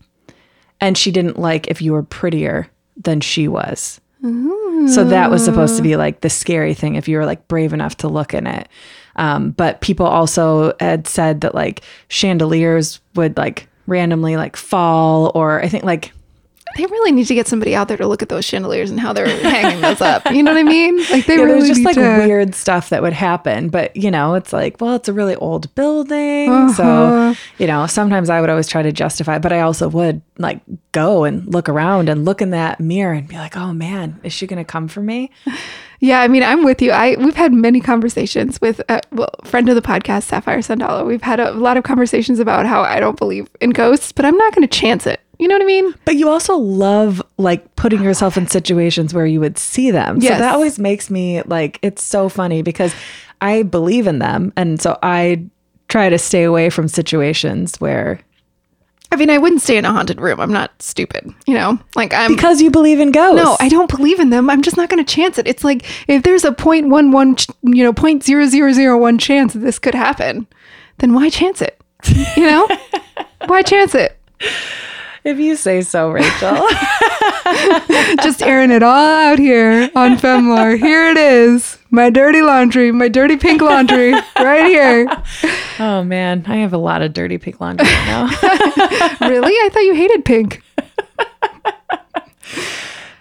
And 0.81 0.97
she 0.97 1.11
didn't 1.11 1.39
like 1.39 1.67
if 1.67 1.81
you 1.81 1.93
were 1.93 2.03
prettier 2.03 2.67
than 2.97 3.21
she 3.21 3.47
was. 3.47 4.01
So 4.87 5.03
that 5.05 5.29
was 5.29 5.43
supposed 5.43 5.75
to 5.77 5.81
be 5.81 5.95
like 5.95 6.21
the 6.21 6.29
scary 6.29 6.73
thing 6.73 6.95
if 6.95 7.07
you 7.07 7.17
were 7.17 7.25
like 7.25 7.47
brave 7.47 7.73
enough 7.73 7.97
to 7.97 8.07
look 8.07 8.33
in 8.33 8.47
it. 8.47 8.67
Um, 9.15 9.51
but 9.51 9.81
people 9.81 10.05
also 10.05 10.73
had 10.79 11.07
said 11.07 11.41
that 11.41 11.53
like 11.53 11.81
chandeliers 12.07 12.99
would 13.15 13.37
like 13.37 13.67
randomly 13.85 14.35
like 14.37 14.55
fall, 14.55 15.31
or 15.35 15.61
I 15.61 15.67
think 15.67 15.83
like 15.83 16.11
They 16.77 16.85
really 16.85 17.11
need 17.11 17.27
to 17.27 17.35
get 17.35 17.47
somebody 17.47 17.75
out 17.75 17.87
there 17.87 17.97
to 17.97 18.07
look 18.07 18.21
at 18.21 18.29
those 18.29 18.45
chandeliers 18.45 18.89
and 18.89 18.99
how 18.99 19.13
they're 19.13 19.27
hanging 19.27 19.81
those 19.81 20.01
up. 20.01 20.29
You 20.31 20.41
know 20.43 20.51
what 20.53 20.59
I 20.59 20.63
mean? 20.63 20.97
Like 21.13 21.25
they 21.27 21.37
yeah, 21.37 21.43
really 21.43 21.67
just 21.67 21.83
like 21.83 21.95
to- 21.95 22.01
weird 22.25 22.55
stuff 22.55 22.89
that 22.89 23.01
would 23.01 23.13
happen. 23.13 23.69
But 23.69 23.95
you 23.95 24.09
know, 24.09 24.33
it's 24.35 24.51
like, 24.53 24.81
well, 24.81 24.95
it's 24.95 25.07
a 25.07 25.13
really 25.13 25.35
old 25.35 25.73
building, 25.75 26.49
Uh-huh. 26.49 26.73
so 27.35 27.41
you 27.59 27.67
know, 27.67 27.85
sometimes 27.87 28.29
I 28.29 28.41
would 28.41 28.49
always 28.49 28.67
try 28.67 28.81
to 28.81 28.91
justify, 28.91 29.37
but 29.39 29.51
I 29.53 29.61
also 29.61 29.87
would 29.89 30.21
like 30.39 30.61
go 30.91 31.23
and 31.23 31.45
look 31.53 31.69
around 31.69 32.09
and 32.09 32.25
look 32.25 32.41
in 32.41 32.49
that 32.51 32.79
mirror 32.79 33.13
and 33.13 33.27
be 33.27 33.35
like, 33.35 33.55
oh 33.55 33.73
man, 33.73 34.19
is 34.23 34.33
she 34.33 34.47
gonna 34.47 34.65
come 34.65 34.87
for 34.87 35.01
me? 35.01 35.29
Yeah, 35.99 36.21
I 36.21 36.27
mean, 36.27 36.43
I'm 36.43 36.63
with 36.63 36.81
you. 36.81 36.91
I 36.91 37.15
we've 37.17 37.35
had 37.35 37.53
many 37.53 37.79
conversations 37.79 38.59
with 38.61 38.81
a 38.89 39.01
well, 39.11 39.29
friend 39.43 39.69
of 39.69 39.75
the 39.75 39.81
podcast, 39.81 40.23
Sapphire 40.23 40.59
Sandala. 40.59 41.05
We've 41.05 41.21
had 41.21 41.39
a 41.39 41.51
lot 41.51 41.77
of 41.77 41.83
conversations 41.83 42.39
about 42.39 42.65
how 42.65 42.81
I 42.81 42.99
don't 42.99 43.17
believe 43.17 43.49
in 43.61 43.71
ghosts, 43.71 44.11
but 44.11 44.25
I'm 44.25 44.37
not 44.37 44.53
going 44.53 44.67
to 44.67 44.79
chance 44.79 45.07
it. 45.07 45.21
You 45.39 45.47
know 45.47 45.55
what 45.55 45.63
I 45.63 45.65
mean? 45.65 45.93
But 46.05 46.15
you 46.15 46.29
also 46.29 46.55
love 46.55 47.21
like 47.37 47.75
putting 47.75 48.03
yourself 48.03 48.37
in 48.37 48.47
situations 48.47 49.13
where 49.13 49.25
you 49.25 49.39
would 49.39 49.57
see 49.57 49.91
them. 49.91 50.21
So 50.21 50.29
that 50.29 50.53
always 50.53 50.79
makes 50.79 51.09
me 51.09 51.41
like 51.43 51.79
it's 51.81 52.03
so 52.03 52.29
funny 52.29 52.61
because 52.61 52.93
I 53.41 53.63
believe 53.63 54.07
in 54.07 54.19
them 54.19 54.53
and 54.55 54.79
so 54.79 54.97
I 55.01 55.45
try 55.89 56.09
to 56.09 56.17
stay 56.17 56.43
away 56.43 56.69
from 56.69 56.87
situations 56.87 57.79
where 57.81 58.19
I 59.13 59.15
mean, 59.15 59.29
I 59.29 59.37
wouldn't 59.37 59.61
stay 59.61 59.77
in 59.77 59.85
a 59.85 59.91
haunted 59.91 60.19
room. 60.19 60.39
I'm 60.39 60.51
not 60.51 60.71
stupid. 60.81 61.31
You 61.45 61.53
know, 61.53 61.79
like 61.95 62.13
I'm. 62.15 62.33
because 62.33 62.61
you 62.63 62.71
believe 62.71 62.99
in 62.99 63.11
ghosts. 63.11 63.43
no, 63.43 63.55
I 63.59 63.69
don't 63.69 63.89
believe 63.95 64.19
in 64.19 64.31
them. 64.31 64.49
I'm 64.49 64.63
just 64.63 64.75
not 64.75 64.89
going 64.89 65.03
to 65.05 65.15
chance 65.15 65.37
it. 65.37 65.47
It's 65.47 65.63
like 65.63 65.85
if 66.07 66.23
there's 66.23 66.43
a 66.43 66.51
point 66.51 66.89
one 66.89 67.11
one, 67.11 67.35
ch- 67.35 67.47
you 67.61 67.83
know, 67.83 67.93
point 67.93 68.23
zero 68.23 68.47
zero 68.47 68.71
zero 68.73 68.97
one 68.97 69.19
chance 69.19 69.53
that 69.53 69.59
this 69.59 69.77
could 69.77 69.93
happen, 69.93 70.47
then 70.97 71.13
why 71.13 71.29
chance 71.29 71.61
it? 71.61 71.79
You 72.35 72.45
know, 72.45 72.67
why 73.45 73.61
chance 73.61 73.93
it? 73.95 74.17
if 75.23 75.37
you 75.37 75.55
say 75.55 75.81
so, 75.81 76.09
Rachel. 76.11 76.67
Just 78.23 78.41
airing 78.41 78.71
it 78.71 78.83
all 78.83 78.91
out 78.93 79.39
here 79.39 79.89
on 79.95 80.17
Femlore. 80.17 80.77
Here 80.77 81.09
it 81.09 81.17
is. 81.17 81.77
My 81.91 82.09
dirty 82.09 82.41
laundry, 82.41 82.91
my 82.91 83.07
dirty 83.07 83.37
pink 83.37 83.61
laundry, 83.61 84.13
right 84.37 84.65
here. 84.65 85.07
oh 85.79 86.03
man, 86.03 86.43
I 86.47 86.57
have 86.57 86.73
a 86.73 86.77
lot 86.77 87.01
of 87.01 87.13
dirty 87.13 87.37
pink 87.37 87.59
laundry 87.61 87.85
right 87.85 88.05
now. 88.07 88.29
Really? 89.29 89.53
I 89.53 89.69
thought 89.71 89.83
you 89.83 89.93
hated 89.93 90.25
pink. 90.25 90.61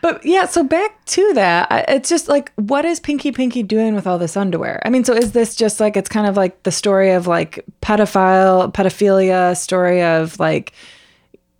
But 0.02 0.24
yeah, 0.26 0.46
so 0.46 0.64
back 0.64 1.04
to 1.06 1.32
that, 1.34 1.88
it's 1.88 2.08
just 2.08 2.26
like, 2.26 2.52
what 2.56 2.84
is 2.84 2.98
Pinky 2.98 3.30
Pinky 3.30 3.62
doing 3.62 3.94
with 3.94 4.04
all 4.04 4.18
this 4.18 4.36
underwear? 4.36 4.82
I 4.84 4.90
mean, 4.90 5.04
so 5.04 5.14
is 5.14 5.30
this 5.30 5.54
just 5.54 5.78
like 5.78 5.96
it's 5.96 6.08
kind 6.08 6.26
of 6.26 6.36
like 6.36 6.64
the 6.64 6.72
story 6.72 7.12
of 7.12 7.28
like 7.28 7.64
pedophile, 7.82 8.72
pedophilia, 8.72 9.56
story 9.56 10.02
of 10.02 10.40
like, 10.40 10.72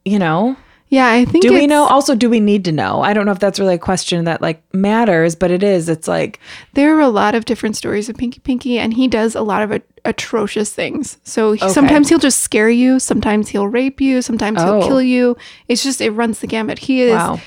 you 0.04 0.18
know, 0.18 0.56
Yeah, 0.92 1.09
I 1.11 1.24
think 1.24 1.40
do 1.42 1.55
we 1.55 1.66
know? 1.66 1.85
Also, 1.85 2.14
do 2.14 2.28
we 2.28 2.38
need 2.38 2.66
to 2.66 2.72
know? 2.72 3.00
I 3.00 3.14
don't 3.14 3.24
know 3.24 3.33
if 3.33 3.38
that's 3.38 3.59
really 3.59 3.76
a 3.76 3.78
question 3.78 4.26
that 4.26 4.42
like 4.42 4.62
matters, 4.74 5.35
but 5.35 5.50
it 5.50 5.62
is. 5.62 5.88
It's 5.88 6.07
like, 6.07 6.38
There 6.74 6.94
are 6.94 7.00
a 7.00 7.09
lot 7.09 7.35
of 7.35 7.46
different 7.46 7.76
stories 7.76 8.11
of 8.11 8.16
Pinky 8.18 8.40
Pinky, 8.40 8.78
and 8.78 8.92
he 8.92 9.09
does 9.09 9.35
a 9.35 9.40
lot 9.40 9.62
of 9.62 9.81
atrocious 10.05 10.70
things. 10.70 11.16
So 11.24 11.52
he, 11.52 11.64
Okay. 11.64 11.72
sometimes 11.72 12.11
he'll 12.11 12.18
just 12.18 12.40
scare 12.42 12.68
you, 12.68 12.98
sometimes 13.00 13.48
he'll 13.48 13.68
rape 13.68 14.02
you, 14.02 14.20
sometimes 14.20 14.59
Oh. 14.61 14.81
he'll 14.81 14.87
kill 14.88 15.02
you. 15.02 15.35
It's 15.66 15.83
just 15.83 16.02
it 16.02 16.11
runs 16.11 16.40
the 16.40 16.46
gamut. 16.46 16.78
He 16.78 17.00
is. 17.02 17.12
wow, 17.14 17.40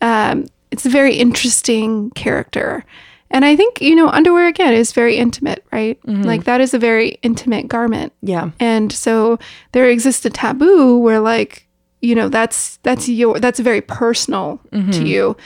Um, 0.00 0.46
it's 0.70 0.86
a 0.86 0.88
very 0.90 1.16
interesting 1.16 2.10
character, 2.12 2.84
and 3.32 3.44
I 3.44 3.56
think 3.56 3.80
you 3.82 3.96
know 3.96 4.08
underwear 4.10 4.46
again 4.46 4.74
is 4.74 4.92
very 4.92 5.16
intimate, 5.16 5.64
right? 5.72 5.98
Mm-hmm. 6.06 6.22
Like 6.22 6.44
that 6.44 6.60
is 6.60 6.72
a 6.72 6.78
very 6.78 7.18
intimate 7.22 7.66
garment. 7.66 8.12
yeah, 8.22 8.50
And 8.60 8.92
so 8.92 9.38
there 9.72 9.88
exists 9.88 10.24
a 10.24 10.30
taboo 10.30 10.98
where 10.98 11.18
like, 11.18 11.66
you 12.02 12.14
know, 12.14 12.28
that's 12.28 12.76
that's 12.78 13.08
your 13.08 13.40
that's 13.40 13.60
very 13.60 13.80
personal 13.80 14.60
to 14.72 14.76
mm-hmm. 14.78 15.06
you. 15.06 15.36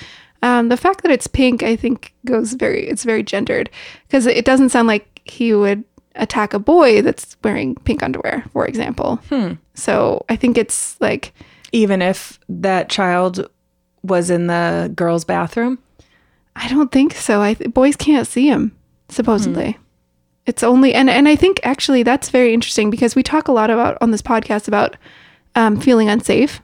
Um, 0.42 0.68
the 0.68 0.76
fact 0.76 1.02
that 1.02 1.12
it's 1.12 1.26
pink, 1.26 1.62
I 1.62 1.76
think, 1.76 2.14
goes 2.24 2.54
very 2.54 2.88
it's 2.88 3.04
very 3.04 3.22
gendered 3.22 3.70
because 4.08 4.26
it 4.26 4.44
doesn't 4.44 4.70
sound 4.70 4.88
like 4.88 5.20
he 5.24 5.54
would 5.54 5.84
attack 6.14 6.54
a 6.54 6.58
boy 6.58 7.02
that's 7.02 7.36
wearing 7.44 7.74
pink 7.76 8.02
underwear, 8.02 8.44
for 8.52 8.66
example. 8.66 9.16
Hmm. 9.28 9.52
So 9.74 10.24
I 10.28 10.36
think 10.36 10.56
it's 10.56 10.98
like 11.00 11.32
even 11.72 12.00
if 12.00 12.40
that 12.48 12.88
child 12.88 13.48
was 14.02 14.30
in 14.30 14.46
the 14.46 14.90
girls' 14.94 15.24
bathroom. 15.24 15.78
I 16.54 16.68
don't 16.68 16.90
think 16.90 17.12
so. 17.12 17.42
I 17.42 17.54
th- 17.54 17.74
boys 17.74 17.96
can't 17.96 18.26
see 18.26 18.48
him 18.48 18.74
supposedly. 19.08 19.72
Hmm. 19.72 19.82
It's 20.46 20.62
only 20.62 20.94
and 20.94 21.10
and 21.10 21.28
I 21.28 21.36
think 21.36 21.60
actually 21.64 22.02
that's 22.02 22.30
very 22.30 22.54
interesting 22.54 22.88
because 22.88 23.14
we 23.14 23.22
talk 23.22 23.48
a 23.48 23.52
lot 23.52 23.68
about 23.68 23.98
on 24.00 24.10
this 24.10 24.22
podcast 24.22 24.68
about 24.68 24.96
um, 25.56 25.80
feeling 25.80 26.08
unsafe, 26.08 26.60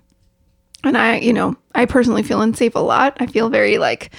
and 0.85 0.97
I 0.97 1.19
you 1.19 1.33
know 1.33 1.57
I 1.75 1.87
personally 1.87 2.23
feel 2.23 2.41
unsafe 2.41 2.77
a 2.77 2.81
lot. 2.81 3.17
I 3.19 3.27
feel 3.27 3.49
very 3.51 3.79
like 3.79 4.13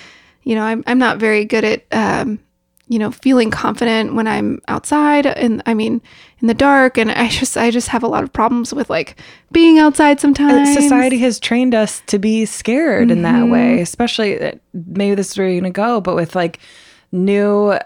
you 0.44 0.56
know 0.56 0.64
I'm 0.64 0.84
I'm 0.86 1.00
not 1.00 1.20
very 1.20 1.46
good 1.46 1.64
at 1.64 1.86
um, 1.92 2.40
you 2.88 3.00
know 3.00 3.12
feeling 3.12 3.50
confident 3.52 4.14
when 4.16 4.28
I'm 4.28 4.60
outside 4.68 5.26
and 5.26 5.64
I 5.66 5.74
mean 5.74 6.02
in 6.40 6.48
the 6.48 6.54
dark 6.54 6.98
and 6.98 7.12
I 7.12 7.28
just 7.40 7.56
I 7.56 7.72
just 7.72 7.88
have 7.88 8.04
a 8.04 8.08
lot 8.08 8.24
of 8.24 8.34
problems 8.34 8.74
with 8.74 8.90
like 8.90 9.20
being 9.52 9.80
outside 9.80 10.20
sometimes. 10.20 10.74
Society 10.74 11.20
has 11.20 11.40
trained 11.40 11.74
us 11.74 12.02
to 12.08 12.20
be 12.20 12.46
scared 12.46 13.12
in 13.12 13.22
that 13.22 13.48
way, 13.48 13.80
especially 13.80 14.60
maybe 14.74 15.16
this 15.16 15.32
is 15.32 15.38
where 15.38 15.48
you're 15.48 15.62
gonna 15.62 15.72
go, 15.72 16.02
but 16.02 16.16
with 16.16 16.36
like 16.36 16.60
new, 17.12 17.78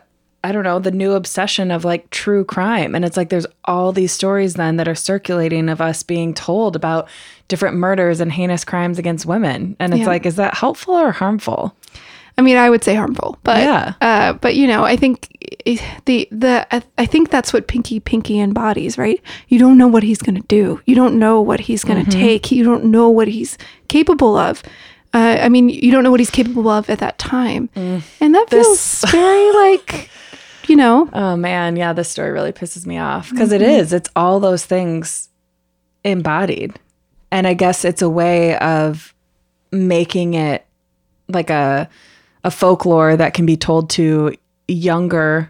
I 0.44 0.52
don't 0.52 0.64
know, 0.64 0.80
the 0.80 0.92
new 0.92 1.14
obsession 1.14 1.72
of 1.72 1.84
like 1.84 2.10
true 2.10 2.46
crime. 2.46 2.96
And 2.96 3.04
it's 3.04 3.18
like 3.18 3.30
there's 3.30 3.48
all 3.66 3.92
these 3.92 4.12
stories 4.12 4.54
then 4.54 4.78
that 4.78 4.88
are 4.88 4.96
circulating 4.96 5.68
of 5.68 5.82
us 5.82 6.04
being 6.04 6.34
told 6.34 6.76
about 6.76 7.08
different 7.48 7.76
murders 7.78 8.20
and 8.22 8.32
heinous 8.32 8.64
crimes 8.64 8.98
against 9.00 9.26
women. 9.26 9.76
And 9.80 9.94
it's 9.94 10.02
Yeah. 10.02 10.08
like, 10.08 10.26
is 10.26 10.36
that 10.38 10.54
helpful 10.56 10.94
or 10.94 11.12
harmful? 11.12 11.76
I 12.38 12.44
mean, 12.44 12.56
I 12.56 12.70
would 12.70 12.84
say 12.84 12.94
harmful, 12.94 13.40
but 13.44 13.58
Yeah. 13.58 13.94
uh, 14.00 14.34
but 14.34 14.56
you 14.56 14.68
know, 14.68 14.84
I 14.84 14.96
think 14.96 15.28
the 16.06 16.28
the 16.32 16.68
I, 16.72 16.84
I 17.00 17.06
think 17.08 17.32
that's 17.32 17.52
what 17.52 17.68
Pinky 17.68 18.00
Pinky 18.00 18.40
embodies, 18.40 18.96
right? 18.98 19.20
You 19.48 19.58
don't 19.58 19.76
know 19.78 19.88
what 19.88 20.04
he's 20.04 20.20
going 20.22 20.36
to 20.40 20.48
do. 20.48 20.80
You 20.86 20.94
don't 20.94 21.18
know 21.18 21.42
what 21.42 21.62
he's 21.62 21.84
going 21.84 22.06
to 22.06 22.12
take. 22.12 22.52
You 22.52 22.64
don't 22.64 22.86
know 22.86 23.10
what 23.10 23.28
he's 23.28 23.58
capable 23.88 24.38
of. 24.38 24.62
Uh, 25.16 25.40
I 25.42 25.50
mean, 25.50 25.70
you 25.70 25.90
don't 25.92 26.04
know 26.04 26.12
what 26.12 26.20
he's 26.20 26.30
capable 26.30 26.70
of 26.70 26.90
at 26.92 27.00
that 27.00 27.18
time, 27.18 27.70
and 27.76 28.36
that 28.36 28.50
feels 28.52 29.04
very 29.10 29.52
like, 29.54 30.10
you 30.68 30.76
know, 30.76 31.10
Oh 31.14 31.36
man, 31.36 31.76
yeah, 31.76 31.94
this 31.94 32.10
story 32.10 32.32
really 32.32 32.52
pisses 32.52 32.86
me 32.86 32.98
off 32.98 33.30
because 33.30 33.52
is. 33.62 33.94
It's 33.94 34.10
all 34.16 34.40
those 34.40 34.66
things 34.66 35.30
embodied. 36.04 36.80
And 37.32 37.46
I 37.46 37.54
guess 37.54 37.84
it's 37.84 38.02
a 38.02 38.10
way 38.10 38.58
of 38.58 39.14
making 39.72 40.34
it 40.34 40.66
like 41.28 41.50
a 41.50 41.90
a 42.44 42.52
folklore 42.52 43.18
that 43.18 43.34
can 43.34 43.46
be 43.46 43.58
told 43.58 43.90
to 43.92 44.34
younger 44.68 45.50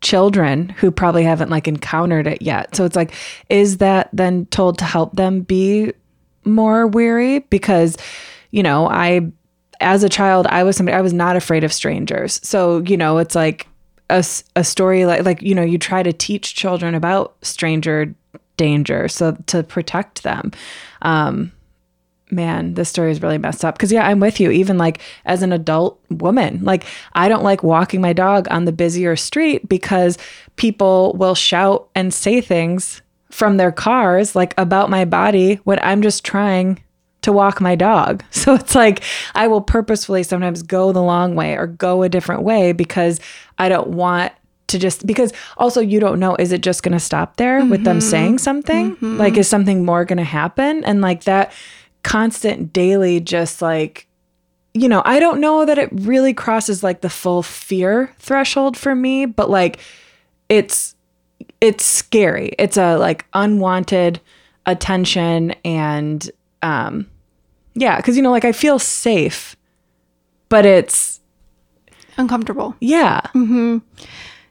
children 0.00 0.68
who 0.68 0.90
probably 0.90 1.24
haven't 1.24 1.50
like 1.50 1.66
encountered 1.66 2.26
it 2.26 2.42
yet. 2.42 2.74
So 2.74 2.84
it's 2.84 2.96
like 2.96 3.12
is 3.48 3.78
that 3.78 4.08
then 4.12 4.46
told 4.46 4.78
to 4.78 4.84
help 4.84 5.16
them 5.16 5.40
be 5.40 5.92
more 6.44 6.86
weary 6.86 7.40
because 7.40 7.96
you 8.50 8.62
know, 8.62 8.88
I 8.88 9.32
as 9.80 10.04
a 10.04 10.08
child 10.08 10.46
I 10.48 10.62
was 10.62 10.76
somebody 10.76 10.96
I 10.96 11.00
was 11.00 11.12
not 11.12 11.36
afraid 11.36 11.64
of 11.64 11.72
strangers. 11.72 12.40
So, 12.42 12.80
you 12.80 12.96
know, 12.96 13.18
it's 13.18 13.34
like 13.34 13.66
a, 14.12 14.24
a 14.56 14.64
story 14.64 15.06
like 15.06 15.24
like 15.24 15.42
you 15.42 15.54
know, 15.54 15.62
you 15.62 15.78
try 15.78 16.02
to 16.02 16.12
teach 16.12 16.54
children 16.54 16.94
about 16.94 17.34
stranger 17.42 18.14
danger 18.56 19.08
so 19.08 19.32
to 19.46 19.62
protect 19.62 20.22
them. 20.22 20.52
Um 21.00 21.52
man, 22.30 22.74
this 22.74 22.88
story 22.88 23.10
is 23.10 23.20
really 23.20 23.38
messed 23.38 23.64
up. 23.64 23.78
Cause 23.78 23.92
yeah, 23.92 24.06
I'm 24.06 24.20
with 24.20 24.40
you. 24.40 24.50
Even 24.50 24.78
like 24.78 25.00
as 25.24 25.42
an 25.42 25.52
adult 25.52 26.00
woman, 26.10 26.62
like 26.62 26.84
I 27.14 27.28
don't 27.28 27.44
like 27.44 27.62
walking 27.62 28.00
my 28.00 28.12
dog 28.12 28.46
on 28.50 28.64
the 28.64 28.72
busier 28.72 29.16
street 29.16 29.68
because 29.68 30.18
people 30.56 31.14
will 31.14 31.34
shout 31.34 31.88
and 31.94 32.12
say 32.12 32.40
things 32.40 33.02
from 33.30 33.56
their 33.56 33.72
cars, 33.72 34.36
like 34.36 34.54
about 34.58 34.90
my 34.90 35.04
body 35.04 35.56
when 35.64 35.78
I'm 35.82 36.02
just 36.02 36.24
trying 36.24 36.82
to 37.22 37.32
walk 37.32 37.60
my 37.60 37.74
dog. 37.74 38.24
So 38.32 38.54
it's 38.54 38.74
like 38.74 39.02
I 39.36 39.46
will 39.46 39.60
purposefully 39.60 40.24
sometimes 40.24 40.62
go 40.62 40.90
the 40.92 41.02
long 41.02 41.36
way 41.36 41.54
or 41.56 41.68
go 41.68 42.02
a 42.02 42.08
different 42.08 42.42
way 42.42 42.72
because 42.72 43.20
I 43.56 43.68
don't 43.68 43.88
want 43.90 44.32
to 44.66 44.78
just 44.80 45.06
because 45.06 45.32
also 45.56 45.80
you 45.80 46.00
don't 46.00 46.18
know 46.18 46.34
is 46.36 46.50
it 46.50 46.60
just 46.60 46.82
going 46.82 46.92
to 46.92 46.98
stop 47.00 47.36
there 47.36 47.64
with 47.64 47.84
them 47.84 48.00
saying 48.00 48.38
something? 48.38 48.96
Like 49.18 49.36
is 49.36 49.48
something 49.48 49.84
more 49.84 50.04
going 50.04 50.18
to 50.18 50.24
happen? 50.24 50.82
And 50.84 51.00
like 51.00 51.22
that 51.24 51.52
constant 52.02 52.72
daily 52.72 53.20
just 53.20 53.62
like 53.62 54.08
you 54.74 54.88
know, 54.88 55.02
I 55.04 55.20
don't 55.20 55.40
know 55.40 55.66
that 55.66 55.78
it 55.78 55.90
really 55.92 56.32
crosses 56.32 56.82
like 56.82 57.02
the 57.02 57.10
full 57.10 57.42
fear 57.42 58.12
threshold 58.18 58.76
for 58.76 58.94
me, 58.94 59.26
but 59.26 59.50
like 59.50 59.78
it's 60.48 60.96
it's 61.60 61.84
scary. 61.84 62.54
It's 62.58 62.76
a 62.76 62.96
like 62.96 63.26
unwanted 63.34 64.20
attention 64.66 65.52
and 65.64 66.28
um 66.62 67.06
yeah, 67.74 68.00
cuz 68.00 68.16
you 68.16 68.22
know 68.22 68.30
like 68.30 68.44
I 68.44 68.52
feel 68.52 68.78
safe, 68.78 69.56
but 70.48 70.64
it's 70.66 71.20
uncomfortable. 72.16 72.74
yeah. 72.80 73.20
Mm-hmm. 73.34 73.78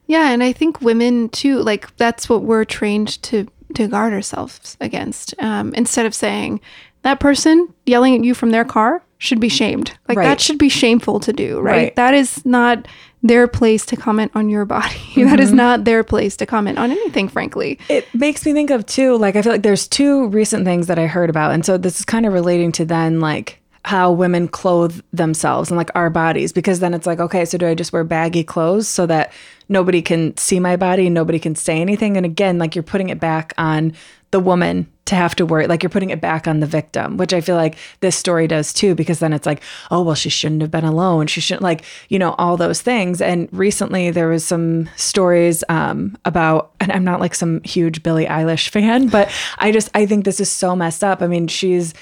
Yeah, 0.07 0.31
and 0.31 0.43
I 0.43 0.51
think 0.51 0.81
women 0.81 1.29
too, 1.29 1.59
like 1.59 1.95
that's 1.97 2.27
what 2.27 2.43
we're 2.43 2.65
trained 2.65 3.21
to 3.23 3.47
to 3.75 3.87
guard 3.87 4.11
ourselves 4.13 4.75
against. 4.81 5.33
Um, 5.39 5.73
instead 5.75 6.05
of 6.05 6.13
saying 6.13 6.59
that 7.03 7.19
person 7.21 7.73
yelling 7.85 8.15
at 8.15 8.23
you 8.23 8.33
from 8.33 8.49
their 8.51 8.65
car 8.65 9.01
should 9.17 9.39
be 9.39 9.47
shamed, 9.49 9.93
like 10.09 10.17
Right. 10.17 10.25
that 10.25 10.41
should 10.41 10.57
be 10.57 10.67
shameful 10.69 11.19
to 11.21 11.31
do, 11.31 11.59
right? 11.59 11.73
Right. 11.75 11.95
That 11.95 12.13
is 12.13 12.45
not 12.45 12.87
their 13.23 13.47
place 13.47 13.85
to 13.87 13.95
comment 13.95 14.31
on 14.35 14.49
your 14.49 14.65
body. 14.65 14.95
That 15.15 15.25
Mm-hmm. 15.33 15.39
is 15.39 15.53
not 15.53 15.83
their 15.85 16.03
place 16.03 16.35
to 16.37 16.45
comment 16.45 16.77
on 16.79 16.89
anything, 16.91 17.27
frankly. 17.29 17.77
It 17.89 18.07
makes 18.15 18.45
me 18.45 18.53
think 18.53 18.69
of 18.71 18.85
too, 18.85 19.17
like 19.17 19.35
I 19.35 19.41
feel 19.41 19.51
like 19.51 19.61
there's 19.63 19.87
two 19.87 20.27
recent 20.29 20.65
things 20.65 20.87
that 20.87 20.97
I 20.97 21.05
heard 21.07 21.29
about. 21.29 21.51
And 21.51 21.65
so 21.65 21.77
this 21.77 21.99
is 21.99 22.05
kind 22.05 22.25
of 22.25 22.33
relating 22.33 22.71
to 22.73 22.85
then 22.85 23.19
like 23.19 23.59
how 23.83 24.11
women 24.11 24.47
clothe 24.47 25.01
themselves 25.11 25.71
and 25.71 25.77
like 25.77 25.89
our 25.95 26.09
bodies 26.11 26.53
because 26.53 26.79
then 26.81 26.93
it's 26.93 27.07
like 27.07 27.19
okay 27.19 27.43
so 27.45 27.57
do 27.57 27.65
i 27.67 27.73
just 27.73 27.91
wear 27.91 28.03
baggy 28.03 28.43
clothes 28.43 28.87
so 28.87 29.07
that 29.07 29.33
nobody 29.69 30.03
can 30.03 30.37
see 30.37 30.59
my 30.59 30.75
body 30.75 31.07
and 31.07 31.15
nobody 31.15 31.39
can 31.39 31.55
say 31.55 31.81
anything 31.81 32.15
and 32.15 32.23
again 32.23 32.59
like 32.59 32.75
you're 32.75 32.83
putting 32.83 33.09
it 33.09 33.19
back 33.19 33.53
on 33.57 33.91
the 34.31 34.39
woman 34.39 34.87
to 35.05 35.15
have 35.15 35.35
to 35.35 35.45
worry 35.45 35.67
like 35.67 35.83
you're 35.83 35.89
putting 35.89 36.09
it 36.09 36.21
back 36.21 36.47
on 36.47 36.61
the 36.61 36.65
victim 36.65 37.17
which 37.17 37.33
i 37.33 37.41
feel 37.41 37.57
like 37.57 37.77
this 37.99 38.15
story 38.15 38.47
does 38.47 38.71
too 38.71 38.95
because 38.95 39.19
then 39.19 39.33
it's 39.33 39.45
like 39.45 39.61
oh 39.89 40.01
well 40.01 40.15
she 40.15 40.29
shouldn't 40.29 40.61
have 40.61 40.71
been 40.71 40.85
alone. 40.85 41.27
She 41.27 41.41
shouldn't 41.41 41.63
like 41.63 41.83
you 42.07 42.17
know 42.17 42.33
all 42.37 42.55
those 42.55 42.81
things. 42.81 43.21
And 43.21 43.49
recently 43.51 44.09
there 44.09 44.29
was 44.29 44.45
some 44.45 44.89
stories 44.95 45.63
um, 45.69 46.17
about 46.23 46.71
and 46.79 46.91
i'm 46.93 47.03
not 47.03 47.19
like 47.19 47.35
some 47.35 47.61
huge 47.63 48.03
billie 48.03 48.25
eilish 48.25 48.69
fan 48.69 49.07
but 49.07 49.29
i 49.59 49.71
just 49.71 49.89
i 49.93 50.05
think 50.05 50.23
this 50.23 50.39
is 50.39 50.49
so 50.49 50.75
messed 50.75 51.03
up. 51.03 51.21
I 51.21 51.27
mean 51.27 51.47
she's 51.47 51.93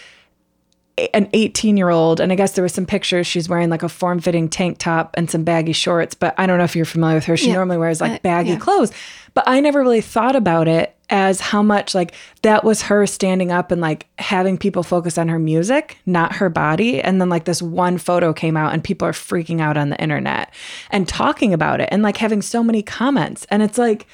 an 1.14 1.30
18 1.34 1.78
year 1.78 1.90
old 1.90 2.20
and 2.20 2.32
i 2.32 2.36
guess 2.36 2.52
there 2.54 2.64
was 2.64 2.74
some 2.74 2.86
pictures. 2.86 3.26
She's 3.26 3.48
wearing 3.48 3.70
like 3.70 3.84
a 3.84 3.90
form-fitting 3.90 4.50
tank 4.50 4.78
top 4.78 5.16
and 5.18 5.32
some 5.32 5.44
baggy 5.44 5.72
shorts 5.74 6.14
but 6.14 6.36
i 6.38 6.46
don't 6.46 6.58
know 6.58 6.64
if 6.66 6.76
you're 6.76 6.86
familiar 6.86 7.16
with 7.16 7.26
her. 7.26 7.38
She 7.38 7.48
Yeah. 7.48 7.56
normally 7.56 7.78
wears 7.78 8.02
like 8.02 8.12
Uh, 8.12 8.20
baggy 8.22 8.52
yeah. 8.52 8.58
clothes 8.60 8.92
but 9.34 9.46
i 9.48 9.60
never 9.62 9.82
really 9.82 10.02
thought 10.02 10.36
about 10.36 10.68
it 10.68 10.96
as 11.10 11.42
how 11.42 11.62
much 11.64 11.96
like 11.96 12.14
that 12.44 12.64
was 12.64 12.84
her 12.84 13.06
standing 13.06 13.52
up 13.52 13.72
and 13.72 13.82
like 13.82 14.08
having 14.20 14.58
people 14.58 14.84
focus 14.84 15.18
on 15.18 15.28
her 15.28 15.40
music, 15.40 15.98
not 16.06 16.34
her 16.36 16.50
body. 16.50 17.02
And 17.02 17.20
then 17.20 17.30
like 17.30 17.46
this 17.46 17.62
one 17.62 17.98
photo 17.98 18.34
came 18.34 18.56
out 18.56 18.74
and 18.74 18.84
people 18.84 19.08
are 19.08 19.14
freaking 19.14 19.60
out 19.60 19.78
on 19.78 19.90
the 19.90 20.02
internet 20.02 20.54
and 20.92 21.08
talking 21.08 21.54
about 21.54 21.82
it 21.82 21.90
and 21.92 22.04
like 22.04 22.18
having 22.18 22.42
so 22.42 22.64
many 22.64 22.82
comments. 22.82 23.46
And 23.50 23.64
it's 23.64 23.78
like, 23.78 24.08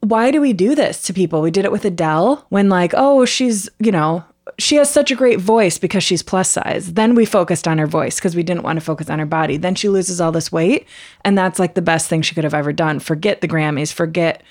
why 0.00 0.30
do 0.30 0.40
we 0.40 0.52
do 0.52 0.74
this 0.74 1.02
to 1.02 1.12
people? 1.12 1.42
We 1.42 1.50
did 1.50 1.64
it 1.64 1.72
with 1.72 1.84
Adele 1.84 2.44
when 2.48 2.68
like, 2.68 2.92
oh, 2.96 3.24
she's, 3.24 3.68
you 3.78 3.92
know, 3.92 4.24
she 4.58 4.76
has 4.76 4.90
such 4.90 5.10
a 5.10 5.16
great 5.16 5.40
voice 5.40 5.78
because 5.78 6.02
she's 6.02 6.22
plus 6.22 6.50
size. 6.50 6.94
Then 6.94 7.14
we 7.14 7.24
focused 7.24 7.68
on 7.68 7.78
her 7.78 7.86
voice 7.86 8.16
because 8.16 8.34
we 8.34 8.42
didn't 8.42 8.64
want 8.64 8.78
to 8.78 8.84
focus 8.84 9.08
on 9.08 9.20
her 9.20 9.26
body. 9.26 9.56
Then 9.56 9.76
she 9.76 9.88
loses 9.88 10.20
all 10.20 10.32
this 10.32 10.50
weight. 10.50 10.86
And 11.24 11.38
that's 11.38 11.60
like 11.60 11.74
the 11.74 11.82
best 11.82 12.08
thing 12.08 12.22
she 12.22 12.34
could 12.34 12.44
have 12.44 12.54
ever 12.54 12.72
done. 12.72 12.98
Forget 12.98 13.40
the 13.40 13.48
Grammys, 13.48 13.92
forget 13.92 14.42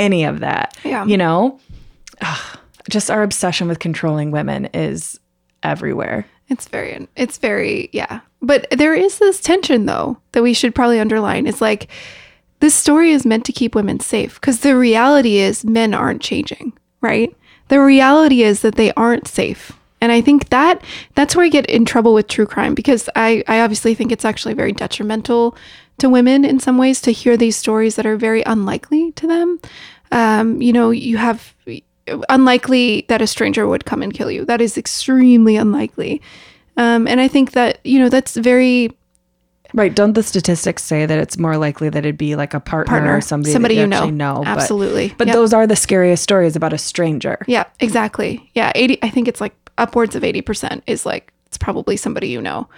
any 0.00 0.24
of 0.24 0.40
that. 0.40 0.76
Yeah. 0.82 1.04
You 1.04 1.16
know, 1.16 1.60
Ugh, 2.20 2.58
just 2.88 3.10
our 3.10 3.22
obsession 3.22 3.68
with 3.68 3.78
controlling 3.78 4.32
women 4.32 4.66
is 4.74 5.20
everywhere. 5.62 6.26
It's 6.48 6.66
very, 6.66 7.06
it's 7.14 7.38
very, 7.38 7.88
yeah. 7.92 8.20
But 8.42 8.66
there 8.70 8.94
is 8.94 9.18
this 9.18 9.40
tension 9.40 9.86
though 9.86 10.18
that 10.32 10.42
we 10.42 10.54
should 10.54 10.74
probably 10.74 10.98
underline. 10.98 11.46
It's 11.46 11.60
like 11.60 11.88
this 12.58 12.74
story 12.74 13.12
is 13.12 13.24
meant 13.24 13.44
to 13.44 13.52
keep 13.52 13.74
women 13.74 14.00
safe 14.00 14.40
because 14.40 14.60
the 14.60 14.76
reality 14.76 15.38
is 15.38 15.64
men 15.64 15.94
aren't 15.94 16.22
changing, 16.22 16.72
right? 17.00 17.34
The 17.68 17.80
reality 17.80 18.42
is 18.42 18.62
that 18.62 18.74
they 18.74 18.92
aren't 18.94 19.28
safe. 19.28 19.72
And 20.00 20.10
I 20.10 20.22
think 20.22 20.48
that 20.48 20.82
that's 21.14 21.36
where 21.36 21.44
I 21.44 21.50
get 21.50 21.66
in 21.66 21.84
trouble 21.84 22.14
with 22.14 22.26
true 22.26 22.46
crime 22.46 22.74
because 22.74 23.08
I, 23.14 23.44
I 23.46 23.60
obviously 23.60 23.94
think 23.94 24.10
it's 24.10 24.24
actually 24.24 24.54
very 24.54 24.72
detrimental 24.72 25.54
to 26.00 26.08
women 26.08 26.44
in 26.44 26.58
some 26.60 26.78
ways 26.78 27.00
to 27.02 27.12
hear 27.12 27.36
these 27.36 27.56
stories 27.56 27.96
that 27.96 28.06
are 28.06 28.16
very 28.16 28.42
unlikely 28.42 29.12
to 29.12 29.26
them. 29.26 29.60
Um, 30.12 30.60
you 30.60 30.72
know, 30.72 30.90
you 30.90 31.16
have 31.18 31.54
unlikely 32.28 33.04
that 33.08 33.22
a 33.22 33.26
stranger 33.26 33.66
would 33.66 33.84
come 33.84 34.02
and 34.02 34.12
kill 34.12 34.30
you. 34.30 34.44
That 34.44 34.60
is 34.60 34.76
extremely 34.76 35.56
unlikely. 35.56 36.20
Um, 36.76 37.06
and 37.06 37.20
I 37.20 37.28
think 37.28 37.52
that, 37.52 37.78
you 37.84 37.98
know, 37.98 38.08
that's 38.08 38.36
very 38.36 38.90
Right. 39.72 39.94
Don't 39.94 40.14
the 40.14 40.22
statistics 40.24 40.82
say 40.82 41.06
that 41.06 41.18
it's 41.18 41.38
more 41.38 41.56
likely 41.56 41.88
that 41.90 41.98
it'd 42.00 42.18
be 42.18 42.34
like 42.34 42.54
a 42.54 42.60
partner, 42.60 42.90
partner, 42.90 43.16
or 43.18 43.20
somebody, 43.20 43.52
somebody 43.52 43.76
that 43.76 43.82
you 43.82 43.86
know. 43.86 43.96
actually 43.98 44.10
know? 44.12 44.34
but- 44.38 44.48
Absolutely. 44.48 45.14
But, 45.16 45.28
Yep. 45.28 45.34
those 45.36 45.52
are 45.52 45.64
the 45.64 45.76
scariest 45.76 46.24
stories 46.24 46.56
about 46.56 46.72
a 46.72 46.78
stranger. 46.78 47.38
Yeah, 47.46 47.64
exactly. 47.78 48.50
Yeah, 48.54 48.72
80 48.74 48.98
I 49.02 49.10
think 49.10 49.28
it's 49.28 49.40
like 49.40 49.54
upwards 49.78 50.16
of 50.16 50.24
80% 50.24 50.82
is 50.88 51.06
like 51.06 51.32
it's 51.46 51.56
probably 51.56 51.96
somebody 51.96 52.26
you 52.28 52.40
know. 52.42 52.68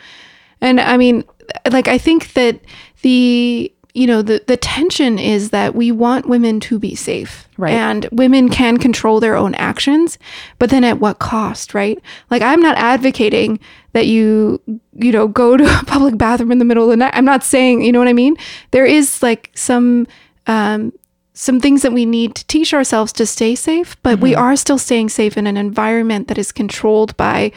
And 0.60 0.80
I 0.80 0.96
mean 0.98 1.24
like 1.70 1.88
I 1.88 1.96
think 1.98 2.34
that 2.34 2.60
the 3.02 3.72
you 3.94 4.06
know 4.06 4.22
the 4.22 4.42
the 4.46 4.56
tension 4.56 5.18
is 5.18 5.50
that 5.50 5.74
we 5.74 5.92
want 5.92 6.26
women 6.26 6.60
to 6.60 6.78
be 6.78 6.94
safe. 6.94 7.48
Right. 7.58 7.74
And 7.74 8.08
women 8.10 8.48
can 8.48 8.78
control 8.78 9.20
their 9.20 9.36
own 9.36 9.54
actions, 9.56 10.18
but 10.58 10.70
then 10.70 10.82
at 10.82 10.98
what 10.98 11.18
cost, 11.18 11.74
right? 11.74 12.00
Like 12.30 12.42
I'm 12.42 12.60
not 12.60 12.78
advocating 12.78 13.60
that 13.92 14.06
you 14.06 14.60
you 14.94 15.12
know 15.12 15.28
go 15.28 15.56
to 15.56 15.64
a 15.64 15.84
public 15.84 16.16
bathroom 16.16 16.52
in 16.52 16.58
the 16.58 16.64
middle 16.64 16.84
of 16.84 16.90
the 16.90 16.96
night. 16.96 17.14
I'm 17.14 17.24
not 17.24 17.44
saying, 17.44 17.82
you 17.82 17.92
know 17.92 17.98
what 17.98 18.08
I 18.08 18.14
mean? 18.14 18.36
There 18.70 18.86
is 18.86 19.22
like 19.22 19.50
some 19.54 20.06
um 20.46 20.92
some 21.34 21.60
things 21.60 21.82
that 21.82 21.92
we 21.92 22.04
need 22.04 22.34
to 22.34 22.46
teach 22.46 22.74
ourselves 22.74 23.12
to 23.12 23.26
stay 23.26 23.54
safe, 23.54 23.96
but 24.02 24.20
we 24.20 24.34
are 24.34 24.54
still 24.54 24.78
staying 24.78 25.08
safe 25.08 25.36
in 25.38 25.46
an 25.46 25.56
environment 25.56 26.28
that 26.28 26.36
is 26.36 26.52
controlled 26.52 27.16
by 27.16 27.52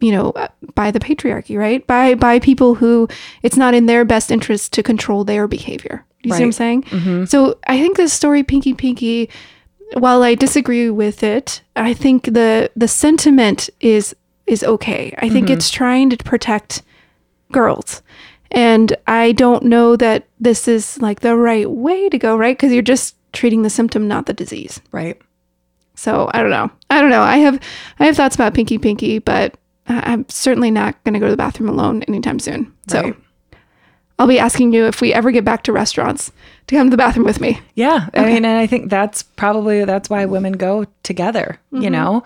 you 0.00 0.12
know 0.12 0.30
uh, 0.30 0.48
by 0.74 0.90
the 0.90 1.00
patriarchy 1.00 1.58
right? 1.58 1.86
By 1.86 2.14
by 2.14 2.38
people 2.38 2.74
who 2.76 3.08
it's 3.42 3.56
not 3.56 3.74
in 3.74 3.86
their 3.86 4.04
best 4.04 4.30
interest 4.30 4.72
to 4.74 4.82
control 4.82 5.24
their 5.24 5.48
behavior. 5.48 6.04
You 6.22 6.32
see 6.32 6.34
what 6.34 6.40
i'm 6.42 6.46
Right. 6.48 6.88
saying? 6.90 7.26
So 7.26 7.58
i 7.66 7.78
think 7.80 7.96
this 7.96 8.12
story 8.12 8.42
pinky 8.42 8.74
pinky 8.74 9.28
while 9.94 10.22
i 10.22 10.34
disagree 10.34 10.90
with 10.90 11.22
it 11.22 11.62
i 11.76 11.94
think 11.94 12.24
the 12.24 12.70
the 12.76 12.88
sentiment 12.88 13.70
is 13.80 14.14
is 14.46 14.64
okay. 14.64 15.14
I 15.18 15.28
think 15.28 15.50
it's 15.50 15.70
trying 15.70 16.08
to 16.10 16.16
protect 16.16 16.82
girls. 17.52 18.02
And 18.50 18.96
i 19.06 19.32
don't 19.32 19.64
know 19.64 19.94
that 19.96 20.26
this 20.40 20.68
is 20.68 20.98
like 21.02 21.20
the 21.20 21.36
right 21.36 21.70
way 21.70 22.08
to 22.08 22.18
go 22.18 22.36
right? 22.36 22.56
Because 22.56 22.72
you're 22.72 22.82
just 22.94 23.14
treating 23.32 23.62
the 23.62 23.70
symptom 23.70 24.08
not 24.08 24.26
the 24.26 24.32
disease. 24.32 24.80
Right. 24.92 25.20
so 25.94 26.30
I 26.32 26.40
don't 26.42 26.50
know. 26.50 26.70
I 26.90 27.00
don't 27.00 27.10
know. 27.10 27.22
I 27.22 27.38
have 27.38 27.60
I 27.98 28.06
have 28.06 28.16
thoughts 28.16 28.34
about 28.36 28.54
Pinky 28.54 28.78
Pinky, 28.78 29.18
but 29.18 29.54
I'm 29.88 30.28
certainly 30.28 30.70
not 30.70 31.02
going 31.04 31.14
to 31.14 31.20
go 31.20 31.26
to 31.26 31.30
the 31.32 31.36
bathroom 31.36 31.68
alone 31.70 32.02
anytime 32.04 32.38
soon. 32.38 32.72
So 32.88 33.02
Right. 33.02 33.16
I'll 34.20 34.26
be 34.26 34.38
asking 34.40 34.72
you 34.74 34.84
if 34.86 35.00
we 35.00 35.14
ever 35.14 35.30
get 35.30 35.44
back 35.44 35.62
to 35.64 35.72
restaurants 35.72 36.32
to 36.66 36.74
come 36.76 36.88
to 36.88 36.90
the 36.90 36.96
bathroom 36.96 37.24
with 37.24 37.40
me. 37.40 37.60
Yeah. 37.74 38.08
I 38.14 38.24
mean, 38.24 38.44
and 38.44 38.58
I 38.58 38.66
think 38.66 38.90
that's 38.90 39.22
probably 39.22 39.84
that's 39.84 40.10
why 40.10 40.24
women 40.26 40.52
go 40.54 40.84
together, 41.04 41.58
Mm-hmm. 41.72 41.84
you 41.84 41.90
know? 41.90 42.24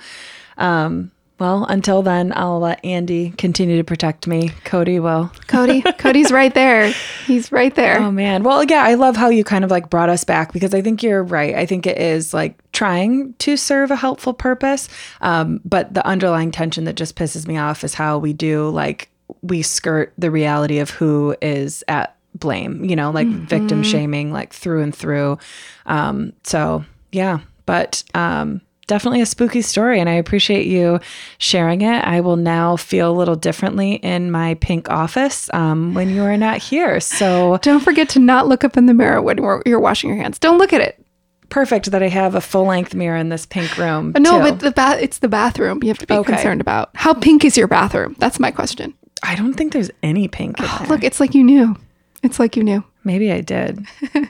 Um, 0.59 1.12
well, 1.43 1.64
until 1.64 2.03
then, 2.03 2.32
I'll 2.36 2.61
let 2.61 2.84
Andy 2.84 3.30
continue 3.30 3.76
to 3.76 3.82
protect 3.82 4.28
me. 4.28 4.51
Cody 4.62 5.01
will. 5.01 5.32
Cody, 5.49 5.82
Cody's 5.99 6.30
right 6.30 6.55
there. 6.55 6.95
He's 7.26 7.51
right 7.51 7.74
there. 7.74 7.99
Oh 7.99 8.12
man. 8.12 8.45
Well, 8.45 8.62
yeah, 8.62 8.84
I 8.84 8.95
love 8.95 9.16
how 9.16 9.28
you 9.28 9.43
kind 9.43 9.64
of 9.64 9.70
like 9.72 9.90
brought 9.90 10.09
us 10.09 10.22
back 10.22 10.53
because 10.53 10.72
I 10.72 10.82
think 10.82 11.03
you're 11.03 11.24
right. 11.24 11.57
I 11.57 11.66
think 11.66 11.84
it 11.84 11.99
is 11.99 12.32
like 12.32 12.57
trying 12.70 13.32
to 13.40 13.57
serve 13.57 13.90
a 13.90 13.97
helpful 13.97 14.32
purpose. 14.32 14.88
Um, 15.20 15.61
but 15.64 15.93
the 15.93 16.07
underlying 16.07 16.53
tension 16.53 16.84
that 16.84 16.95
just 16.95 17.16
pisses 17.16 17.45
me 17.49 17.59
off 17.59 17.82
is 17.82 17.95
how 17.95 18.18
we 18.18 18.32
do 18.32 18.70
like 18.70 19.11
we 19.40 19.62
skirt 19.62 20.12
the 20.16 20.30
reality 20.30 20.78
of 20.78 20.90
who 20.90 21.34
is 21.43 21.82
at 21.88 22.14
blame, 22.36 22.84
you 22.84 22.95
know, 22.95 23.11
like 23.11 23.26
victim 23.26 23.82
shaming 23.82 24.32
like 24.32 24.53
through 24.53 24.82
and 24.84 24.95
through. 24.95 25.38
Um, 25.86 26.34
so 26.45 26.84
yeah, 27.11 27.40
but 27.66 28.05
um 28.14 28.61
definitely 28.93 29.22
a 29.22 29.26
spooky 29.26 29.62
story 29.62 30.01
and 30.01 30.09
I 30.11 30.12
appreciate 30.14 30.66
you 30.66 31.01
sharing 31.38 31.80
it. 31.80 32.05
I 32.05 32.20
will 32.20 32.36
now 32.36 32.76
feel 32.76 33.11
a 33.11 33.16
little 33.16 33.36
differently 33.36 33.95
in 33.95 34.30
my 34.30 34.53
pink 34.57 34.90
office 34.90 35.49
um, 35.55 35.95
when 35.95 36.11
you 36.11 36.22
are 36.24 36.36
not 36.36 36.59
here. 36.59 37.01
So 37.01 37.59
Don't 37.62 37.80
forget 37.80 38.11
to 38.11 38.18
not 38.18 38.49
look 38.49 38.64
up 38.64 38.76
in 38.76 38.84
the 38.84 38.93
mirror 38.93 39.22
when 39.22 39.38
you're 39.64 39.80
washing 39.80 40.11
your 40.11 40.18
hands. 40.18 40.38
Don't 40.38 40.59
look 40.59 40.74
at 40.74 40.82
it. 40.82 41.03
perfect 41.49 41.90
that 41.90 42.03
I 42.03 42.09
have 42.09 42.34
a 42.34 42.40
full 42.43 42.66
length 42.66 42.95
mirror 42.95 43.16
in 43.16 43.30
this 43.30 43.47
pink 43.47 43.78
room. 43.78 44.12
No, 44.18 44.36
too. 44.36 44.43
but 44.51 44.61
the 44.61 44.70
bath 44.72 44.99
it's 45.01 45.18
the 45.20 45.28
bathroom 45.28 45.78
you 45.82 45.88
have 45.88 45.99
to 45.99 46.07
be 46.07 46.14
Okay. 46.14 46.32
concerned 46.34 46.61
about. 46.61 46.90
How 46.95 47.14
pink 47.14 47.45
is 47.47 47.57
your 47.57 47.68
bathroom? 47.68 48.14
That's 48.18 48.38
my 48.38 48.51
question. 48.51 48.93
I 49.22 49.36
don't 49.36 49.55
think 49.55 49.72
there's 49.72 49.90
any 50.03 50.28
pink 50.28 50.59
in 50.61 50.66
there. 50.66 50.86
Look, 50.88 51.03
it's 51.03 51.18
like 51.20 51.34
you 51.34 51.45
knew. 51.45 51.76
It's 52.22 52.38
like 52.38 52.57
you 52.57 52.62
knew. 52.62 52.84
Maybe 53.05 53.32
I 53.32 53.40
did. 53.40 53.86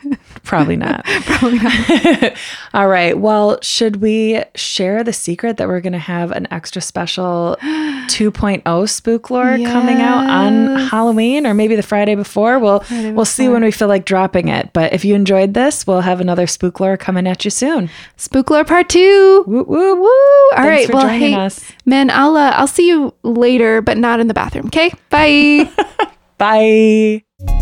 Probably 0.52 0.76
not. 0.76 1.02
Probably 1.24 1.58
not. 1.60 2.36
All 2.74 2.86
right. 2.86 3.16
Well, 3.16 3.58
should 3.62 3.96
we 4.02 4.42
share 4.54 5.02
the 5.02 5.14
secret 5.14 5.56
that 5.56 5.66
we're 5.66 5.80
going 5.80 5.94
to 5.94 5.98
have 5.98 6.30
an 6.30 6.46
extra 6.50 6.82
special 6.82 7.56
2.0 7.62 8.88
spook 8.90 9.30
lore 9.30 9.56
coming 9.56 9.96
out 10.02 10.28
on 10.28 10.78
Halloween 10.88 11.46
or 11.46 11.54
maybe 11.54 11.74
the 11.74 11.82
Friday 11.82 12.14
before? 12.16 12.58
We'll 12.58 12.84
we'll 12.90 13.24
see 13.24 13.48
when 13.48 13.62
we 13.64 13.70
feel 13.70 13.88
like 13.88 14.04
dropping 14.04 14.48
it. 14.48 14.74
But 14.74 14.92
if 14.92 15.06
you 15.06 15.14
enjoyed 15.14 15.54
this, 15.54 15.86
we'll 15.86 16.02
have 16.02 16.20
another 16.20 16.46
spook 16.46 16.80
lore 16.80 16.98
coming 16.98 17.26
at 17.26 17.46
you 17.46 17.50
soon. 17.50 17.88
Spook 18.18 18.50
lore 18.50 18.66
part 18.66 18.90
two. 18.90 19.44
Woo 19.46 19.62
woo. 19.62 19.96
Woo! 20.02 20.04
All 20.04 20.50
Thanks 20.56 20.68
right. 20.68 20.86
for 20.86 20.92
Well, 20.96 21.08
hey, 21.08 21.32
us. 21.32 21.64
men, 21.86 22.10
I'll 22.10 22.36
uh, 22.36 22.50
I'll 22.50 22.66
see 22.66 22.88
you 22.88 23.14
later, 23.22 23.80
but 23.80 23.96
not 23.96 24.20
in 24.20 24.26
the 24.28 24.34
bathroom. 24.34 24.66
Okay. 24.66 24.92
Bye. 25.08 25.70
Bye. 26.36 27.61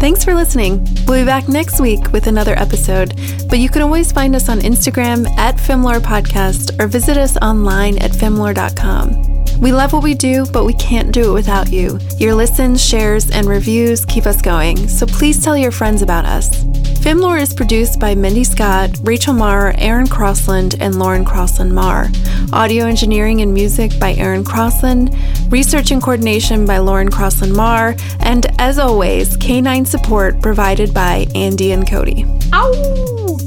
Thanks 0.00 0.24
for 0.24 0.32
listening. 0.32 0.86
We'll 1.06 1.22
be 1.22 1.26
back 1.26 1.48
next 1.48 1.80
week 1.80 2.12
with 2.12 2.28
another 2.28 2.54
episode, 2.56 3.14
but 3.48 3.58
you 3.58 3.68
can 3.68 3.82
always 3.82 4.12
find 4.12 4.36
us 4.36 4.48
on 4.48 4.60
Instagram 4.60 5.28
at 5.36 5.56
Femlore 5.56 5.98
Podcast 5.98 6.80
or 6.80 6.86
visit 6.86 7.16
us 7.16 7.36
online 7.38 7.98
at 7.98 8.12
femlore.com. 8.12 9.37
We 9.60 9.72
love 9.72 9.92
what 9.92 10.04
we 10.04 10.14
do, 10.14 10.46
but 10.52 10.64
we 10.64 10.74
can't 10.74 11.12
do 11.12 11.30
it 11.30 11.34
without 11.34 11.72
you. 11.72 11.98
Your 12.18 12.34
listens, 12.34 12.84
shares, 12.84 13.30
and 13.30 13.46
reviews 13.48 14.04
keep 14.04 14.24
us 14.24 14.40
going, 14.40 14.88
so 14.88 15.04
please 15.04 15.42
tell 15.42 15.56
your 15.56 15.72
friends 15.72 16.00
about 16.00 16.24
us. 16.24 16.64
Femlore 17.00 17.40
is 17.40 17.54
produced 17.54 17.98
by 17.98 18.14
Mindy 18.14 18.44
Scott, 18.44 18.90
Rachel 19.02 19.34
Marr, 19.34 19.74
Aaron 19.78 20.06
Crossland, 20.06 20.76
and 20.80 20.98
Lauren 20.98 21.24
Crossland 21.24 21.74
Marr. 21.74 22.08
Audio 22.52 22.86
engineering 22.86 23.40
and 23.40 23.52
music 23.52 23.92
by 23.98 24.14
Aaron 24.14 24.44
Crossland. 24.44 25.16
Research 25.48 25.90
and 25.90 26.02
coordination 26.02 26.64
by 26.64 26.78
Lauren 26.78 27.10
Crossland 27.10 27.54
Marr. 27.54 27.96
And 28.20 28.46
as 28.60 28.78
always, 28.78 29.36
canine 29.36 29.86
support 29.86 30.40
provided 30.40 30.92
by 30.92 31.26
Andy 31.34 31.72
and 31.72 31.88
Cody. 31.88 32.26
Ow! 32.52 33.38